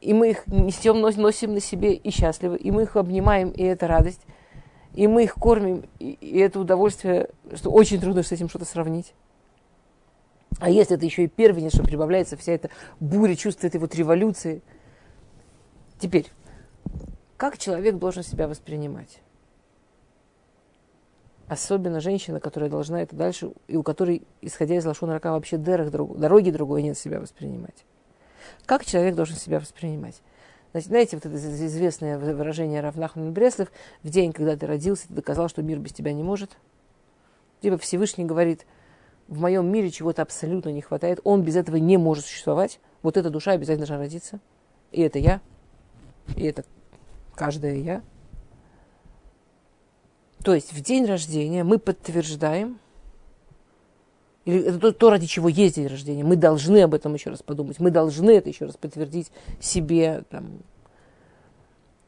И 0.00 0.12
мы 0.14 0.30
их 0.30 0.46
несем, 0.46 1.00
носим 1.00 1.54
на 1.54 1.60
себе 1.60 1.94
и 1.94 2.10
счастливы. 2.10 2.56
И 2.56 2.70
мы 2.70 2.82
их 2.82 2.96
обнимаем, 2.96 3.50
и 3.50 3.62
это 3.62 3.86
радость. 3.86 4.20
И 4.94 5.06
мы 5.06 5.24
их 5.24 5.34
кормим, 5.34 5.84
и, 5.98 6.10
и 6.20 6.38
это 6.38 6.60
удовольствие, 6.60 7.30
что 7.54 7.70
очень 7.70 7.98
трудно 7.98 8.22
с 8.22 8.30
этим 8.30 8.48
что-то 8.48 8.66
сравнить. 8.66 9.14
А 10.58 10.68
если 10.68 10.96
это 10.96 11.04
еще 11.06 11.24
и 11.24 11.28
первенец, 11.28 11.74
что 11.74 11.82
прибавляется 11.82 12.36
вся 12.36 12.52
эта 12.52 12.68
буря 13.00 13.34
чувства 13.34 13.68
этой 13.68 13.80
вот 13.80 13.94
революции. 13.94 14.62
Теперь, 15.98 16.30
как 17.42 17.58
человек 17.58 17.96
должен 17.96 18.22
себя 18.22 18.46
воспринимать? 18.46 19.18
Особенно 21.48 21.98
женщина, 21.98 22.38
которая 22.38 22.70
должна 22.70 23.02
это 23.02 23.16
дальше, 23.16 23.50
и 23.66 23.76
у 23.76 23.82
которой, 23.82 24.22
исходя 24.42 24.76
из 24.76 24.86
лошона 24.86 25.14
рака, 25.14 25.32
вообще 25.32 25.56
дорог, 25.56 26.16
дороги 26.20 26.52
другой 26.52 26.84
нет 26.84 26.96
себя 26.96 27.18
воспринимать. 27.18 27.84
Как 28.64 28.84
человек 28.84 29.16
должен 29.16 29.34
себя 29.34 29.58
воспринимать? 29.58 30.22
Значит, 30.70 30.88
знаете, 30.88 31.16
вот 31.16 31.26
это 31.26 31.34
известное 31.66 32.16
выражение 32.16 32.80
Равнахман 32.80 33.32
Бреслов, 33.32 33.72
в 34.04 34.08
день, 34.08 34.32
когда 34.32 34.56
ты 34.56 34.68
родился, 34.68 35.08
ты 35.08 35.14
доказал, 35.14 35.48
что 35.48 35.62
мир 35.62 35.80
без 35.80 35.92
тебя 35.92 36.12
не 36.12 36.22
может. 36.22 36.56
Типа 37.60 37.76
Всевышний 37.76 38.24
говорит, 38.24 38.66
в 39.26 39.40
моем 39.40 39.66
мире 39.66 39.90
чего-то 39.90 40.22
абсолютно 40.22 40.68
не 40.68 40.80
хватает, 40.80 41.18
он 41.24 41.42
без 41.42 41.56
этого 41.56 41.74
не 41.74 41.96
может 41.96 42.24
существовать, 42.24 42.78
вот 43.02 43.16
эта 43.16 43.30
душа 43.30 43.50
обязательно 43.50 43.88
должна 43.88 43.98
родиться, 43.98 44.38
и 44.92 45.02
это 45.02 45.18
я, 45.18 45.40
и 46.36 46.44
это 46.44 46.62
каждое 47.34 47.76
я. 47.76 48.02
То 50.42 50.54
есть 50.54 50.72
в 50.72 50.80
день 50.80 51.06
рождения 51.06 51.64
мы 51.64 51.78
подтверждаем, 51.78 52.78
или 54.44 54.60
это 54.60 54.78
то, 54.78 54.92
то, 54.92 55.10
ради 55.10 55.26
чего 55.26 55.48
есть 55.48 55.76
день 55.76 55.86
рождения, 55.86 56.24
мы 56.24 56.34
должны 56.34 56.82
об 56.82 56.94
этом 56.94 57.14
еще 57.14 57.30
раз 57.30 57.42
подумать, 57.42 57.78
мы 57.78 57.90
должны 57.90 58.30
это 58.30 58.48
еще 58.48 58.64
раз 58.64 58.76
подтвердить 58.76 59.30
себе, 59.60 60.24
там, 60.30 60.58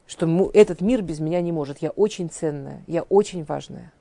что 0.07 0.51
этот 0.53 0.81
мир 0.81 1.03
без 1.03 1.21
меня 1.21 1.41
не 1.41 1.53
может. 1.53 1.79
Я 1.79 1.91
очень 1.91 2.29
ценная, 2.29 2.83
я 2.87 3.03
очень 3.03 3.45
важная. 3.45 3.93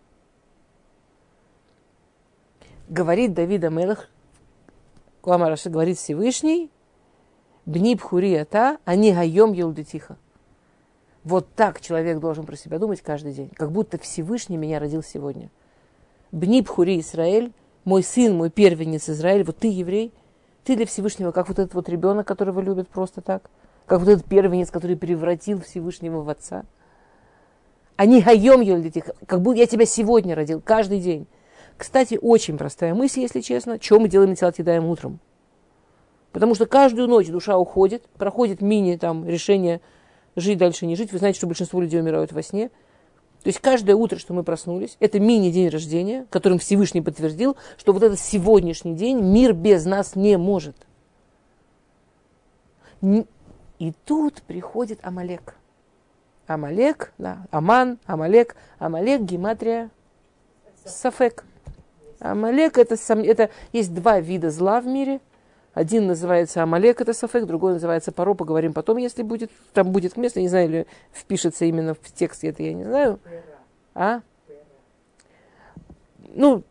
Говорит 2.90 3.34
Давида 3.34 3.70
Мелах, 3.70 4.10
Куамараша 5.22 5.70
говорит 5.70 5.98
Всевышний, 5.98 6.70
Бни 7.66 7.96
Бхурията, 7.96 8.78
они 8.84 9.14
гаем 9.14 9.54
елдетиха. 9.54 10.18
Вот 11.24 11.48
так 11.56 11.80
человек 11.80 12.20
должен 12.20 12.46
про 12.46 12.56
себя 12.58 12.80
думать 12.80 13.02
каждый 13.02 13.34
день, 13.34 13.50
как 13.56 13.72
будто 13.72 13.98
Всевышний 13.98 14.58
меня 14.58 14.80
родил 14.80 15.02
сегодня. 15.02 15.50
Бни 16.32 16.62
Бхури 16.62 17.00
Израиль, 17.00 17.54
мой 17.86 18.04
сын, 18.04 18.36
мой 18.36 18.50
первенец 18.50 19.10
Израиль, 19.10 19.44
вот 19.44 19.58
ты 19.58 19.68
еврей, 19.68 20.12
ты 20.66 20.76
для 20.76 20.86
Всевышнего, 20.86 21.32
как 21.32 21.48
вот 21.48 21.60
этот 21.60 21.74
вот 21.76 21.88
ребенок, 21.88 22.28
которого 22.28 22.60
любят 22.60 22.90
просто 22.90 23.22
так, 23.22 23.50
как 23.86 24.00
вот 24.00 24.10
этот 24.10 24.26
первенец, 24.26 24.70
который 24.72 24.98
превратил 24.98 25.62
Всевышнего 25.62 26.22
в 26.22 26.30
отца. 26.30 26.66
Они 27.96 28.22
гаем 28.22 28.82
детей, 28.82 29.04
как 29.26 29.42
будто 29.42 29.60
я 29.60 29.68
тебя 29.68 29.86
сегодня 29.86 30.36
родил, 30.36 30.62
каждый 30.62 31.00
день. 31.00 31.28
Кстати, 31.78 32.20
очень 32.22 32.58
простая 32.58 32.94
мысль, 32.94 33.22
если 33.22 33.42
честно, 33.42 33.82
что 33.82 34.00
мы 34.00 34.10
делаем 34.10 34.32
на 34.32 34.48
едаем 34.48 34.86
утром. 34.86 35.20
Потому 36.32 36.56
что 36.56 36.66
каждую 36.66 37.08
ночь 37.08 37.28
душа 37.28 37.58
уходит, 37.58 38.08
проходит 38.18 38.62
мини 38.62 38.98
там 38.98 39.28
решение 39.28 39.82
жить 40.36 40.58
дальше, 40.58 40.86
не 40.86 40.96
жить. 40.96 41.12
Вы 41.12 41.20
знаете, 41.20 41.38
что 41.38 41.48
большинство 41.48 41.82
людей 41.82 42.00
умирают 42.00 42.32
во 42.32 42.42
сне. 42.42 42.70
То 42.70 43.50
есть 43.50 43.60
каждое 43.60 43.96
утро, 43.96 44.18
что 44.18 44.34
мы 44.34 44.44
проснулись, 44.44 44.96
это 45.00 45.20
мини-день 45.20 45.68
рождения, 45.68 46.26
которым 46.30 46.60
Всевышний 46.60 47.02
подтвердил, 47.02 47.58
что 47.78 47.92
вот 47.92 48.02
этот 48.02 48.20
сегодняшний 48.20 48.96
день 48.96 49.20
мир 49.20 49.54
без 49.54 49.86
нас 49.86 50.16
не 50.16 50.38
может. 50.38 50.76
И 53.02 53.94
тут 54.06 54.42
приходит 54.44 55.00
Амалек. 55.04 55.56
Амалек, 56.48 57.14
да, 57.18 57.46
Аман, 57.52 58.00
Амалек, 58.06 58.56
Амалек, 58.80 59.22
гематрия, 59.22 59.90
Сафек. 60.86 61.44
Амалек 62.20 62.78
это, 62.78 62.96
это 62.96 63.50
есть 63.74 63.94
два 63.94 64.22
вида 64.22 64.52
зла 64.52 64.80
в 64.80 64.88
мире– 64.88 65.20
один 65.74 66.06
называется 66.06 66.62
Амалек, 66.62 67.02
это 67.02 67.14
Сафек, 67.14 67.46
другой 67.46 67.74
называется 67.74 68.12
Паро, 68.12 68.36
поговорим 68.36 68.74
потом, 68.74 68.98
если 68.98 69.24
будет, 69.24 69.52
там 69.74 69.92
будет 69.92 70.18
место, 70.18 70.40
не 70.40 70.48
знаю, 70.48 70.68
или 70.68 70.88
впишется 71.12 71.66
именно 71.66 71.96
в 71.96 72.14
тексте, 72.14 72.50
это 72.50 72.62
я 72.62 72.74
не 72.74 72.84
знаю. 72.84 73.20
А? 73.96 74.22
Ну, 76.36 76.64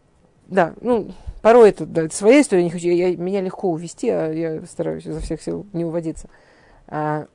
да, 0.47 0.75
ну, 0.81 1.11
порой 1.41 1.71
это, 1.71 1.85
да, 1.85 2.03
это 2.03 2.15
своя 2.15 2.41
история, 2.41 2.63
не 2.63 2.71
хочу, 2.71 2.89
я, 2.89 3.17
меня 3.17 3.41
легко 3.41 3.71
увести, 3.71 4.09
а 4.09 4.31
я 4.31 4.65
стараюсь 4.67 5.07
изо 5.07 5.21
всех 5.21 5.43
сил 5.43 5.67
не 5.73 5.85
уводиться. 5.85 6.29
А, 6.87 7.27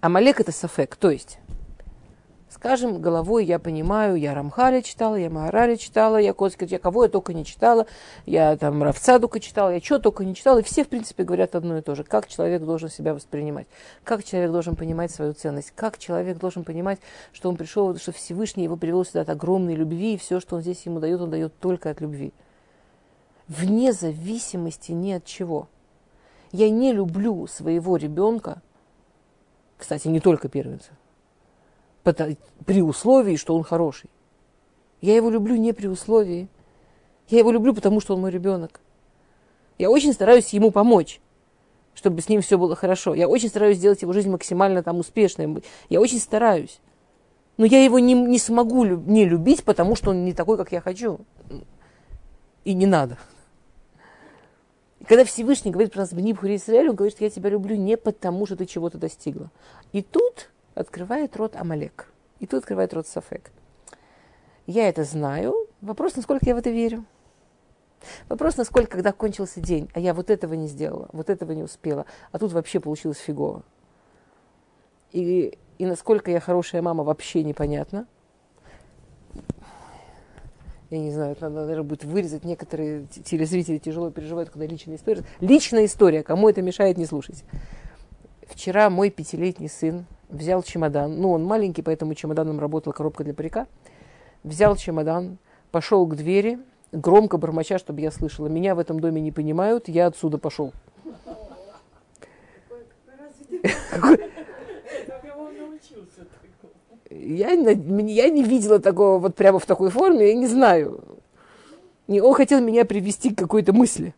Амалек 0.00 0.40
это 0.40 0.52
Сафек, 0.52 0.96
то 0.96 1.10
есть 1.10 1.38
Скажем, 2.58 3.00
головой 3.00 3.44
я 3.44 3.60
понимаю, 3.60 4.16
я 4.16 4.34
Рамхаля 4.34 4.82
читала, 4.82 5.14
я 5.14 5.30
Мараля 5.30 5.76
читала, 5.76 6.16
я 6.16 6.32
Коцкин, 6.32 6.66
я 6.66 6.80
кого 6.80 7.04
я 7.04 7.08
только 7.08 7.32
не 7.32 7.44
читала, 7.44 7.86
я 8.26 8.56
там 8.56 8.82
Равцадука 8.82 9.38
читала, 9.38 9.70
я 9.70 9.80
что 9.80 10.00
только 10.00 10.24
не 10.24 10.34
читала, 10.34 10.58
и 10.58 10.64
все, 10.64 10.82
в 10.82 10.88
принципе, 10.88 11.22
говорят 11.22 11.54
одно 11.54 11.78
и 11.78 11.82
то 11.82 11.94
же. 11.94 12.02
Как 12.02 12.26
человек 12.26 12.62
должен 12.62 12.88
себя 12.88 13.14
воспринимать, 13.14 13.68
как 14.02 14.24
человек 14.24 14.50
должен 14.50 14.74
понимать 14.74 15.12
свою 15.12 15.34
ценность, 15.34 15.72
как 15.76 15.98
человек 15.98 16.38
должен 16.38 16.64
понимать, 16.64 16.98
что 17.32 17.48
он 17.48 17.56
пришел, 17.56 17.96
что 17.96 18.10
Всевышний 18.10 18.64
его 18.64 18.76
привел 18.76 19.04
сюда 19.04 19.20
от 19.20 19.28
огромной 19.28 19.76
любви, 19.76 20.14
и 20.14 20.18
все, 20.18 20.40
что 20.40 20.56
он 20.56 20.62
здесь 20.62 20.84
ему 20.84 20.98
дает, 20.98 21.20
он 21.20 21.30
дает 21.30 21.56
только 21.60 21.90
от 21.90 22.00
любви. 22.00 22.32
Вне 23.46 23.92
зависимости 23.92 24.90
ни 24.90 25.12
от 25.12 25.24
чего. 25.24 25.68
Я 26.50 26.70
не 26.70 26.92
люблю 26.92 27.46
своего 27.46 27.96
ребенка, 27.96 28.62
кстати, 29.76 30.08
не 30.08 30.18
только 30.18 30.48
первенца, 30.48 30.90
при 32.12 32.82
условии, 32.82 33.36
что 33.36 33.54
он 33.56 33.62
хороший. 33.62 34.10
Я 35.00 35.14
его 35.14 35.30
люблю 35.30 35.56
не 35.56 35.72
при 35.72 35.86
условии. 35.86 36.48
Я 37.28 37.38
его 37.38 37.50
люблю, 37.50 37.74
потому 37.74 38.00
что 38.00 38.14
он 38.14 38.22
мой 38.22 38.30
ребенок. 38.30 38.80
Я 39.78 39.90
очень 39.90 40.12
стараюсь 40.12 40.52
ему 40.52 40.70
помочь, 40.70 41.20
чтобы 41.94 42.20
с 42.20 42.28
ним 42.28 42.40
все 42.40 42.58
было 42.58 42.74
хорошо. 42.74 43.14
Я 43.14 43.28
очень 43.28 43.48
стараюсь 43.48 43.76
сделать 43.76 44.02
его 44.02 44.12
жизнь 44.12 44.30
максимально 44.30 44.82
там 44.82 44.98
успешной. 44.98 45.62
Я 45.88 46.00
очень 46.00 46.18
стараюсь. 46.18 46.80
Но 47.56 47.64
я 47.64 47.84
его 47.84 47.98
не, 47.98 48.14
не 48.14 48.38
смогу 48.38 48.84
не 48.84 49.24
любить, 49.24 49.64
потому 49.64 49.94
что 49.96 50.10
он 50.10 50.24
не 50.24 50.32
такой, 50.32 50.56
как 50.56 50.72
я 50.72 50.80
хочу. 50.80 51.20
И 52.64 52.72
не 52.72 52.86
надо. 52.86 53.18
Когда 55.06 55.24
Всевышний 55.24 55.70
говорит 55.70 55.92
про 55.92 56.00
нас 56.00 56.12
Бнибхури 56.12 56.56
Израиль, 56.56 56.90
он 56.90 56.96
говорит, 56.96 57.14
что 57.14 57.24
я 57.24 57.30
тебя 57.30 57.50
люблю 57.50 57.76
не 57.76 57.96
потому, 57.96 58.46
что 58.46 58.56
ты 58.56 58.66
чего-то 58.66 58.98
достигла. 58.98 59.50
И 59.92 60.02
тут 60.02 60.50
открывает 60.78 61.36
рот 61.36 61.56
Амалек. 61.56 62.12
И 62.38 62.46
тут 62.46 62.60
открывает 62.60 62.94
рот 62.94 63.06
Сафек. 63.06 63.50
Я 64.66 64.88
это 64.88 65.04
знаю. 65.04 65.54
Вопрос, 65.80 66.16
насколько 66.16 66.46
я 66.46 66.54
в 66.54 66.58
это 66.58 66.70
верю. 66.70 67.04
Вопрос, 68.28 68.56
насколько, 68.56 68.92
когда 68.92 69.12
кончился 69.12 69.60
день, 69.60 69.90
а 69.92 70.00
я 70.00 70.14
вот 70.14 70.30
этого 70.30 70.54
не 70.54 70.68
сделала, 70.68 71.08
вот 71.12 71.30
этого 71.30 71.50
не 71.50 71.64
успела, 71.64 72.06
а 72.30 72.38
тут 72.38 72.52
вообще 72.52 72.78
получилось 72.78 73.18
фигово. 73.18 73.64
И, 75.10 75.58
и 75.78 75.86
насколько 75.86 76.30
я 76.30 76.38
хорошая 76.38 76.80
мама, 76.80 77.02
вообще 77.02 77.42
непонятно. 77.42 78.06
Я 80.90 81.00
не 81.00 81.10
знаю, 81.10 81.36
надо, 81.40 81.62
наверное, 81.62 81.82
будет 81.82 82.04
вырезать. 82.04 82.44
Некоторые 82.44 83.06
телезрители 83.06 83.78
тяжело 83.78 84.10
переживают, 84.10 84.50
когда 84.50 84.66
личная 84.66 84.96
история. 84.96 85.24
Личная 85.40 85.84
история, 85.86 86.22
кому 86.22 86.48
это 86.48 86.62
мешает, 86.62 86.96
не 86.96 87.04
слушать. 87.04 87.44
Вчера 88.46 88.88
мой 88.88 89.10
пятилетний 89.10 89.68
сын 89.68 90.06
взял 90.28 90.62
чемодан. 90.62 91.20
Ну, 91.20 91.32
он 91.32 91.44
маленький, 91.44 91.82
поэтому 91.82 92.14
чемоданом 92.14 92.60
работала 92.60 92.92
коробка 92.92 93.24
для 93.24 93.34
парика. 93.34 93.66
Взял 94.44 94.76
чемодан, 94.76 95.38
пошел 95.70 96.06
к 96.06 96.14
двери, 96.14 96.58
громко 96.92 97.38
бормоча, 97.38 97.78
чтобы 97.78 98.00
я 98.00 98.10
слышала. 98.10 98.46
Меня 98.46 98.74
в 98.74 98.78
этом 98.78 99.00
доме 99.00 99.20
не 99.20 99.32
понимают, 99.32 99.88
я 99.88 100.06
отсюда 100.06 100.38
пошел. 100.38 100.72
Я, 107.10 107.50
я 107.50 108.28
не 108.28 108.44
видела 108.44 108.78
такого 108.78 109.18
вот 109.18 109.34
прямо 109.34 109.58
в 109.58 109.66
такой 109.66 109.90
форме, 109.90 110.28
я 110.28 110.34
не 110.34 110.46
знаю. 110.46 111.18
И 112.06 112.20
он 112.20 112.34
хотел 112.34 112.60
меня 112.60 112.84
привести 112.84 113.34
к 113.34 113.38
какой-то 113.38 113.72
мысли. 113.72 114.14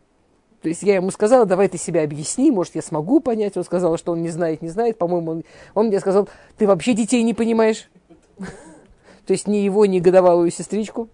То 0.61 0.69
есть 0.69 0.83
я 0.83 0.95
ему 0.95 1.09
сказала, 1.09 1.45
давай 1.45 1.67
ты 1.67 1.77
себя 1.77 2.03
объясни, 2.03 2.51
может, 2.51 2.75
я 2.75 2.83
смогу 2.83 3.19
понять. 3.19 3.57
Он 3.57 3.63
сказал, 3.63 3.97
что 3.97 4.11
он 4.11 4.21
не 4.21 4.29
знает, 4.29 4.61
не 4.61 4.69
знает. 4.69 4.97
По-моему, 4.97 5.31
он, 5.31 5.43
он 5.73 5.87
мне 5.87 5.99
сказал, 5.99 6.29
ты 6.57 6.67
вообще 6.67 6.93
детей 6.93 7.23
не 7.23 7.33
понимаешь. 7.33 7.89
То 9.25 9.33
есть 9.33 9.47
ни 9.47 9.57
его, 9.57 9.85
ни 9.85 9.99
годовалую 9.99 10.51
сестричку. 10.51 11.09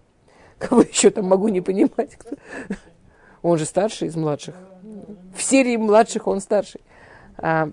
Кого 0.58 0.82
еще 0.82 1.10
там 1.10 1.26
могу 1.26 1.48
не 1.48 1.60
понимать? 1.60 2.18
Он 3.42 3.56
же 3.56 3.64
старший 3.64 4.08
из 4.08 4.16
младших. 4.16 4.54
В 5.34 5.42
серии 5.42 5.76
младших 5.76 6.26
он 6.26 6.40
старший. 6.40 6.80
А, 7.36 7.70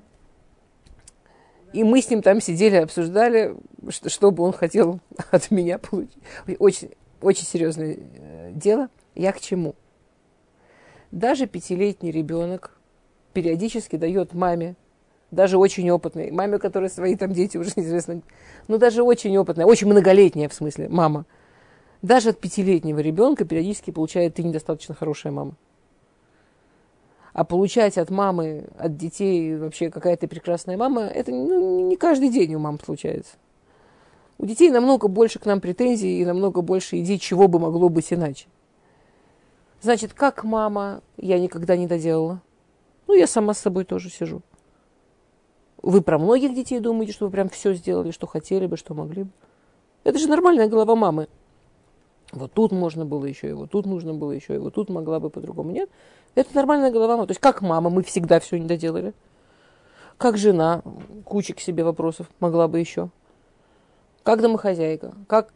и 1.73 1.83
мы 1.83 2.01
с 2.01 2.09
ним 2.09 2.21
там 2.21 2.39
сидели, 2.39 2.75
обсуждали, 2.75 3.55
что, 3.89 4.09
что 4.09 4.31
бы 4.31 4.43
он 4.43 4.53
хотел 4.53 5.01
от 5.31 5.51
меня 5.51 5.77
получить. 5.79 6.17
Очень, 6.59 6.91
очень 7.21 7.45
серьезное 7.45 7.97
э, 7.97 8.51
дело. 8.53 8.89
Я 9.15 9.33
к 9.33 9.41
чему? 9.41 9.75
Даже 11.15 11.47
пятилетний 11.47 12.11
ребенок 12.11 12.77
периодически 13.33 13.95
дает 13.95 14.33
маме, 14.33 14.75
даже 15.31 15.57
очень 15.57 15.89
опытной, 15.89 16.29
маме, 16.29 16.59
которой 16.59 16.89
свои 16.89 17.15
там 17.15 17.31
дети 17.31 17.57
уже 17.57 17.71
неизвестно, 17.75 18.21
ну 18.67 18.77
даже 18.77 19.01
очень 19.01 19.35
опытная, 19.35 19.65
очень 19.65 19.87
многолетняя 19.87 20.47
в 20.47 20.53
смысле 20.53 20.87
мама– 20.89 21.25
даже 22.05 22.29
от 22.29 22.39
пятилетнего 22.39 22.99
ребенка 22.99 23.45
периодически 23.45 23.89
получает 23.89 24.35
«ты 24.35 24.43
недостаточно 24.43 24.93
хорошая 24.93 25.33
мама». 25.33 25.55
А 27.33 27.43
получать 27.43 27.97
от 27.97 28.11
мамы, 28.11 28.65
от 28.77 28.95
детей 28.95 29.57
вообще 29.57 29.89
какая-то 29.89 30.27
прекрасная 30.27 30.77
мама, 30.77 31.01
это 31.01 31.31
ну, 31.31 31.87
не 31.87 31.97
каждый 31.97 32.29
день 32.29 32.53
у 32.53 32.59
мам 32.59 32.79
случается. 32.79 33.37
У 34.37 34.45
детей 34.45 34.69
намного 34.69 35.07
больше 35.07 35.39
к 35.39 35.47
нам 35.47 35.59
претензий 35.61 36.21
и 36.21 36.25
намного 36.25 36.61
больше 36.61 36.99
идей, 36.99 37.17
чего 37.17 37.47
бы 37.47 37.57
могло 37.57 37.89
быть 37.89 38.13
иначе. 38.13 38.45
Значит, 39.85 40.15
как 40.15 40.43
мама 40.43 41.03
я 41.15 41.39
никогда 41.39 41.77
не 41.77 41.85
доделала. 41.85 42.41
Ну, 43.05 43.13
я 43.13 43.27
сама 43.27 43.53
с 43.53 43.59
собой 43.59 43.85
тоже 43.85 44.09
сижу. 44.09 44.41
Вы 45.83 46.01
про 46.01 46.17
многих 46.17 46.55
детей 46.55 46.79
думаете, 46.79 47.13
что 47.13 47.25
вы 47.25 47.31
прям 47.31 47.49
все 47.49 47.71
сделали, 47.75 48.09
что 48.09 48.25
хотели 48.25 48.65
бы, 48.65 48.77
что 48.77 48.95
могли 48.95 49.25
бы. 49.25 49.29
Это 50.03 50.17
же 50.17 50.27
нормальная 50.27 50.67
голова 50.67 50.95
мамы. 50.95 51.27
Вот 52.31 52.51
тут 52.51 52.71
можно 52.71 53.05
было 53.05 53.25
еще, 53.25 53.51
и 53.51 53.53
вот 53.53 53.69
тут 53.69 53.85
нужно 53.85 54.15
было 54.15 54.31
еще, 54.31 54.55
и 54.55 54.57
вот 54.57 54.73
тут 54.73 54.89
могла 54.89 55.19
бы 55.19 55.29
по-другому. 55.29 55.69
Нет, 55.69 55.87
это 56.33 56.55
нормальная 56.55 56.89
голова. 56.89 57.23
То 57.27 57.31
есть 57.31 57.41
как 57.41 57.61
мама, 57.61 57.91
мы 57.91 58.01
всегда 58.01 58.39
все 58.39 58.57
не 58.57 58.65
доделали. 58.65 59.13
Как 60.17 60.39
жена, 60.39 60.81
куча 61.25 61.53
к 61.53 61.59
себе 61.59 61.83
вопросов 61.83 62.27
могла 62.39 62.67
бы 62.67 62.79
еще. 62.79 63.11
Как 64.23 64.41
домохозяйка, 64.41 65.13
как, 65.27 65.53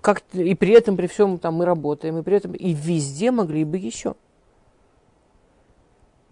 как 0.00 0.22
и 0.32 0.54
при 0.54 0.72
этом, 0.72 0.96
при 0.96 1.06
всем 1.06 1.38
там 1.38 1.54
мы 1.54 1.64
работаем, 1.64 2.18
и 2.18 2.22
при 2.22 2.36
этом, 2.36 2.52
и 2.52 2.72
везде 2.72 3.30
могли 3.30 3.64
бы 3.64 3.76
еще. 3.76 4.14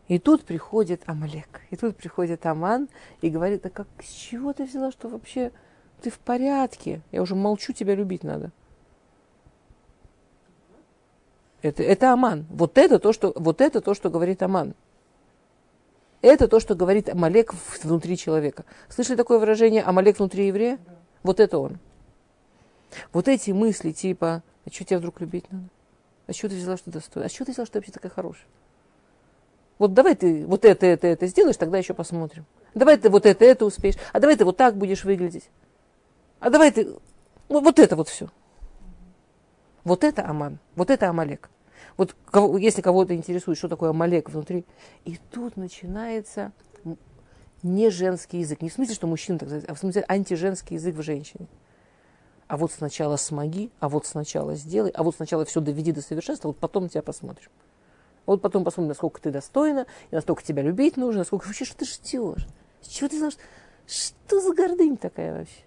И 0.08 0.18
тут 0.18 0.44
приходит 0.44 1.02
Амалек, 1.06 1.62
и 1.70 1.76
тут 1.76 1.96
приходит 1.96 2.44
Аман 2.44 2.88
и 3.20 3.30
говорит, 3.30 3.64
а 3.64 3.70
как, 3.70 3.86
с 4.02 4.10
чего 4.10 4.52
ты 4.52 4.64
взяла, 4.64 4.90
что 4.90 5.08
вообще 5.08 5.52
ты 6.02 6.10
в 6.10 6.18
порядке? 6.18 7.00
Я 7.12 7.22
уже 7.22 7.34
молчу, 7.34 7.72
тебя 7.72 7.94
любить 7.94 8.24
надо. 8.24 8.50
Это, 11.62 11.82
это 11.82 12.12
Аман. 12.12 12.44
Вот 12.50 12.76
это, 12.76 12.98
то, 12.98 13.12
что, 13.12 13.32
вот 13.36 13.60
это 13.60 13.80
то, 13.80 13.94
что 13.94 14.10
говорит 14.10 14.42
Аман. 14.42 14.74
Это 16.20 16.46
то, 16.48 16.60
что 16.60 16.74
говорит 16.74 17.08
Амалек 17.08 17.54
внутри 17.82 18.16
человека. 18.16 18.64
Слышали 18.88 19.16
такое 19.16 19.38
выражение 19.38 19.82
Амалек 19.82 20.18
внутри 20.18 20.48
еврея? 20.48 20.78
Да. 20.84 20.94
Вот 21.22 21.40
это 21.40 21.58
он. 21.58 21.78
Вот 23.12 23.28
эти 23.28 23.50
мысли 23.50 23.92
типа, 23.92 24.42
а 24.64 24.70
что 24.70 24.84
тебя 24.84 24.98
вдруг 24.98 25.20
любить 25.20 25.50
надо? 25.50 25.64
А 26.26 26.32
что 26.32 26.48
ты 26.48 26.56
взяла, 26.56 26.76
что 26.76 26.90
достойна? 26.90 27.26
А 27.26 27.28
что 27.28 27.44
ты 27.44 27.52
взяла, 27.52 27.66
что 27.66 27.74
ты 27.74 27.78
вообще 27.80 27.92
такая 27.92 28.12
хорошая? 28.12 28.46
Вот 29.78 29.94
давай 29.94 30.14
ты 30.14 30.46
вот 30.46 30.64
это, 30.64 30.86
это, 30.86 31.06
это 31.06 31.26
сделаешь, 31.26 31.56
тогда 31.56 31.78
еще 31.78 31.94
посмотрим. 31.94 32.44
Давай 32.74 32.96
ты 32.96 33.10
вот 33.10 33.26
это, 33.26 33.44
это 33.44 33.64
успеешь. 33.64 33.96
А 34.12 34.20
давай 34.20 34.36
ты 34.36 34.44
вот 34.44 34.56
так 34.56 34.76
будешь 34.76 35.04
выглядеть. 35.04 35.50
А 36.40 36.50
давай 36.50 36.70
ты... 36.70 36.88
Вот, 37.48 37.64
вот 37.64 37.78
это 37.78 37.96
вот 37.96 38.08
все. 38.08 38.28
Вот 39.84 40.04
это 40.04 40.24
Аман, 40.24 40.58
вот 40.76 40.90
это 40.90 41.08
Амалек. 41.08 41.50
Вот 41.96 42.14
кого, 42.30 42.56
если 42.56 42.80
кого-то 42.80 43.14
интересует, 43.14 43.58
что 43.58 43.68
такое 43.68 43.90
Амалек 43.90 44.30
внутри, 44.30 44.64
и 45.04 45.18
тут 45.30 45.56
начинается 45.56 46.52
не 47.62 47.90
женский 47.90 48.38
язык. 48.38 48.62
Не 48.62 48.70
в 48.70 48.72
смысле, 48.72 48.94
что 48.94 49.06
мужчина, 49.06 49.38
так 49.38 49.48
сказать, 49.48 49.68
а 49.68 49.74
в 49.74 49.78
смысле 49.78 50.04
антиженский 50.08 50.76
язык 50.76 50.96
в 50.96 51.02
женщине. 51.02 51.46
А 52.52 52.58
вот 52.58 52.70
сначала 52.70 53.16
смоги, 53.16 53.70
а 53.80 53.88
вот 53.88 54.04
сначала 54.04 54.54
сделай, 54.56 54.90
а 54.90 55.02
вот 55.02 55.16
сначала 55.16 55.46
все 55.46 55.62
доведи 55.62 55.90
до 55.90 56.02
совершенства, 56.02 56.48
вот 56.48 56.58
потом 56.58 56.90
тебя 56.90 57.00
посмотрим. 57.00 57.48
Вот 58.26 58.42
потом 58.42 58.62
посмотрим, 58.62 58.88
насколько 58.88 59.22
ты 59.22 59.30
достойна, 59.30 59.86
и 60.10 60.14
насколько 60.14 60.42
тебя 60.42 60.60
любить 60.62 60.98
нужно, 60.98 61.20
насколько 61.20 61.46
вообще, 61.46 61.64
что 61.64 61.78
ты 61.78 61.86
ждешь. 61.86 62.46
Чего 62.82 63.08
ты 63.08 63.16
знаешь? 63.16 63.38
Что 63.86 64.38
за 64.42 64.52
гордынь 64.52 64.98
такая 64.98 65.38
вообще? 65.38 65.62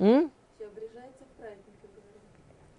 М? 0.00 0.30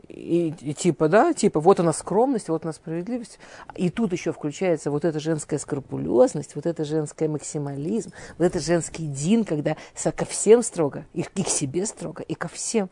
И, 0.10 0.56
и 0.62 0.74
типа, 0.74 1.08
да, 1.08 1.34
типа, 1.34 1.60
вот 1.60 1.80
она 1.80 1.94
скромность, 1.94 2.50
вот 2.50 2.64
она 2.64 2.74
справедливость. 2.74 3.40
И 3.76 3.92
тут 3.92 4.12
еще 4.12 4.34
включается 4.34 4.90
вот 4.90 5.06
эта 5.06 5.20
женская 5.20 5.60
скрупулезность, 5.60 6.56
вот 6.56 6.66
это 6.66 6.84
женская 6.84 7.30
максимализм, 7.30 8.12
вот 8.38 8.46
это 8.46 8.60
женский 8.60 9.06
дин, 9.06 9.46
когда 9.46 9.78
ко 10.16 10.26
всем 10.26 10.64
строго, 10.64 11.06
и, 11.14 11.24
и 11.36 11.44
к 11.44 11.48
себе 11.48 11.86
строго, 11.86 12.24
и 12.24 12.34
ко 12.34 12.48
всем. 12.48 12.90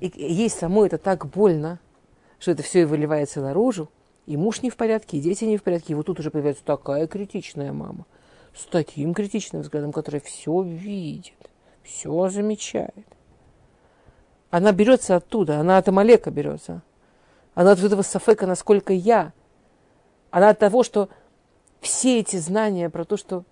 И 0.00 0.12
ей 0.16 0.50
самой 0.50 0.88
это 0.88 0.98
так 0.98 1.26
больно, 1.26 1.78
что 2.40 2.50
это 2.50 2.64
все 2.64 2.82
и 2.82 2.84
выливается 2.84 3.40
наружу. 3.40 3.88
И 4.26 4.36
муж 4.36 4.62
не 4.62 4.70
в 4.70 4.76
порядке, 4.76 5.18
и 5.18 5.20
дети 5.20 5.44
не 5.44 5.56
в 5.56 5.62
порядке. 5.62 5.92
И 5.92 5.94
вот 5.94 6.06
тут 6.06 6.18
уже 6.18 6.30
появляется 6.32 6.64
такая 6.64 7.06
критичная 7.06 7.72
мама, 7.72 8.06
с 8.54 8.64
таким 8.64 9.14
критичным 9.14 9.62
взглядом, 9.62 9.92
которая 9.92 10.20
все 10.20 10.62
видит, 10.62 11.50
все 11.84 12.28
замечает. 12.28 13.06
Она 14.50 14.72
берется 14.72 15.16
оттуда, 15.16 15.60
она 15.60 15.78
от 15.78 15.88
Амалека 15.88 16.30
берется. 16.30 16.82
Она 17.54 17.72
от 17.72 17.82
этого 17.82 18.02
сафека, 18.02 18.46
насколько 18.46 18.92
я. 18.92 19.32
Она 20.30 20.50
от 20.50 20.58
того, 20.58 20.82
что 20.82 21.08
все 21.80 22.20
эти 22.20 22.36
знания 22.36 22.90
про 22.90 23.04
то, 23.04 23.16
что 23.16 23.44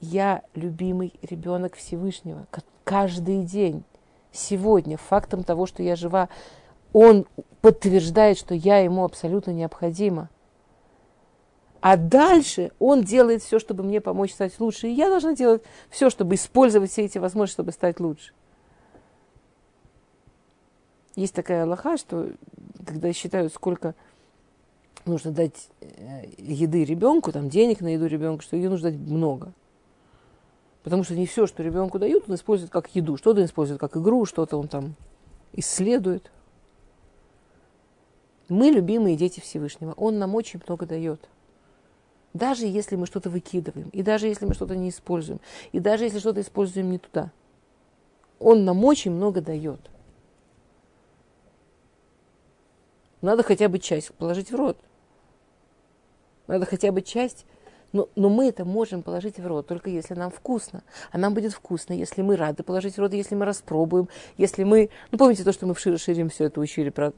я 0.00 0.42
любимый 0.54 1.12
ребенок 1.22 1.76
Всевышнего, 1.76 2.46
каждый 2.84 3.44
день, 3.44 3.84
сегодня, 4.32 4.96
фактом 4.96 5.42
того, 5.42 5.66
что 5.66 5.82
я 5.82 5.96
жива, 5.96 6.28
он 6.92 7.26
подтверждает, 7.60 8.38
что 8.38 8.54
я 8.54 8.78
ему 8.78 9.04
абсолютно 9.04 9.50
необходима. 9.50 10.30
А 11.80 11.96
дальше 11.96 12.72
он 12.78 13.02
делает 13.02 13.42
все, 13.42 13.58
чтобы 13.58 13.82
мне 13.82 14.00
помочь 14.00 14.32
стать 14.32 14.58
лучше. 14.60 14.88
И 14.88 14.92
я 14.92 15.08
должна 15.08 15.34
делать 15.34 15.62
все, 15.90 16.10
чтобы 16.10 16.34
использовать 16.34 16.90
все 16.90 17.04
эти 17.04 17.18
возможности, 17.18 17.56
чтобы 17.56 17.72
стать 17.72 18.00
лучше. 18.00 18.32
Есть 21.16 21.34
такая 21.34 21.64
Аллаха, 21.64 21.96
что 21.96 22.30
когда 22.86 23.12
считают, 23.12 23.52
сколько 23.52 23.94
нужно 25.06 25.32
дать 25.32 25.68
э, 25.80 26.26
еды 26.36 26.84
ребенку, 26.84 27.32
там 27.32 27.48
денег 27.48 27.80
на 27.80 27.94
еду 27.94 28.06
ребенку, 28.06 28.42
что 28.42 28.56
ее 28.56 28.68
нужно 28.68 28.90
дать 28.90 29.00
много. 29.00 29.52
Потому 30.82 31.02
что 31.02 31.14
не 31.14 31.26
все, 31.26 31.46
что 31.46 31.62
ребенку 31.62 31.98
дают, 31.98 32.28
он 32.28 32.34
использует 32.34 32.70
как 32.70 32.94
еду. 32.94 33.16
Что-то 33.16 33.44
использует 33.44 33.80
как 33.80 33.96
игру, 33.96 34.24
что-то 34.26 34.58
он 34.58 34.68
там 34.68 34.94
исследует. 35.54 36.30
Мы 38.48 38.66
любимые 38.66 39.16
дети 39.16 39.40
Всевышнего. 39.40 39.94
Он 39.96 40.18
нам 40.18 40.34
очень 40.34 40.60
много 40.64 40.86
дает. 40.86 41.20
Даже 42.34 42.66
если 42.66 42.94
мы 42.94 43.06
что-то 43.06 43.30
выкидываем, 43.30 43.88
и 43.88 44.02
даже 44.02 44.28
если 44.28 44.44
мы 44.44 44.54
что-то 44.54 44.76
не 44.76 44.90
используем, 44.90 45.40
и 45.72 45.80
даже 45.80 46.04
если 46.04 46.18
что-то 46.18 46.42
используем 46.42 46.90
не 46.90 46.98
туда. 46.98 47.32
Он 48.38 48.64
нам 48.64 48.84
очень 48.84 49.10
много 49.10 49.40
дает. 49.40 49.80
Надо 53.22 53.42
хотя 53.42 53.68
бы 53.68 53.78
часть 53.78 54.12
положить 54.14 54.50
в 54.50 54.56
рот. 54.56 54.78
Надо 56.46 56.66
хотя 56.66 56.92
бы 56.92 57.02
часть 57.02 57.46
но, 57.92 58.08
но 58.14 58.28
мы 58.28 58.48
это 58.48 58.64
можем 58.64 59.02
положить 59.02 59.38
в 59.38 59.46
рот, 59.46 59.66
только 59.66 59.90
если 59.90 60.14
нам 60.14 60.30
вкусно. 60.30 60.82
А 61.12 61.18
нам 61.18 61.34
будет 61.34 61.52
вкусно, 61.52 61.94
если 61.94 62.22
мы 62.22 62.36
рады 62.36 62.62
положить 62.62 62.96
в 62.96 62.98
рот, 62.98 63.12
если 63.14 63.34
мы 63.34 63.44
распробуем, 63.44 64.08
если 64.36 64.64
мы... 64.64 64.90
Ну, 65.10 65.18
помните 65.18 65.44
то, 65.44 65.52
что 65.52 65.66
мы 65.66 65.74
в 65.74 65.80
Шире 65.80 65.96
Ширим 65.96 66.28
все 66.28 66.44
это 66.44 66.60
учили 66.60 66.90
про, 66.90 67.12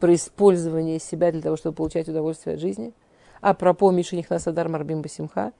про 0.00 0.14
использование 0.14 0.98
себя 0.98 1.30
для 1.30 1.42
того, 1.42 1.56
чтобы 1.56 1.76
получать 1.76 2.08
удовольствие 2.08 2.54
от 2.54 2.60
жизни? 2.60 2.94
А 3.40 3.54
про 3.54 3.74
помощь 3.74 4.10
нас 4.28 4.46
Адар 4.48 4.68
Марбим 4.68 5.02
Басимха. 5.02 5.52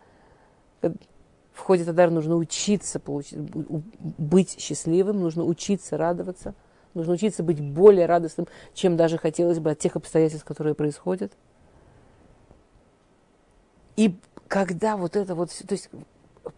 В 0.81 1.61
ходе 1.61 1.85
Тадар 1.85 2.11
нужно 2.11 2.37
учиться 2.37 2.99
получить, 2.99 3.39
быть 3.39 4.61
счастливым, 4.61 5.21
нужно 5.21 5.45
учиться 5.45 5.97
радоваться, 5.97 6.55
нужно 6.99 7.15
учиться 7.15 7.43
быть 7.43 7.61
более 7.61 8.07
радостным, 8.07 8.47
чем 8.75 8.97
даже 8.97 9.17
хотелось 9.17 9.59
бы 9.59 9.71
от 9.71 9.79
тех 9.79 9.97
обстоятельств, 9.97 10.45
которые 10.45 10.75
происходят. 10.75 11.33
И 13.97 14.17
когда 14.47 14.97
вот 14.97 15.17
это 15.17 15.35
вот, 15.35 15.51
то 15.51 15.73
есть 15.73 15.91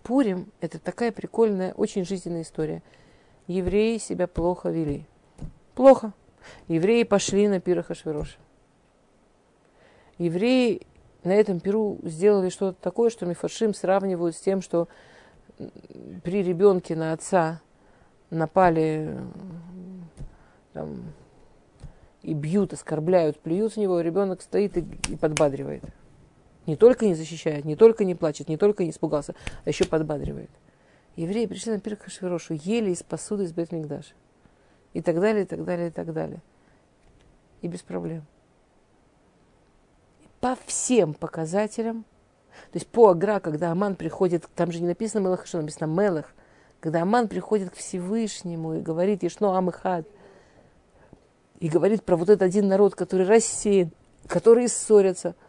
Пурим– 0.03 0.51
это 0.61 0.79
такая 0.79 1.13
прикольная, 1.13 1.73
очень 1.75 2.05
жизненная 2.05 2.43
история. 2.43 2.83
Евреи 3.47 3.99
себя 3.99 4.27
плохо 4.27 4.71
вели. 4.71 5.07
Плохо. 5.75 6.13
Евреи 6.69 7.03
пошли 7.03 7.49
на 7.49 7.61
пира 7.61 7.83
Хашвироша. 7.83 8.39
Евреи 10.19 10.87
на 11.25 11.33
этом 11.33 11.61
пиру 11.61 11.99
сделали 12.03 12.49
что-то 12.51 12.81
такое, 12.81 13.11
что 13.11 13.27
Мифаршим 13.27 13.75
сравнивают 13.75 14.37
с 14.37 14.41
тем, 14.41 14.63
что 14.63 14.89
при 16.23 16.43
ребенке 16.43 16.95
на 16.95 17.13
отца 17.13 17.61
напали 18.31 19.19
там, 20.81 21.13
и 22.23 22.33
бьют, 22.33 22.73
оскорбляют, 22.73 23.39
плюют 23.39 23.75
в 23.75 23.77
него, 23.77 24.01
ребенок 24.01 24.41
стоит 24.41 24.77
и, 24.77 24.87
и 25.09 25.17
подбадривает. 25.17 25.85
Не 26.67 26.77
только 26.77 27.07
не 27.07 27.15
защищает, 27.15 27.65
не 27.65 27.77
только 27.77 28.05
не 28.05 28.15
плачет, 28.15 28.49
не 28.49 28.57
только 28.57 28.85
не 28.85 28.91
испугался, 28.91 29.35
а 29.65 29.69
еще 29.69 29.85
подбадривает. 29.85 30.51
Евреи 31.17 31.47
пришли 31.47 31.73
на 31.73 31.81
пир 31.81 31.97
Хашвирошу, 31.97 32.55
ели 32.55 32.91
из 32.91 33.03
посуды 33.03 33.45
из 33.45 33.53
Бетмигдаша. 33.53 34.15
И 34.93 35.03
так 35.03 35.21
далее, 35.21 35.45
и 35.45 35.47
так 35.47 35.65
далее, 35.65 35.89
и 35.89 35.91
так 35.91 36.13
далее. 36.13 36.41
И 37.63 37.69
без 37.69 37.83
проблем. 37.83 38.25
По 40.41 40.57
всем 40.67 41.13
показателям, 41.13 42.05
то 42.73 42.77
есть 42.77 42.87
по 42.87 43.11
Агра, 43.11 43.41
когда 43.41 43.71
Аман 43.71 43.97
приходит, 43.97 44.49
там 44.55 44.73
же 44.73 44.81
не 44.81 44.89
написано 44.89 45.23
Мелах, 45.23 45.47
что 45.47 45.61
написано 45.61 45.87
Мелах, 45.87 46.33
когда 46.81 47.03
Аман 47.03 47.29
приходит 47.29 47.71
к 47.71 47.75
Всевышнему 47.75 48.75
и 48.75 48.81
говорит 48.81 49.23
Ешно 49.23 49.57
Амыхад, 49.57 50.07
и 51.61 51.69
говорит 51.69 52.03
про 52.03 52.17
вот 52.17 52.29
этот 52.29 52.43
один 52.43 52.69
народ, 52.69 52.95
который 52.95 53.27
рассеян, 53.27 53.93
которые 54.27 54.69
ссорятся– 54.69 55.35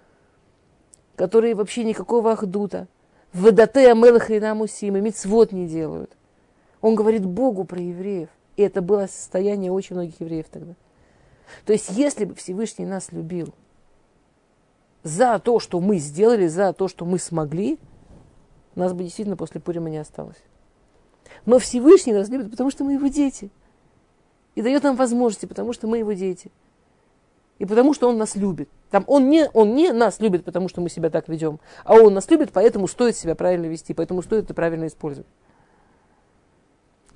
которые 1.21 1.53
вообще 1.53 1.83
никакого 1.83 2.31
ахдута. 2.31 2.87
Вадате 3.31 3.91
амелаха 3.91 4.33
и 4.33 4.39
намусима, 4.39 4.99
мицвод 4.99 5.51
не 5.51 5.67
делают. 5.67 6.17
Он 6.81 6.95
говорит 6.95 7.25
Богу 7.25 7.63
про 7.63 7.79
евреев. 7.79 8.29
И 8.57 8.63
это 8.63 8.81
было 8.81 9.05
состояние 9.05 9.71
очень 9.71 9.95
многих 9.95 10.19
евреев 10.19 10.47
тогда. 10.49 10.73
То 11.65 11.73
есть, 11.73 11.89
если 11.91 12.25
бы 12.25 12.33
Всевышний 12.33 12.85
нас 12.87 13.11
любил 13.11 13.53
за 15.03 15.37
то, 15.37 15.59
что 15.59 15.79
мы 15.79 15.97
сделали, 15.97 16.47
за 16.47 16.73
то, 16.73 16.87
что 16.87 17.05
мы 17.05 17.19
смогли, 17.19 17.77
нас 18.73 18.91
бы 18.93 19.03
действительно 19.03 19.37
после 19.37 19.61
Пурима 19.61 19.91
не 19.91 19.99
осталось. 19.99 20.41
Но 21.45 21.59
Всевышний 21.59 22.13
нас 22.13 22.29
любит, 22.29 22.49
потому 22.49 22.71
что 22.71 22.83
мы 22.83 22.93
его 22.93 23.07
дети. 23.09 23.51
И 24.55 24.61
дает 24.61 24.83
нам 24.83 24.95
возможности, 24.95 25.45
потому 25.45 25.73
что 25.73 25.87
мы 25.87 25.99
его 25.99 26.13
дети. 26.13 26.51
И 27.59 27.65
потому 27.65 27.93
что 27.93 28.09
он 28.09 28.17
нас 28.17 28.35
любит. 28.35 28.69
Там 28.89 29.03
он 29.07 29.29
не, 29.29 29.49
он 29.53 29.75
не 29.75 29.91
нас 29.91 30.19
любит, 30.19 30.43
потому 30.43 30.67
что 30.67 30.81
мы 30.81 30.89
себя 30.89 31.09
так 31.09 31.29
ведем, 31.29 31.59
а 31.83 31.93
он 31.93 32.13
нас 32.13 32.29
любит, 32.29 32.51
поэтому 32.51 32.87
стоит 32.87 33.15
себя 33.15 33.35
правильно 33.35 33.67
вести, 33.67 33.93
поэтому 33.93 34.21
стоит 34.23 34.45
это 34.45 34.53
правильно 34.53 34.87
использовать. 34.87 35.29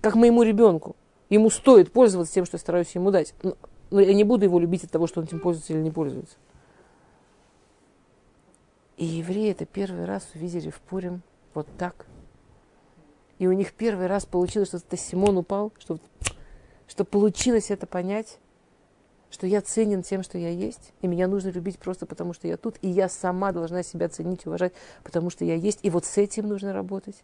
Как 0.02 0.16
моему 0.16 0.44
ребенку. 0.44 0.96
Ему 1.30 1.50
стоит 1.50 1.92
пользоваться 1.92 2.34
тем, 2.34 2.46
что 2.46 2.56
я 2.56 2.60
стараюсь 2.60 2.94
ему 2.94 3.10
дать. 3.10 3.34
Но, 3.42 3.58
но 3.90 4.00
я 4.00 4.14
не 4.14 4.24
буду 4.24 4.46
его 4.46 4.60
любить 4.60 4.84
от 4.84 4.92
того, 4.92 5.08
что 5.08 5.20
он 5.20 5.26
этим 5.26 5.40
пользуется 5.40 5.74
или 5.74 5.80
не 5.82 5.90
пользуется. 5.90 6.36
И 8.98 9.06
евреи 9.06 9.52
это 9.52 9.66
первый 9.66 10.06
раз 10.06 10.28
увидели 10.36 10.70
в 10.70 10.80
Пурим 10.80 11.22
вот 11.54 11.68
так. 11.78 12.06
И 13.40 13.48
у 13.48 13.52
них 13.52 13.74
первый 13.74 14.08
раз 14.08 14.26
получилось, 14.26 14.70
что 14.70 14.98
Симон 14.98 15.38
упал, 15.38 15.74
что, 15.80 15.98
что 16.88 17.06
получилось 17.06 17.72
это 17.72 17.88
понять 17.88 18.40
что 19.36 19.48
я 19.48 19.62
ценен 19.62 20.02
тем, 20.02 20.24
что 20.24 20.38
я 20.38 20.50
есть, 20.50 20.94
и 21.02 21.08
меня 21.08 21.28
нужно 21.28 21.50
любить 21.50 21.78
просто 21.78 22.06
потому, 22.06 22.32
что 22.32 22.48
я 22.48 22.56
тут, 22.56 22.78
и 22.82 22.88
я 22.88 23.10
сама 23.10 23.52
должна 23.52 23.84
себя 23.84 24.08
ценить, 24.08 24.46
уважать, 24.46 24.72
потому 25.04 25.30
что 25.30 25.44
я 25.44 25.56
есть, 25.56 25.80
и 25.84 25.90
вот 25.90 26.06
с 26.06 26.18
этим 26.18 26.48
нужно 26.48 26.72
работать. 26.72 27.22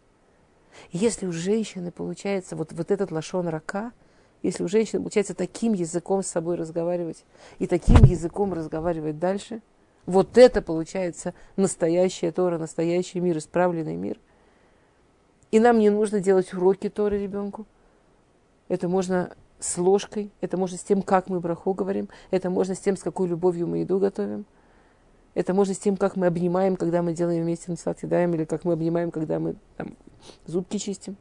Если 0.90 1.26
у 1.26 1.32
женщины 1.32 1.90
получается 1.90 2.54
вот, 2.54 2.72
вот 2.72 2.90
этот 2.90 3.10
лошон 3.12 3.48
рака, 3.48 3.92
если 4.42 4.62
у 4.62 4.68
женщины 4.68 5.00
получается 5.00 5.34
таким 5.34 5.72
языком 5.72 6.22
с 6.22 6.26
собой 6.26 6.56
разговаривать 6.56 7.24
и 7.58 7.66
таким 7.66 8.04
языком 8.04 8.52
разговаривать 8.52 9.18
дальше, 9.18 9.62
вот 10.04 10.36
это 10.36 10.60
получается 10.60 11.32
настоящая 11.56 12.30
Тора, 12.30 12.58
настоящий 12.58 13.20
мир, 13.20 13.38
исправленный 13.38 13.96
мир. 13.96 14.18
И 15.50 15.60
нам 15.60 15.78
не 15.78 15.88
нужно 15.88 16.20
делать 16.20 16.52
уроки 16.52 16.90
Торы 16.90 17.22
ребенку. 17.22 17.66
Это 18.68 18.86
можно 18.88 19.34
с 19.62 19.78
ложкой, 19.78 20.30
это 20.40 20.56
можно 20.56 20.76
с 20.76 20.82
тем, 20.82 21.02
как 21.02 21.28
мы 21.28 21.40
браху 21.40 21.72
говорим, 21.72 22.08
это 22.30 22.50
можно 22.50 22.74
с 22.74 22.80
тем, 22.80 22.96
с 22.96 23.02
какой 23.02 23.28
любовью 23.28 23.66
мы 23.66 23.78
еду 23.78 23.98
готовим, 23.98 24.44
это 25.34 25.54
можно 25.54 25.74
с 25.74 25.78
тем, 25.78 25.96
как 25.96 26.16
мы 26.16 26.26
обнимаем, 26.26 26.76
когда 26.76 27.02
мы 27.02 27.14
делаем 27.14 27.44
вместе 27.44 27.70
насад 27.70 28.02
едаем, 28.02 28.34
или 28.34 28.44
как 28.44 28.64
мы 28.64 28.74
обнимаем, 28.74 29.10
когда 29.10 29.38
мы 29.38 29.56
там, 29.76 29.96
зубки 30.46 30.76
чистим. 30.76 31.16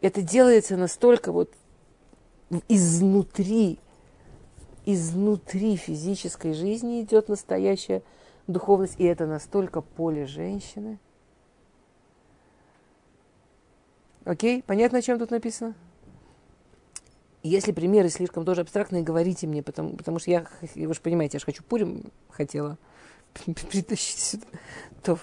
Это 0.00 0.22
делается 0.22 0.76
настолько 0.76 1.32
вот 1.32 1.52
изнутри, 2.68 3.78
изнутри 4.86 5.76
физической 5.76 6.54
жизни 6.54 7.02
идет 7.02 7.28
настоящая 7.28 8.02
духовность, 8.46 8.94
и 8.98 9.04
это 9.04 9.26
настолько 9.26 9.80
поле 9.80 10.24
женщины– 10.26 10.98
Окей, 14.28 14.62
понятно, 14.62 14.98
о 14.98 15.02
чем 15.02 15.18
тут 15.18 15.30
написано? 15.30 15.74
Если 17.42 17.72
примеры 17.72 18.10
слишком 18.10 18.44
тоже 18.44 18.60
абстрактные, 18.60 19.02
говорите 19.02 19.46
мне, 19.46 19.62
потому, 19.62 19.96
потому 19.96 20.18
что 20.18 20.30
я, 20.30 20.46
вы 20.74 20.92
же 20.92 21.00
понимаете, 21.00 21.36
я 21.36 21.38
же 21.38 21.46
хочу 21.46 21.62
Пурим 21.62 22.02
хотела 22.28 22.76
притащить 23.46 24.18
сюда. 24.18 24.44
То. 25.02 25.18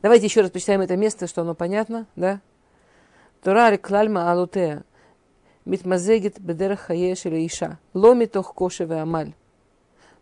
Давайте 0.00 0.26
еще 0.26 0.42
раз 0.42 0.52
почитаем 0.52 0.80
это 0.80 0.96
место, 0.96 1.26
что 1.26 1.40
оно 1.40 1.56
понятно, 1.56 2.06
да? 2.14 2.40
Тора 3.42 3.76
клальма 3.76 4.30
алутея. 4.30 4.84
Митмазегит 5.64 6.40
бедерах 6.40 6.82
хаеш 6.82 7.26
или 7.26 7.44
иша. 7.44 7.80
Ломи 7.94 8.26
кошеве 8.26 9.00
амаль. 9.00 9.34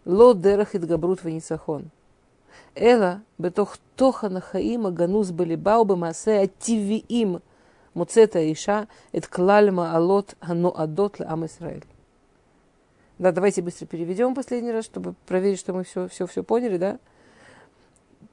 Ло 0.06 0.32
дерах 0.32 0.74
идгабрут 0.74 1.24
венисахон. 1.24 1.90
Эла, 2.74 3.22
бетох 3.38 3.78
тоха 3.96 4.28
нахаима 4.28 4.90
ганус 4.90 5.30
балибау 5.30 5.84
бамасе 5.84 6.40
ативиим 6.40 7.42
муцета 7.94 8.40
иша 8.52 8.88
эт 9.12 9.26
клальма 9.26 9.94
алот 9.94 10.36
хано 10.40 10.70
адот 10.70 11.20
ам 11.20 11.46
Исраэль. 11.46 11.84
Да, 13.18 13.32
давайте 13.32 13.60
быстро 13.60 13.86
переведем 13.86 14.34
последний 14.34 14.72
раз, 14.72 14.84
чтобы 14.84 15.14
проверить, 15.26 15.58
что 15.58 15.72
мы 15.74 15.84
все, 15.84 16.08
все, 16.08 16.26
все 16.26 16.42
поняли, 16.42 16.78
да? 16.78 16.98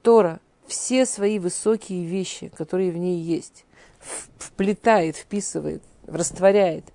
Тора 0.01 0.39
все 0.68 1.05
свои 1.05 1.39
высокие 1.39 2.05
вещи, 2.05 2.49
которые 2.49 2.91
в 2.91 2.97
ней 2.97 3.20
есть, 3.20 3.65
вплетает, 3.99 5.15
вписывает, 5.15 5.82
растворяет 6.05 6.86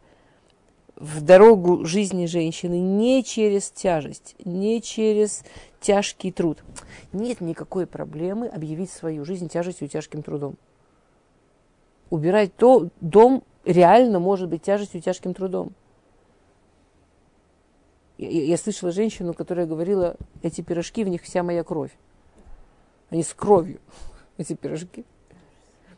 в 1.02 1.20
дорогу 1.20 1.84
жизни 1.84 2.26
женщины 2.26 2.78
не 2.78 3.24
через 3.24 3.72
тяжесть, 3.72 4.36
не 4.44 4.80
через 4.80 5.42
тяжкий 5.80 6.30
труд. 6.30 6.62
Нет 7.12 7.40
никакой 7.40 7.88
проблемы 7.88 8.46
объявить 8.46 8.90
свою 8.90 9.24
жизнь 9.24 9.48
тяжестью 9.48 9.88
и 9.88 9.90
тяжким 9.90 10.22
трудом. 10.22 10.54
Убирать 12.08 12.54
то, 12.54 12.88
дом 13.00 13.42
реально 13.64 14.20
может 14.20 14.48
быть 14.48 14.62
тяжестью 14.62 15.00
и 15.00 15.02
тяжким 15.02 15.34
трудом. 15.34 15.72
Я, 18.16 18.28
я 18.30 18.56
слышала 18.56 18.92
женщину, 18.92 19.34
которая 19.34 19.66
говорила, 19.66 20.14
эти 20.44 20.60
пирожки, 20.60 21.02
в 21.02 21.08
них 21.08 21.22
вся 21.22 21.42
моя 21.42 21.64
кровь. 21.64 21.90
Они 23.10 23.24
с 23.24 23.34
кровью, 23.34 23.80
эти 24.38 24.54
пирожки. 24.54 25.04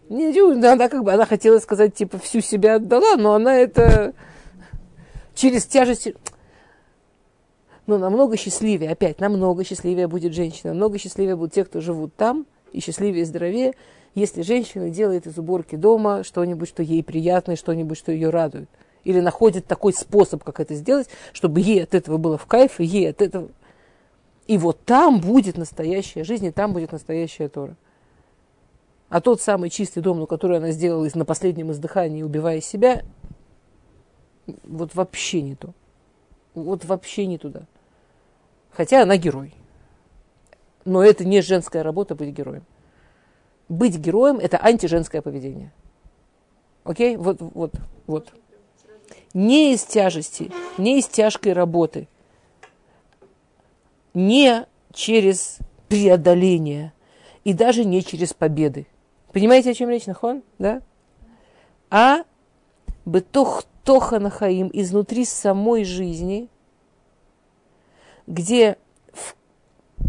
Не, 0.08 0.30
она 0.66 0.88
как 0.88 1.04
бы, 1.04 1.12
она 1.12 1.26
хотела 1.26 1.58
сказать, 1.58 1.94
типа, 1.94 2.16
всю 2.16 2.40
себя 2.40 2.76
отдала, 2.76 3.16
но 3.16 3.34
она 3.34 3.54
это 3.54 4.14
через 5.34 5.66
тяжесть... 5.66 6.08
Но 7.86 7.98
намного 7.98 8.38
счастливее, 8.38 8.90
опять, 8.90 9.20
намного 9.20 9.62
счастливее 9.62 10.08
будет 10.08 10.32
женщина, 10.32 10.72
намного 10.72 10.98
счастливее 10.98 11.36
будут 11.36 11.52
те, 11.52 11.64
кто 11.64 11.82
живут 11.82 12.14
там, 12.16 12.46
и 12.72 12.80
счастливее 12.80 13.22
и 13.22 13.26
здоровее, 13.26 13.74
если 14.14 14.42
женщина 14.42 14.88
делает 14.88 15.26
из 15.26 15.36
уборки 15.38 15.76
дома 15.76 16.24
что-нибудь, 16.24 16.68
что 16.68 16.82
ей 16.82 17.02
приятно, 17.02 17.56
что-нибудь, 17.56 17.98
что 17.98 18.10
ее 18.12 18.30
радует. 18.30 18.68
Или 19.02 19.20
находит 19.20 19.66
такой 19.66 19.92
способ, 19.92 20.42
как 20.42 20.60
это 20.60 20.74
сделать, 20.74 21.08
чтобы 21.32 21.60
ей 21.60 21.82
от 21.82 21.94
этого 21.94 22.16
было 22.16 22.38
в 22.38 22.46
кайф, 22.46 22.80
и 22.80 22.84
ей 22.84 23.10
от 23.10 23.20
этого... 23.20 23.48
И 24.46 24.56
вот 24.58 24.78
там 24.84 25.20
будет 25.20 25.56
настоящая 25.56 26.24
жизнь, 26.24 26.46
и 26.46 26.50
там 26.50 26.72
будет 26.72 26.92
настоящая 26.92 27.48
Тора. 27.48 27.76
А 29.08 29.20
тот 29.20 29.40
самый 29.40 29.70
чистый 29.70 30.00
дом, 30.00 30.18
ну, 30.18 30.26
который 30.26 30.58
она 30.58 30.70
сделала 30.70 31.08
на 31.14 31.24
последнем 31.24 31.70
издыхании, 31.70 32.22
убивая 32.22 32.60
себя, 32.60 33.02
вот 34.64 34.94
вообще 34.94 35.42
не 35.42 35.54
то. 35.54 35.72
Вот 36.54 36.84
вообще 36.84 37.26
не 37.26 37.38
туда. 37.38 37.62
Хотя 38.70 39.02
она 39.02 39.16
герой. 39.16 39.54
Но 40.84 41.02
это 41.02 41.24
не 41.24 41.40
женская 41.40 41.82
работа 41.82 42.14
быть 42.14 42.30
героем. 42.30 42.64
Быть 43.68 43.96
героем– 43.96 44.38
это 44.42 44.58
антиженское 44.58 45.22
поведение. 45.22 45.72
Окей? 46.84 47.16
Вот, 47.16 47.38
вот, 47.40 47.74
вот. 48.06 48.32
Не 49.32 49.72
из 49.72 49.84
тяжести, 49.84 50.52
не 50.78 50.98
из 50.98 51.06
тяжкой 51.08 51.54
работы, 51.54 52.08
не 54.12 54.66
через 54.92 55.58
преодоление 55.88 56.92
и 57.42 57.52
даже 57.52 57.84
не 57.84 58.04
через 58.04 58.32
победы. 58.32 58.86
Понимаете, 59.32 59.70
о 59.70 59.74
чем 59.74 59.90
речь, 59.90 60.06
Нахон? 60.06 60.42
Да? 60.58 60.82
А 61.90 62.24
бытох 63.04 63.64
тоха 63.84 64.18
нахаим 64.18 64.70
изнутри 64.72 65.24
самой 65.24 65.84
жизни, 65.84 66.48
где 68.26 68.78
в, 69.12 69.36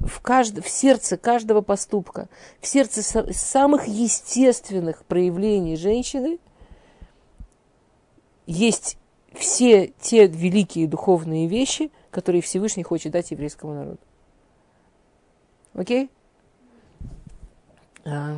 в, 0.08 0.22
кажд, 0.22 0.64
в 0.64 0.70
сердце 0.70 1.18
каждого 1.18 1.62
поступка, 1.62 2.30
в 2.62 2.68
сердце 2.68 3.04
самых 3.34 3.88
естественных 3.88 5.04
проявлений 5.06 5.76
женщины 5.76 6.40
есть 8.48 8.98
все 9.34 9.88
те 10.00 10.28
великие 10.28 10.88
духовные 10.88 11.48
вещи, 11.48 11.92
которые 12.12 12.42
Всевышний 12.42 12.84
хочет 12.84 13.12
дать 13.12 13.32
еврейскому 13.32 13.74
народу. 13.74 14.00
Окей? 15.74 16.10
А. 18.06 18.38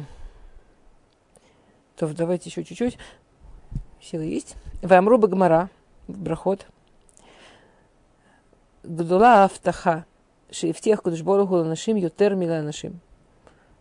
То 1.95 2.07
давайте 2.07 2.49
еще 2.49 2.63
чуть-чуть. 2.63 2.97
Силы 4.01 4.25
есть. 4.25 4.55
Вамруба 4.81 5.27
Гмара, 5.27 5.69
брахот. 6.07 6.67
Гдула 8.83 9.43
Автаха, 9.43 10.05
Шиевтех 10.51 11.01
Кудышборуху 11.01 11.63
Нашим 11.63 11.97
Ютер 11.97 12.35
Мила 12.35 12.61
Нашим. 12.61 12.99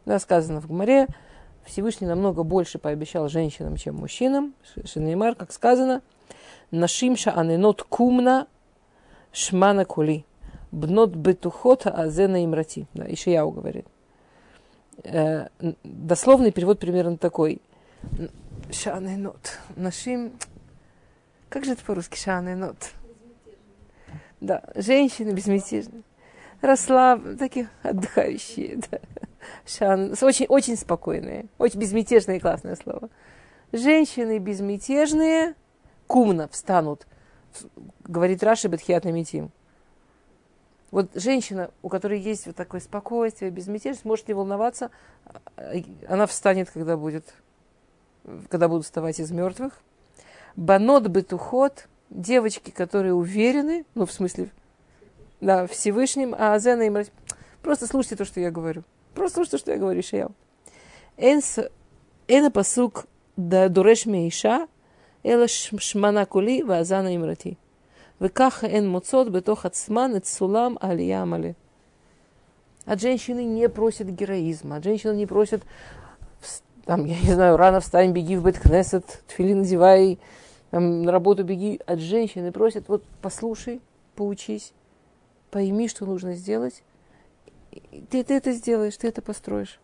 Да, 0.04 0.18
сказано 0.18 0.60
в 0.60 0.66
Гмаре, 0.66 1.06
Всевышний 1.64 2.06
намного 2.06 2.44
больше 2.44 2.78
пообещал 2.78 3.28
женщинам, 3.28 3.76
чем 3.76 3.96
мужчинам. 3.96 4.54
Шинеймар, 4.84 5.34
как 5.34 5.52
сказано, 5.52 6.02
Нашим 6.70 7.16
аненот 7.26 7.82
кумна 7.82 8.46
шмана 9.32 9.84
кули. 9.84 10.24
Бнот 10.72 11.10
бетухот 11.10 11.86
азена 11.86 12.44
имрати. 12.44 12.86
Да, 12.94 13.04
Ишияу 13.06 13.50
говорит. 13.50 13.86
Э, 15.04 15.48
дословный 15.84 16.50
перевод 16.52 16.80
примерно 16.80 17.18
такой. 17.18 17.60
Шаненот. 18.70 19.58
Нашим... 19.76 20.32
Как 21.48 21.64
же 21.64 21.72
это 21.72 21.84
по-русски? 21.84 22.16
Шаненот. 22.18 22.92
Да, 24.40 24.62
женщины 24.74 25.30
безмятежные. 25.30 26.02
Расслаб, 26.60 27.20
такие 27.38 27.68
отдыхающие. 27.82 28.80
Да. 28.90 29.00
Шан, 29.66 30.14
очень, 30.20 30.46
очень 30.46 30.76
спокойные. 30.76 31.46
Очень 31.58 31.80
безмятежное 31.80 32.36
и 32.36 32.40
классное 32.40 32.76
слово. 32.76 33.08
Женщины 33.72 34.38
безмятежные 34.38 35.54
кумно 36.06 36.48
встанут, 36.48 37.06
говорит 38.04 38.42
Раши 38.42 38.68
Бетхиат 38.68 39.04
Намитим. 39.04 39.50
Вот 40.90 41.10
женщина, 41.14 41.70
у 41.82 41.88
которой 41.88 42.20
есть 42.20 42.46
вот 42.46 42.56
такое 42.56 42.80
спокойствие, 42.80 43.50
безмятежность, 43.50 44.04
может 44.04 44.28
не 44.28 44.34
волноваться, 44.34 44.90
а, 45.56 45.72
она 46.08 46.26
встанет, 46.26 46.70
когда 46.70 46.96
будет, 46.96 47.34
когда 48.48 48.68
будут 48.68 48.84
вставать 48.84 49.18
из 49.18 49.30
мертвых. 49.30 49.80
Банот 50.56 51.06
бетухот, 51.08 51.86
девочки, 52.10 52.70
которые 52.70 53.14
уверены, 53.14 53.84
ну, 53.94 54.06
в 54.06 54.12
смысле, 54.12 54.50
да, 55.40 55.66
Всевышним, 55.66 56.34
а 56.36 56.54
Азена 56.54 56.82
им... 56.82 56.96
Просто 57.62 57.86
слушайте 57.86 58.16
то, 58.16 58.24
что 58.24 58.40
я 58.40 58.50
говорю. 58.50 58.82
Просто 59.14 59.36
слушайте 59.36 59.58
то, 59.58 59.60
что 59.60 59.72
я 59.72 59.78
говорю, 59.78 60.02
Шиял. 60.02 60.32
Эна 62.28 62.50
посук 62.50 63.06
да 63.36 63.68
дуреш 63.68 64.06
мейша, 64.06 64.66
эла 65.22 65.46
шмана 65.48 66.26
кули, 66.26 66.62
вазана 66.62 67.14
имрати. 67.14 67.58
Векаха 68.18 68.66
эн 68.66 68.88
муцот 68.88 69.28
бетох 69.28 69.64
ацман 69.64 70.22
сулам 70.24 70.78
алия 70.80 71.22
амале. 71.22 71.54
От 72.84 73.00
женщины 73.00 73.44
не 73.44 73.68
просят 73.68 74.08
героизма, 74.08 74.76
от 74.76 74.84
женщины 74.84 75.14
не 75.16 75.26
просят, 75.26 75.62
там, 76.84 77.04
я 77.04 77.18
не 77.20 77.34
знаю, 77.34 77.56
рано 77.56 77.80
встань, 77.80 78.12
беги 78.12 78.36
в 78.36 78.44
Беткнесет, 78.44 79.04
тфилин 79.26 79.58
надевай, 79.58 80.18
там, 80.76 81.04
на 81.04 81.10
работу 81.10 81.42
беги. 81.42 81.80
От 81.86 82.00
женщины 82.00 82.52
просят, 82.52 82.86
вот 82.88 83.02
послушай, 83.22 83.80
поучись, 84.14 84.74
пойми, 85.50 85.88
что 85.88 86.04
нужно 86.04 86.34
сделать. 86.34 86.82
Ты, 88.10 88.22
ты 88.22 88.34
это 88.34 88.52
сделаешь, 88.52 88.94
ты 88.98 89.08
это 89.08 89.22
построишь. 89.22 89.80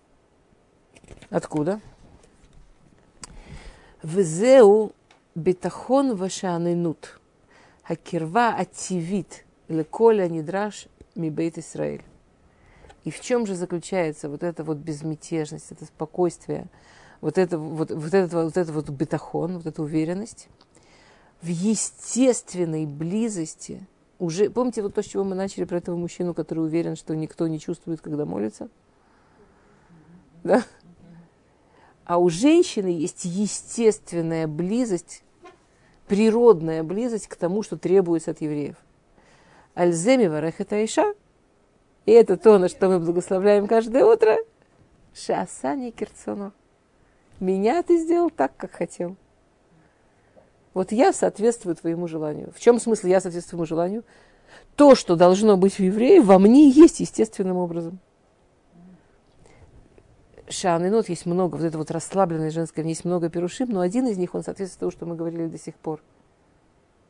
Откуда? 1.31 1.81
Везеу 4.03 4.93
бетахон 5.35 6.15
вашанынут. 6.15 7.19
Хакирва 7.85 8.49
ативит 8.51 9.47
леколя 9.69 10.29
нидраш 10.29 10.89
мибейт 11.15 11.57
Исраэль. 11.57 12.05
И 13.05 13.11
в 13.11 13.19
чем 13.23 13.47
же 13.47 13.55
заключается 13.55 14.29
вот 14.29 14.43
эта 14.43 14.63
вот 14.63 14.77
безмятежность, 14.77 15.73
это 15.73 15.87
спокойствие, 15.87 16.67
вот 17.23 17.39
это 17.39 17.57
вот, 17.57 17.91
вот, 17.91 18.13
этот, 18.13 18.35
вот 18.35 18.57
этот 18.59 18.75
вот 18.75 18.91
бетахон, 18.91 19.57
вот 19.57 19.65
эта 19.65 19.83
уверенность 19.83 20.51
в 21.43 21.47
естественной 21.47 22.87
близости 22.87 23.87
уже, 24.19 24.51
помните 24.51 24.83
вот 24.83 24.95
то, 24.95 25.03
с 25.03 25.07
чего 25.07 25.25
мы 25.25 25.35
начали 25.35 25.65
про 25.65 25.79
этого 25.79 25.97
мужчину, 25.97 26.33
который 26.33 26.61
уверен, 26.61 26.95
что 26.97 27.15
никто 27.15 27.49
не 27.49 27.59
чувствует, 27.59 28.01
когда 28.01 28.25
молится? 28.25 28.69
Да? 30.45 30.65
А 32.05 32.19
у 32.19 32.31
женщины 32.31 32.89
есть 32.89 33.25
естественная 33.25 34.47
близость 34.47 35.25
природная 36.13 36.83
близость 36.83 37.27
к 37.27 37.37
тому, 37.37 37.63
что 37.63 37.79
требуется 37.79 38.33
от 38.33 38.43
евреев. 38.43 38.77
Альземи 39.75 40.27
варехета 40.27 40.85
иша. 40.85 41.15
И 42.05 42.13
это 42.13 42.37
то, 42.37 42.59
на 42.59 42.69
что 42.69 42.89
мы 42.89 42.99
благословляем 42.99 43.67
каждое 43.67 44.05
утро. 44.05 44.37
Шасани 45.15 45.91
кирцоно. 45.91 46.53
Меня 47.41 47.83
ты 47.83 47.97
сделал 47.97 48.29
так, 48.29 48.55
как 48.59 48.73
хотел. 48.73 49.17
Вот 50.75 50.93
я 50.93 51.13
соответствую 51.13 51.77
твоему 51.77 52.09
желанию. 52.09 52.53
В 52.55 52.61
чем 52.61 52.81
смысл 52.81 53.07
я 53.07 53.21
соответствую 53.21 53.59
твоему 53.59 53.67
желанию? 53.67 54.05
То, 54.77 54.95
что 54.95 55.17
должно 55.17 55.57
быть 55.57 55.79
у 55.81 55.83
еврея, 55.83 56.23
во 56.23 56.39
мне 56.39 56.69
есть 56.69 57.01
естественным 57.01 57.57
образом. 57.57 57.99
Шан 60.49 60.85
и 60.85 60.91
нот 60.91 61.09
есть 61.09 61.25
много, 61.25 61.57
вот 61.57 61.65
это 61.65 61.79
вот 61.79 61.91
расслабленное 61.91 62.51
женское, 62.51 62.85
есть 62.85 63.05
много 63.05 63.31
перушим, 63.31 63.71
но 63.71 63.81
один 63.81 64.07
из 64.07 64.19
них, 64.19 64.35
он 64.35 64.43
соответствует 64.43 64.81
тому, 64.81 64.91
что 64.91 65.07
мы 65.07 65.17
говорили 65.17 65.47
до 65.47 65.59
сих 65.59 65.75
пор. 65.77 66.03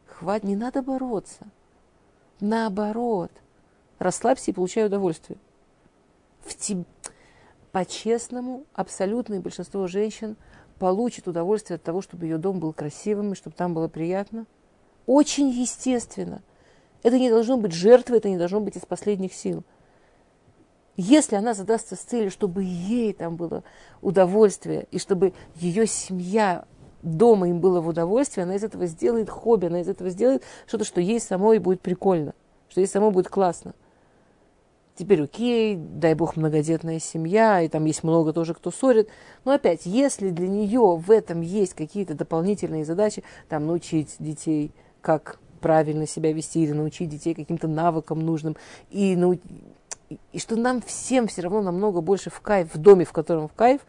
Хватит, 0.07 0.45
не 0.45 0.57
надо 0.57 0.83
бороться. 0.83 1.47
Наоборот. 2.41 3.33
Расслабься 3.99 4.51
и 4.51 4.55
получай 4.55 4.87
удовольствие. 4.87 5.39
В 6.45 6.57
тебе... 6.57 6.85
По-честному, 7.73 8.67
абсолютное 8.75 9.41
большинство 9.41 9.87
женщин 9.87 10.37
получит 10.83 11.29
удовольствие 11.29 11.77
от 11.77 11.85
того, 11.85 12.03
чтобы 12.03 12.27
ее 12.27 12.39
дом 12.39 12.59
был 12.59 12.73
красивым 12.73 13.33
и 13.33 13.37
чтобы 13.37 13.55
там 13.55 13.73
было 13.73 13.87
приятно. 13.87 14.47
Очень 15.07 15.49
естественно. 15.49 16.43
Это 17.05 17.21
не 17.21 17.31
должно 17.31 17.57
быть 17.57 17.71
жертвой, 17.71 18.19
это 18.19 18.29
не 18.29 18.37
должно 18.37 18.59
быть 18.59 18.77
из 18.77 18.85
последних 18.85 19.33
сил. 19.33 19.63
Если 20.97 21.37
она 21.37 21.55
задастся 21.55 21.95
с 21.95 22.01
целью, 22.01 22.33
чтобы 22.33 22.65
ей 22.65 23.13
там 23.13 23.37
было 23.37 23.63
удовольствие, 24.01 24.89
и 24.91 24.99
чтобы 24.99 25.35
ее 25.55 25.87
семья 25.87 26.65
дома 27.03 27.49
им 27.49 27.61
было 27.61 27.81
в 27.81 27.87
удовольствие, 27.87 28.43
она 28.43 28.57
из 28.57 28.65
этого 28.65 28.87
сделает 28.87 29.31
хобби, 29.31 29.67
она 29.67 29.83
из 29.83 29.89
этого 29.89 30.11
сделает 30.11 30.43
что-то, 30.67 30.83
что 30.83 31.01
ей 31.01 31.21
самой 31.21 31.61
будет 31.61 31.81
прикольно, 31.81 32.35
что 32.69 32.81
ей 32.81 32.89
самой 32.89 33.13
будет 33.13 33.29
классно. 33.29 33.75
Теперь 34.95 35.23
окей, 35.23 35.77
дай 35.77 36.15
бог 36.15 36.37
многодетная 36.37 36.99
семья, 36.99 37.63
и 37.63 37.69
там 37.69 37.87
есть 37.87 38.05
много 38.05 38.35
тоже, 38.35 38.53
кто 38.53 38.71
ссорит. 38.71 39.09
Но 39.45 39.53
опять, 39.53 39.87
если 39.87 40.29
для 40.31 40.49
нее 40.49 40.97
в 40.97 41.11
этом 41.11 41.41
есть 41.41 41.73
какие-то 41.73 42.15
дополнительные 42.15 42.85
задачи, 42.85 43.25
там 43.49 43.67
научить 43.67 44.17
детей, 44.19 44.71
как 45.01 45.39
правильно 45.63 46.07
себя 46.07 46.33
вести, 46.33 46.63
или 46.63 46.73
научить 46.73 47.09
детей 47.09 47.35
каким-то 47.35 47.69
навыкам 47.69 48.21
нужным, 48.21 48.57
и, 48.91 49.17
нау... 49.17 49.39
и 50.33 50.39
что 50.39 50.57
нам 50.57 50.83
всем 50.83 51.27
все 51.27 51.41
равно 51.41 51.63
намного 51.63 52.03
больше 52.03 52.29
в 52.29 52.41
кайф, 52.41 52.75
в 52.75 52.79
доме, 52.79 53.07
в 53.07 53.13
котором 53.13 53.49
в 53.49 53.55
кайф, 53.55 53.81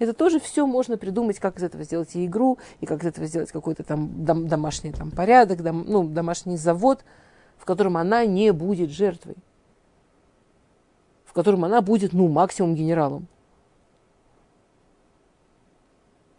это 0.00 0.12
тоже 0.12 0.40
все 0.40 0.66
можно 0.66 0.96
придумать, 0.96 1.38
как 1.38 1.58
из 1.58 1.62
этого 1.62 1.84
сделать 1.84 2.16
и 2.16 2.26
игру, 2.26 2.58
и 2.80 2.86
как 2.86 3.02
из 3.02 3.06
этого 3.06 3.26
сделать 3.26 3.52
какой-то 3.52 3.84
там 3.84 4.24
дом, 4.24 4.48
домашний 4.48 4.90
там, 4.90 5.12
порядок, 5.12 5.62
дом, 5.62 5.84
ну, 5.86 6.08
домашний 6.08 6.56
завод, 6.56 7.04
в 7.56 7.64
котором 7.64 7.96
она 7.96 8.24
не 8.24 8.52
будет 8.52 8.90
жертвой, 8.90 9.36
в 11.28 11.34
котором 11.34 11.66
она 11.66 11.82
будет, 11.82 12.14
ну, 12.14 12.26
максимум 12.28 12.74
генералом. 12.74 13.26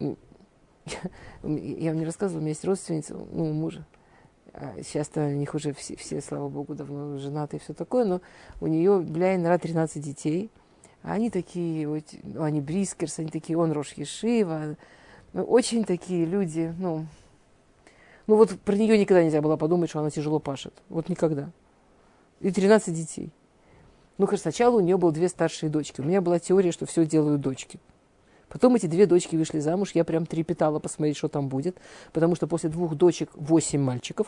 Я 0.00 1.90
вам 1.92 2.00
не 2.00 2.04
рассказывала, 2.04 2.40
у 2.40 2.42
меня 2.42 2.50
есть 2.50 2.64
родственница, 2.64 3.14
ну, 3.14 3.52
мужа. 3.52 3.86
Сейчас-то 4.78 5.26
у 5.26 5.30
них 5.30 5.54
уже 5.54 5.72
все, 5.74 5.94
все, 5.94 6.20
слава 6.20 6.48
богу, 6.48 6.74
давно 6.74 7.18
женаты 7.18 7.58
и 7.58 7.60
все 7.60 7.72
такое, 7.72 8.04
но 8.04 8.20
у 8.60 8.66
нее, 8.66 8.98
бля, 8.98 9.36
наверное, 9.36 9.58
13 9.58 10.02
детей. 10.02 10.50
А 11.04 11.12
они 11.12 11.30
такие, 11.30 11.86
ну, 12.24 12.42
они 12.42 12.60
брискерс, 12.60 13.20
они 13.20 13.28
такие, 13.28 13.56
он 13.56 13.70
Рош 13.70 13.92
Ешива. 13.92 14.76
Ну, 15.32 15.44
очень 15.44 15.84
такие 15.84 16.26
люди, 16.26 16.74
ну, 16.78 17.06
ну 18.26 18.34
вот 18.34 18.58
про 18.60 18.74
нее 18.74 18.98
никогда 18.98 19.22
нельзя 19.22 19.40
было 19.40 19.56
подумать, 19.56 19.88
что 19.88 20.00
она 20.00 20.10
тяжело 20.10 20.40
пашет. 20.40 20.74
Вот 20.88 21.08
никогда. 21.08 21.52
И 22.40 22.50
13 22.50 22.92
детей. 22.92 23.30
Ну, 24.20 24.26
конечно, 24.26 24.50
сначала 24.50 24.76
у 24.76 24.80
нее 24.80 24.98
было 24.98 25.12
две 25.12 25.30
старшие 25.30 25.70
дочки. 25.70 26.02
У 26.02 26.04
меня 26.04 26.20
была 26.20 26.38
теория, 26.38 26.72
что 26.72 26.84
все 26.84 27.06
делают 27.06 27.40
дочки. 27.40 27.80
Потом 28.50 28.74
эти 28.74 28.84
две 28.84 29.06
дочки 29.06 29.34
вышли 29.34 29.60
замуж, 29.60 29.92
я 29.94 30.04
прям 30.04 30.26
трепетала 30.26 30.78
посмотреть, 30.78 31.16
что 31.16 31.28
там 31.28 31.48
будет, 31.48 31.78
потому 32.12 32.36
что 32.36 32.46
после 32.46 32.68
двух 32.68 32.96
дочек 32.96 33.30
восемь 33.32 33.80
мальчиков, 33.80 34.26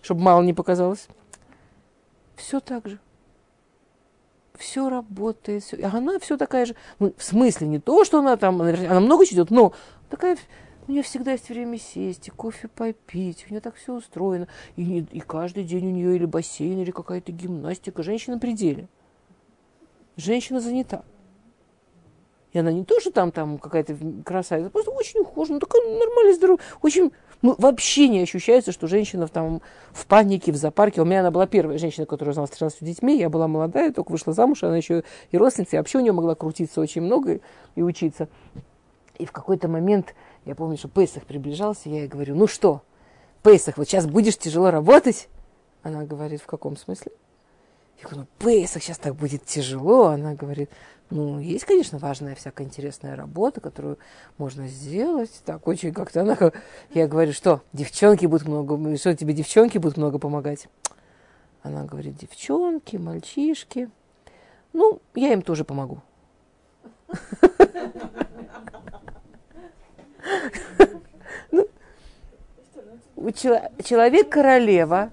чтобы 0.00 0.20
мало 0.20 0.42
не 0.42 0.52
показалось. 0.52 1.06
Все 2.34 2.58
так 2.58 2.88
же. 2.88 2.98
Все 4.54 4.88
работает. 4.88 5.62
Все. 5.62 5.76
А 5.86 5.96
она 5.96 6.18
все 6.18 6.36
такая 6.36 6.66
же. 6.66 6.74
Ну, 6.98 7.14
в 7.16 7.22
смысле, 7.22 7.68
не 7.68 7.78
то, 7.78 8.04
что 8.04 8.18
она 8.18 8.36
там, 8.36 8.62
она 8.62 8.98
много 8.98 9.24
чего 9.26 9.46
но 9.48 9.74
такая 10.10 10.36
у 10.88 10.92
нее 10.92 11.02
всегда 11.02 11.32
есть 11.32 11.48
время 11.48 11.78
сесть 11.78 12.28
и 12.28 12.30
кофе 12.30 12.68
попить. 12.68 13.46
У 13.48 13.50
нее 13.50 13.60
так 13.60 13.76
все 13.76 13.94
устроено. 13.94 14.48
И, 14.76 14.98
и 14.98 15.20
каждый 15.20 15.64
день 15.64 15.86
у 15.86 15.90
нее 15.90 16.16
или 16.16 16.24
бассейн, 16.24 16.80
или 16.80 16.90
какая-то 16.90 17.30
гимнастика. 17.30 18.02
Женщина 18.02 18.36
на 18.36 18.40
пределе. 18.40 18.88
Женщина 20.16 20.60
занята. 20.60 21.04
И 22.52 22.58
она 22.58 22.70
не 22.70 22.84
то, 22.84 23.00
что 23.00 23.10
там, 23.10 23.32
там 23.32 23.58
какая-то 23.58 23.96
красавица, 24.24 24.68
просто 24.68 24.90
очень 24.90 25.20
ухоженная, 25.20 25.58
такая 25.58 25.82
нормальная, 25.82 26.34
здоровая, 26.34 26.62
очень, 26.82 27.10
ну, 27.40 27.54
вообще 27.56 28.08
не 28.08 28.20
ощущается, 28.20 28.72
что 28.72 28.86
женщина 28.86 29.26
там 29.26 29.62
в 29.92 30.06
панике, 30.06 30.52
в 30.52 30.56
зоопарке. 30.56 31.00
У 31.00 31.06
меня 31.06 31.20
она 31.20 31.30
была 31.30 31.46
первая 31.46 31.78
женщина, 31.78 32.04
которая 32.04 32.34
знала 32.34 32.46
с 32.46 32.50
13 32.50 32.84
детьми, 32.84 33.18
я 33.18 33.30
была 33.30 33.48
молодая, 33.48 33.90
только 33.90 34.12
вышла 34.12 34.34
замуж, 34.34 34.64
она 34.64 34.76
еще 34.76 35.02
и 35.30 35.38
родственница, 35.38 35.76
и 35.76 35.78
вообще 35.78 35.98
у 35.98 36.02
нее 36.02 36.12
могла 36.12 36.34
крутиться 36.34 36.82
очень 36.82 37.00
много 37.00 37.40
и 37.74 37.82
учиться. 37.82 38.28
И 39.18 39.24
в 39.24 39.32
какой-то 39.32 39.68
момент, 39.68 40.14
я 40.44 40.54
помню, 40.54 40.76
что 40.76 40.88
Песах 40.88 41.24
приближался, 41.24 41.88
я 41.88 42.00
ей 42.00 42.08
говорю, 42.08 42.34
ну 42.34 42.46
что, 42.46 42.82
Песах, 43.42 43.76
вот 43.76 43.88
сейчас 43.88 44.06
будешь 44.06 44.38
тяжело 44.38 44.70
работать? 44.70 45.28
Она 45.82 46.04
говорит, 46.04 46.40
в 46.40 46.46
каком 46.46 46.76
смысле? 46.76 47.12
Я 48.00 48.08
говорю, 48.08 48.20
ну, 48.22 48.44
Песах 48.44 48.82
сейчас 48.82 48.98
так 48.98 49.14
будет 49.14 49.44
тяжело. 49.44 50.06
Она 50.06 50.34
говорит, 50.34 50.70
ну, 51.10 51.38
есть, 51.38 51.64
конечно, 51.64 51.98
важная 51.98 52.34
всякая 52.34 52.66
интересная 52.66 53.16
работа, 53.16 53.60
которую 53.60 53.98
можно 54.38 54.66
сделать. 54.66 55.42
Так, 55.44 55.66
очень 55.68 55.92
как-то 55.92 56.22
она... 56.22 56.36
Я 56.94 57.06
говорю, 57.06 57.32
что, 57.32 57.62
девчонки 57.72 58.26
будут 58.26 58.46
много... 58.48 58.96
Что, 58.96 59.14
тебе 59.14 59.34
девчонки 59.34 59.78
будут 59.78 59.96
много 59.96 60.18
помогать? 60.18 60.68
Она 61.62 61.84
говорит, 61.84 62.16
девчонки, 62.16 62.96
мальчишки. 62.96 63.88
Ну, 64.72 65.00
я 65.14 65.32
им 65.32 65.42
тоже 65.42 65.64
помогу. 65.64 66.00
Ну, 71.50 71.68
у 73.16 73.30
человек 73.30 74.28
королева, 74.28 75.10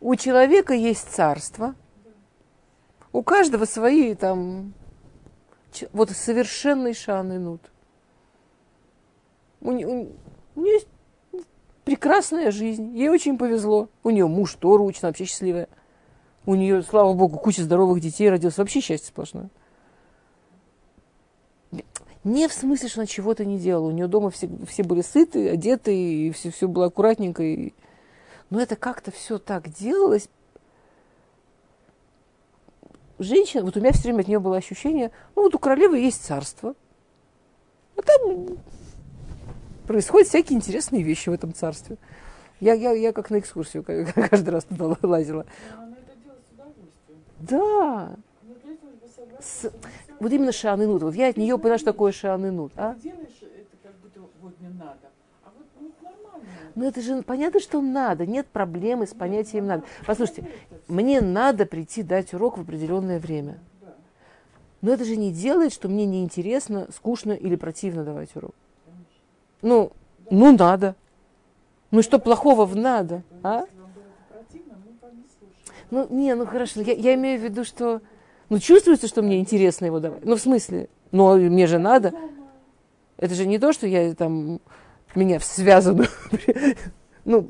у 0.00 0.14
человека 0.16 0.74
есть 0.74 1.08
царство, 1.08 1.74
у 3.12 3.22
каждого 3.22 3.64
свои 3.64 4.14
там 4.14 4.74
вот 5.92 6.10
совершенный 6.10 6.94
шанынут. 6.94 7.60
У, 9.60 9.70
у, 9.70 9.72
у 10.56 10.60
нее 10.60 10.74
есть 10.74 10.88
прекрасная 11.84 12.50
жизнь, 12.50 12.96
ей 12.96 13.08
очень 13.08 13.38
повезло. 13.38 13.88
У 14.02 14.10
нее 14.10 14.26
муж 14.26 14.54
Тору 14.54 14.84
учится, 14.84 15.06
вообще 15.06 15.24
счастливая. 15.24 15.68
У 16.44 16.54
нее, 16.54 16.82
слава 16.82 17.12
богу, 17.12 17.38
куча 17.38 17.62
здоровых 17.62 18.00
детей 18.00 18.28
родилась, 18.28 18.58
вообще 18.58 18.80
счастье 18.80 19.08
сплошное. 19.08 19.50
Не 22.24 22.48
в 22.48 22.52
смысле, 22.52 22.88
что 22.88 23.00
она 23.00 23.06
чего-то 23.06 23.44
не 23.44 23.58
делала. 23.58 23.88
У 23.88 23.92
нее 23.92 24.06
дома 24.06 24.30
все, 24.30 24.48
все 24.68 24.82
были 24.82 25.02
сыты, 25.02 25.48
одеты, 25.48 25.94
и 25.94 26.30
все, 26.30 26.50
все 26.50 26.68
было 26.68 26.86
аккуратненько. 26.86 27.42
И... 27.42 27.74
Но 28.50 28.60
это 28.60 28.76
как-то 28.76 29.10
все 29.10 29.38
так 29.38 29.68
делалось 29.68 30.28
женщина, 33.22 33.64
вот 33.64 33.76
у 33.76 33.80
меня 33.80 33.92
все 33.92 34.04
время 34.04 34.20
от 34.20 34.28
нее 34.28 34.40
было 34.40 34.56
ощущение, 34.56 35.10
ну 35.34 35.42
вот 35.42 35.54
у 35.54 35.58
королевы 35.58 35.98
есть 35.98 36.24
царство, 36.24 36.74
а 37.96 38.02
там 38.02 38.58
происходят 39.86 40.28
всякие 40.28 40.56
интересные 40.56 41.02
вещи 41.02 41.28
в 41.28 41.32
этом 41.32 41.54
царстве. 41.54 41.96
Я, 42.60 42.74
я, 42.74 42.92
я 42.92 43.12
как 43.12 43.30
на 43.30 43.38
экскурсию 43.38 43.84
каждый 44.30 44.50
раз 44.50 44.64
туда 44.64 44.96
лазила. 45.02 45.46
Да. 47.40 48.10
Ну, 48.10 48.16
С, 49.40 49.72
вот 50.20 50.32
именно 50.32 50.52
шанынут. 50.52 51.02
Вот 51.02 51.14
я 51.14 51.28
от 51.28 51.36
нее 51.36 51.58
поняла, 51.58 51.78
что 51.78 51.92
такое 51.92 52.12
шанынут. 52.12 52.72
А? 52.76 52.96
Вот 54.40 54.60
не 54.60 54.68
надо. 54.68 55.10
Ну 56.74 56.84
это 56.86 57.00
же 57.00 57.22
понятно, 57.22 57.60
что 57.60 57.80
надо. 57.80 58.26
Нет 58.26 58.46
проблемы 58.46 59.06
с 59.06 59.14
понятием 59.14 59.66
надо. 59.66 59.84
Послушайте, 60.06 60.48
мне 60.88 61.20
надо 61.20 61.66
прийти 61.66 62.02
дать 62.02 62.32
урок 62.34 62.58
в 62.58 62.62
определенное 62.62 63.18
время. 63.18 63.58
Но 64.80 64.92
это 64.92 65.04
же 65.04 65.16
не 65.16 65.32
делает, 65.32 65.72
что 65.72 65.88
мне 65.88 66.06
неинтересно, 66.06 66.88
скучно 66.94 67.32
или 67.32 67.56
противно 67.56 68.04
давать 68.04 68.34
урок. 68.34 68.54
Ну, 69.60 69.92
ну 70.30 70.56
надо. 70.56 70.96
Ну 71.92 72.02
что 72.02 72.18
плохого 72.18 72.64
в 72.64 72.74
надо, 72.74 73.22
а? 73.42 73.66
Ну, 75.90 76.06
не, 76.08 76.34
ну 76.34 76.46
хорошо, 76.46 76.80
я, 76.80 76.94
я 76.94 77.14
имею 77.14 77.38
в 77.38 77.44
виду, 77.44 77.64
что, 77.64 78.00
ну 78.52 78.58
чувствуется, 78.58 79.08
что 79.08 79.22
мне 79.22 79.40
интересно 79.40 79.86
его 79.86 79.98
давать. 79.98 80.26
Ну 80.26 80.36
в 80.36 80.38
смысле, 80.38 80.90
ну 81.10 81.38
мне 81.38 81.66
же 81.66 81.78
надо. 81.78 82.12
Это 83.16 83.34
же 83.34 83.46
не 83.46 83.58
то, 83.58 83.72
что 83.72 83.86
я 83.86 84.14
там 84.14 84.60
меня 85.14 85.40
связанную. 85.40 86.10
ну, 87.24 87.48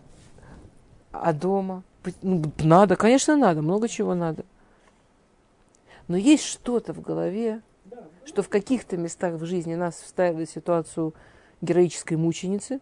а 1.11 1.32
дома? 1.32 1.82
Ну, 2.22 2.44
надо, 2.61 2.94
конечно, 2.94 3.36
надо, 3.36 3.62
много 3.62 3.88
чего 3.88 4.14
надо. 4.14 4.44
Но 6.07 6.16
есть 6.16 6.44
что-то 6.44 6.92
в 6.92 7.00
голове, 7.00 7.62
что 8.24 8.44
в 8.44 8.48
каких-то 8.48 8.96
местах 8.96 9.34
в 9.34 9.44
жизни 9.44 9.74
нас 9.74 9.96
вставили 9.96 10.44
в 10.44 10.50
ситуацию 10.50 11.14
героической 11.62 12.16
мученицы. 12.16 12.78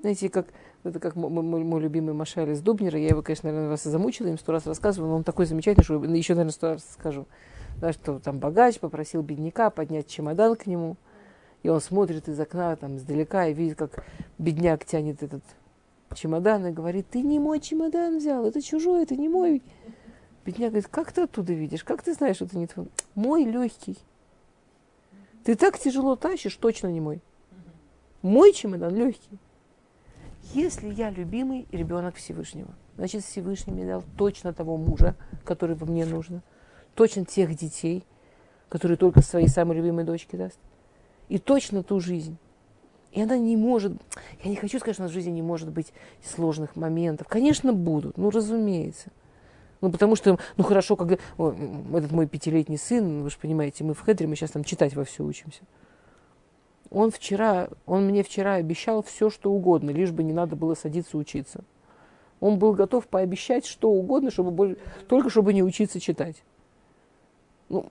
Знаете, 0.00 0.28
как 0.28 0.46
это 0.84 0.98
как 0.98 1.16
мой, 1.16 1.30
мой, 1.30 1.80
любимый 1.80 2.14
Машаль 2.14 2.50
из 2.50 2.60
Дубнера. 2.60 2.98
Я 2.98 3.08
его, 3.08 3.22
конечно, 3.22 3.48
наверное, 3.48 3.70
раз 3.70 3.84
замучила, 3.84 4.28
им 4.28 4.38
сто 4.38 4.52
раз 4.52 4.66
рассказывала, 4.66 5.10
но 5.10 5.16
он 5.16 5.24
такой 5.24 5.46
замечательный, 5.46 5.84
что 5.84 6.02
еще, 6.04 6.34
наверное, 6.34 6.52
сто 6.52 6.68
раз 6.72 6.84
скажу. 6.98 7.26
Да, 7.80 7.92
что 7.92 8.18
там 8.18 8.38
богач 8.38 8.78
попросил 8.78 9.22
бедняка 9.22 9.70
поднять 9.70 10.06
чемодан 10.06 10.56
к 10.56 10.66
нему– 10.66 10.96
и 11.62 11.68
он 11.68 11.80
смотрит 11.80 12.28
из 12.28 12.38
окна 12.40 12.74
там 12.76 12.96
издалека 12.96 13.46
и 13.46 13.54
видит, 13.54 13.78
как 13.78 14.04
бедняк 14.38 14.84
тянет 14.84 15.22
этот 15.22 15.42
чемодан 16.14 16.66
и 16.66 16.72
говорит, 16.72 17.06
ты 17.10 17.22
не 17.22 17.38
мой 17.38 17.60
чемодан 17.60 18.18
взял, 18.18 18.44
это 18.44 18.60
чужой, 18.60 19.04
это 19.04 19.16
не 19.16 19.28
мой. 19.28 19.62
Бедняк 20.44 20.70
говорит, 20.70 20.88
как 20.88 21.12
ты 21.12 21.22
оттуда 21.22 21.52
видишь, 21.52 21.84
как 21.84 22.02
ты 22.02 22.14
знаешь, 22.14 22.36
что 22.36 22.46
это 22.46 22.58
не 22.58 22.66
твой? 22.66 22.88
Мой 23.14 23.44
легкий. 23.44 23.96
Ты 25.44 25.54
так 25.54 25.78
тяжело 25.78 26.16
тащишь, 26.16 26.56
точно 26.56 26.88
не 26.88 27.00
мой. 27.00 27.20
Мой 28.22 28.52
чемодан 28.52 28.94
легкий. 28.94 29.38
Если 30.54 30.92
я 30.92 31.08
любимый 31.08 31.66
ребенок 31.72 32.16
Всевышнего, 32.16 32.68
значит 32.96 33.24
Всевышний 33.24 33.72
мне 33.72 33.86
дал 33.86 34.04
точно 34.18 34.52
того 34.52 34.76
мужа, 34.76 35.16
который 35.44 35.76
мне 35.80 36.04
нужно, 36.04 36.42
точно 36.94 37.24
тех 37.24 37.54
детей, 37.54 38.04
которые 38.68 38.98
только 38.98 39.22
своей 39.22 39.48
самой 39.48 39.78
любимой 39.78 40.04
дочке 40.04 40.36
даст 40.36 40.58
и 41.30 41.38
точно 41.38 41.82
ту 41.82 42.00
жизнь. 42.00 42.36
И 43.12 43.22
она 43.22 43.38
не 43.38 43.56
может, 43.56 43.94
я 44.44 44.50
не 44.50 44.56
хочу 44.56 44.78
сказать, 44.78 44.96
что 44.96 45.04
у 45.04 45.04
нас 45.04 45.10
в 45.10 45.14
жизни 45.14 45.30
не 45.30 45.42
может 45.42 45.70
быть 45.70 45.94
сложных 46.22 46.76
моментов. 46.76 47.28
Конечно, 47.28 47.72
будут, 47.72 48.18
ну, 48.18 48.28
разумеется. 48.28 49.10
Ну, 49.80 49.90
потому 49.90 50.16
что, 50.16 50.38
ну, 50.58 50.64
хорошо, 50.64 50.96
когда 50.96 51.16
о, 51.38 51.54
этот 51.94 52.12
мой 52.12 52.26
пятилетний 52.26 52.78
сын, 52.78 53.22
вы 53.22 53.30
же 53.30 53.36
понимаете, 53.40 53.84
мы 53.84 53.94
в 53.94 54.00
Хедре, 54.00 54.26
мы 54.26 54.36
сейчас 54.36 54.50
там 54.50 54.64
читать 54.64 54.94
во 54.94 55.04
все 55.04 55.24
учимся. 55.24 55.62
Он 56.92 57.10
вчера, 57.10 57.68
он 57.86 58.06
мне 58.06 58.22
вчера 58.22 58.54
обещал 58.54 59.02
все, 59.02 59.30
что 59.30 59.50
угодно, 59.50 59.90
лишь 59.90 60.10
бы 60.10 60.22
не 60.22 60.34
надо 60.34 60.56
было 60.56 60.74
садиться 60.74 61.16
учиться. 61.16 61.64
Он 62.38 62.58
был 62.58 62.74
готов 62.74 63.06
пообещать 63.06 63.64
что 63.64 63.90
угодно, 63.90 64.30
чтобы 64.30 64.50
больше, 64.50 64.76
только 65.08 65.30
чтобы 65.30 65.54
не 65.54 65.62
учиться 65.62 66.00
читать. 66.00 66.42
Ну, 67.70 67.86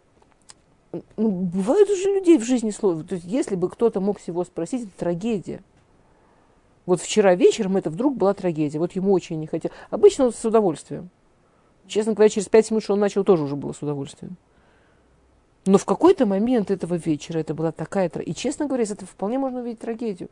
ну, 1.17 1.31
бывают 1.31 1.89
уже 1.89 2.13
людей 2.13 2.37
в 2.37 2.43
жизни 2.43 2.69
сложно. 2.69 3.03
То 3.03 3.15
есть, 3.15 3.25
если 3.25 3.55
бы 3.55 3.69
кто-то 3.69 4.01
мог 4.01 4.19
всего 4.19 4.43
спросить, 4.43 4.83
это 4.83 4.91
трагедия. 4.99 5.61
Вот 6.85 7.01
вчера 7.01 7.33
вечером 7.33 7.77
это 7.77 7.89
вдруг 7.89 8.17
была 8.17 8.33
трагедия. 8.33 8.77
Вот 8.77 8.91
ему 8.91 9.13
очень 9.13 9.39
не 9.39 9.47
хотелось. 9.47 9.75
Обычно 9.89 10.25
он 10.25 10.33
с 10.33 10.45
удовольствием. 10.45 11.09
Честно 11.87 12.13
говоря, 12.13 12.29
через 12.29 12.49
пять 12.49 12.69
минут, 12.69 12.83
что 12.83 12.93
он 12.93 12.99
начал, 12.99 13.23
тоже 13.23 13.43
уже 13.43 13.55
было 13.55 13.71
с 13.71 13.81
удовольствием. 13.81 14.37
Но 15.65 15.77
в 15.77 15.85
какой-то 15.85 16.25
момент 16.25 16.71
этого 16.71 16.95
вечера 16.95 17.39
это 17.39 17.53
была 17.53 17.71
такая... 17.71 18.09
И, 18.09 18.33
честно 18.33 18.65
говоря, 18.65 18.83
из 18.83 18.91
этого 18.91 19.07
вполне 19.07 19.37
можно 19.37 19.59
увидеть 19.59 19.79
трагедию. 19.79 20.29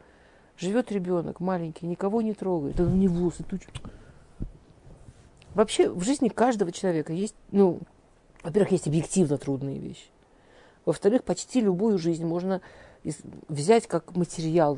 Живет 0.58 0.92
ребенок 0.92 1.40
маленький, 1.40 1.86
никого 1.86 2.22
не 2.22 2.34
трогает. 2.34 2.76
Да 2.76 2.84
у 2.84 2.90
него 2.90 3.32
туч... 3.50 3.62
Вообще 5.54 5.90
в 5.90 6.04
жизни 6.04 6.30
каждого 6.30 6.72
человека 6.72 7.12
есть, 7.14 7.36
ну, 7.52 7.80
во-первых, 8.44 8.72
есть 8.72 8.88
объективно 8.88 9.38
трудные 9.38 9.80
вещи. 9.80 10.08
Во-вторых, 10.86 11.24
почти 11.24 11.62
любую 11.62 11.98
жизнь 11.98 12.26
можно 12.26 12.62
взять 13.48 13.88
как 13.88 14.16
материал 14.16 14.78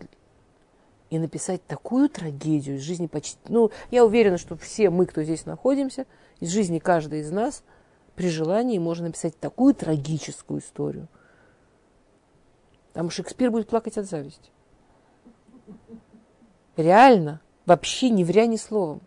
и 1.09 1.19
написать 1.19 1.65
такую 1.65 2.09
трагедию 2.09 2.77
из 2.77 2.81
жизни 2.81 3.07
почти... 3.07 3.37
Ну, 3.47 3.71
я 3.91 4.05
уверена, 4.05 4.37
что 4.37 4.55
все 4.55 4.89
мы, 4.89 5.05
кто 5.05 5.23
здесь 5.23 5.45
находимся, 5.45 6.05
из 6.39 6.49
жизни 6.49 6.79
каждой 6.79 7.19
из 7.19 7.31
нас, 7.31 7.63
при 8.21 8.29
желании 8.29 8.77
можно 8.77 9.07
написать 9.07 9.35
такую 9.39 9.73
трагическую 9.73 10.59
историю. 10.59 11.07
Там 12.93 13.09
Шекспир 13.09 13.49
будет 13.49 13.67
плакать 13.67 13.97
от 13.97 14.05
зависти. 14.05 14.51
Реально, 16.77 17.41
вообще 17.65 18.11
не 18.11 18.23
вря 18.23 18.45
ни 18.45 18.57
словом. 18.57 19.01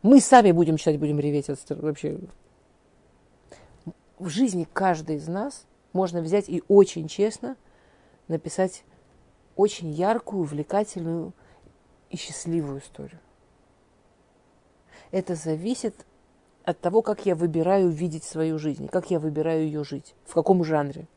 Мы 0.00 0.22
сами 0.22 0.52
будем 0.52 0.78
читать, 0.78 0.98
будем 0.98 1.20
реветь 1.20 1.50
от 1.50 1.58
вообще. 1.68 2.18
В 4.18 4.30
жизни 4.30 4.66
каждой 4.72 5.16
из 5.16 5.28
нас 5.28 5.66
можно 5.92 6.22
взять 6.22 6.48
и 6.48 6.62
очень 6.66 7.08
честно 7.08 7.58
написать 8.26 8.84
очень 9.54 9.90
яркую, 9.90 10.44
увлекательную 10.44 11.34
и 12.08 12.16
счастливую 12.16 12.80
историю. 12.80 13.20
Это 15.10 15.34
зависит 15.34 16.06
от 16.68 16.80
того, 16.80 17.00
как 17.00 17.24
я 17.24 17.34
выбираю 17.34 17.88
видеть 17.88 18.24
свою 18.24 18.58
жизнь, 18.58 18.88
как 18.88 19.10
я 19.10 19.18
выбираю 19.18 19.64
ее 19.64 19.84
жить, 19.84 20.14
в 20.26 20.34
каком 20.34 20.64
жанре. 20.64 21.08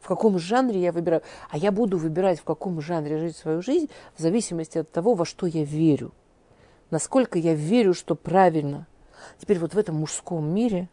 В 0.00 0.08
каком 0.08 0.36
жанре 0.38 0.80
я 0.80 0.90
выбираю. 0.90 1.22
А 1.48 1.56
я 1.56 1.70
буду 1.70 1.96
выбирать, 1.96 2.40
в 2.40 2.44
каком 2.44 2.80
жанре 2.80 3.18
жить 3.18 3.36
свою 3.36 3.62
жизнь, 3.62 3.88
в 4.16 4.20
зависимости 4.20 4.78
от 4.78 4.90
того, 4.90 5.14
во 5.14 5.24
что 5.24 5.46
я 5.46 5.62
верю. 5.62 6.12
Насколько 6.90 7.38
я 7.38 7.54
верю, 7.54 7.94
что 7.94 8.16
правильно. 8.16 8.88
Теперь 9.38 9.60
вот 9.60 9.74
в 9.74 9.78
этом 9.78 9.94
мужском 9.94 10.52
мире 10.52 10.88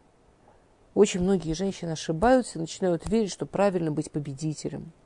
очень 0.94 1.20
многие 1.20 1.54
женщины 1.54 1.90
ошибаются 1.90 2.58
и 2.58 2.60
начинают 2.60 3.08
верить, 3.08 3.32
что 3.32 3.46
правильно 3.46 3.90
быть 3.90 4.12
победителем– 4.12 4.92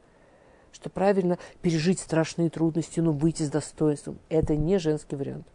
что 0.70 0.90
правильно 0.90 1.38
пережить 1.62 1.98
страшные 1.98 2.50
трудности, 2.50 3.00
но 3.00 3.12
выйти 3.12 3.42
с 3.42 3.48
достоинством. 3.48 4.18
Это 4.28 4.54
не 4.54 4.78
женский 4.78 5.16
вариант. 5.16 5.46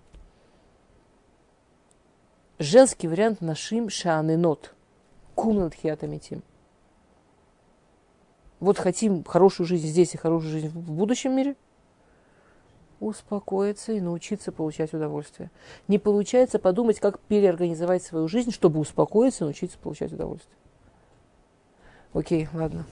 Женский 2.64 3.10
вариант 3.10 3.42
нашим 3.42 3.90
шаны 3.90 4.38
нот. 4.38 4.74
Кумнат 5.36 5.74
хиатамитим. 5.74 6.44
Вот 8.62 8.78
хотим 8.78 9.26
хорошую 9.26 9.68
жизнь 9.68 9.88
здесь 9.88 10.14
и 10.14 10.18
хорошую 10.18 10.50
жизнь 10.50 10.70
в 10.70 10.94
будущем 10.94 11.36
мире. 11.36 11.58
Успокоиться 13.02 13.92
и 13.92 14.00
научиться 14.00 14.54
получать 14.54 14.94
удовольствие. 14.94 15.52
Не 15.90 16.00
получается 16.00 16.58
подумать, 16.58 17.02
как 17.02 17.20
переорганизовать 17.20 18.02
свою 18.02 18.30
жизнь, 18.30 18.52
чтобы 18.52 18.80
успокоиться 18.80 19.44
и 19.44 19.48
научиться 19.48 19.78
получать 19.78 20.14
удовольствие. 20.14 20.58
Окей, 22.14 22.48
ладно. 22.54 22.86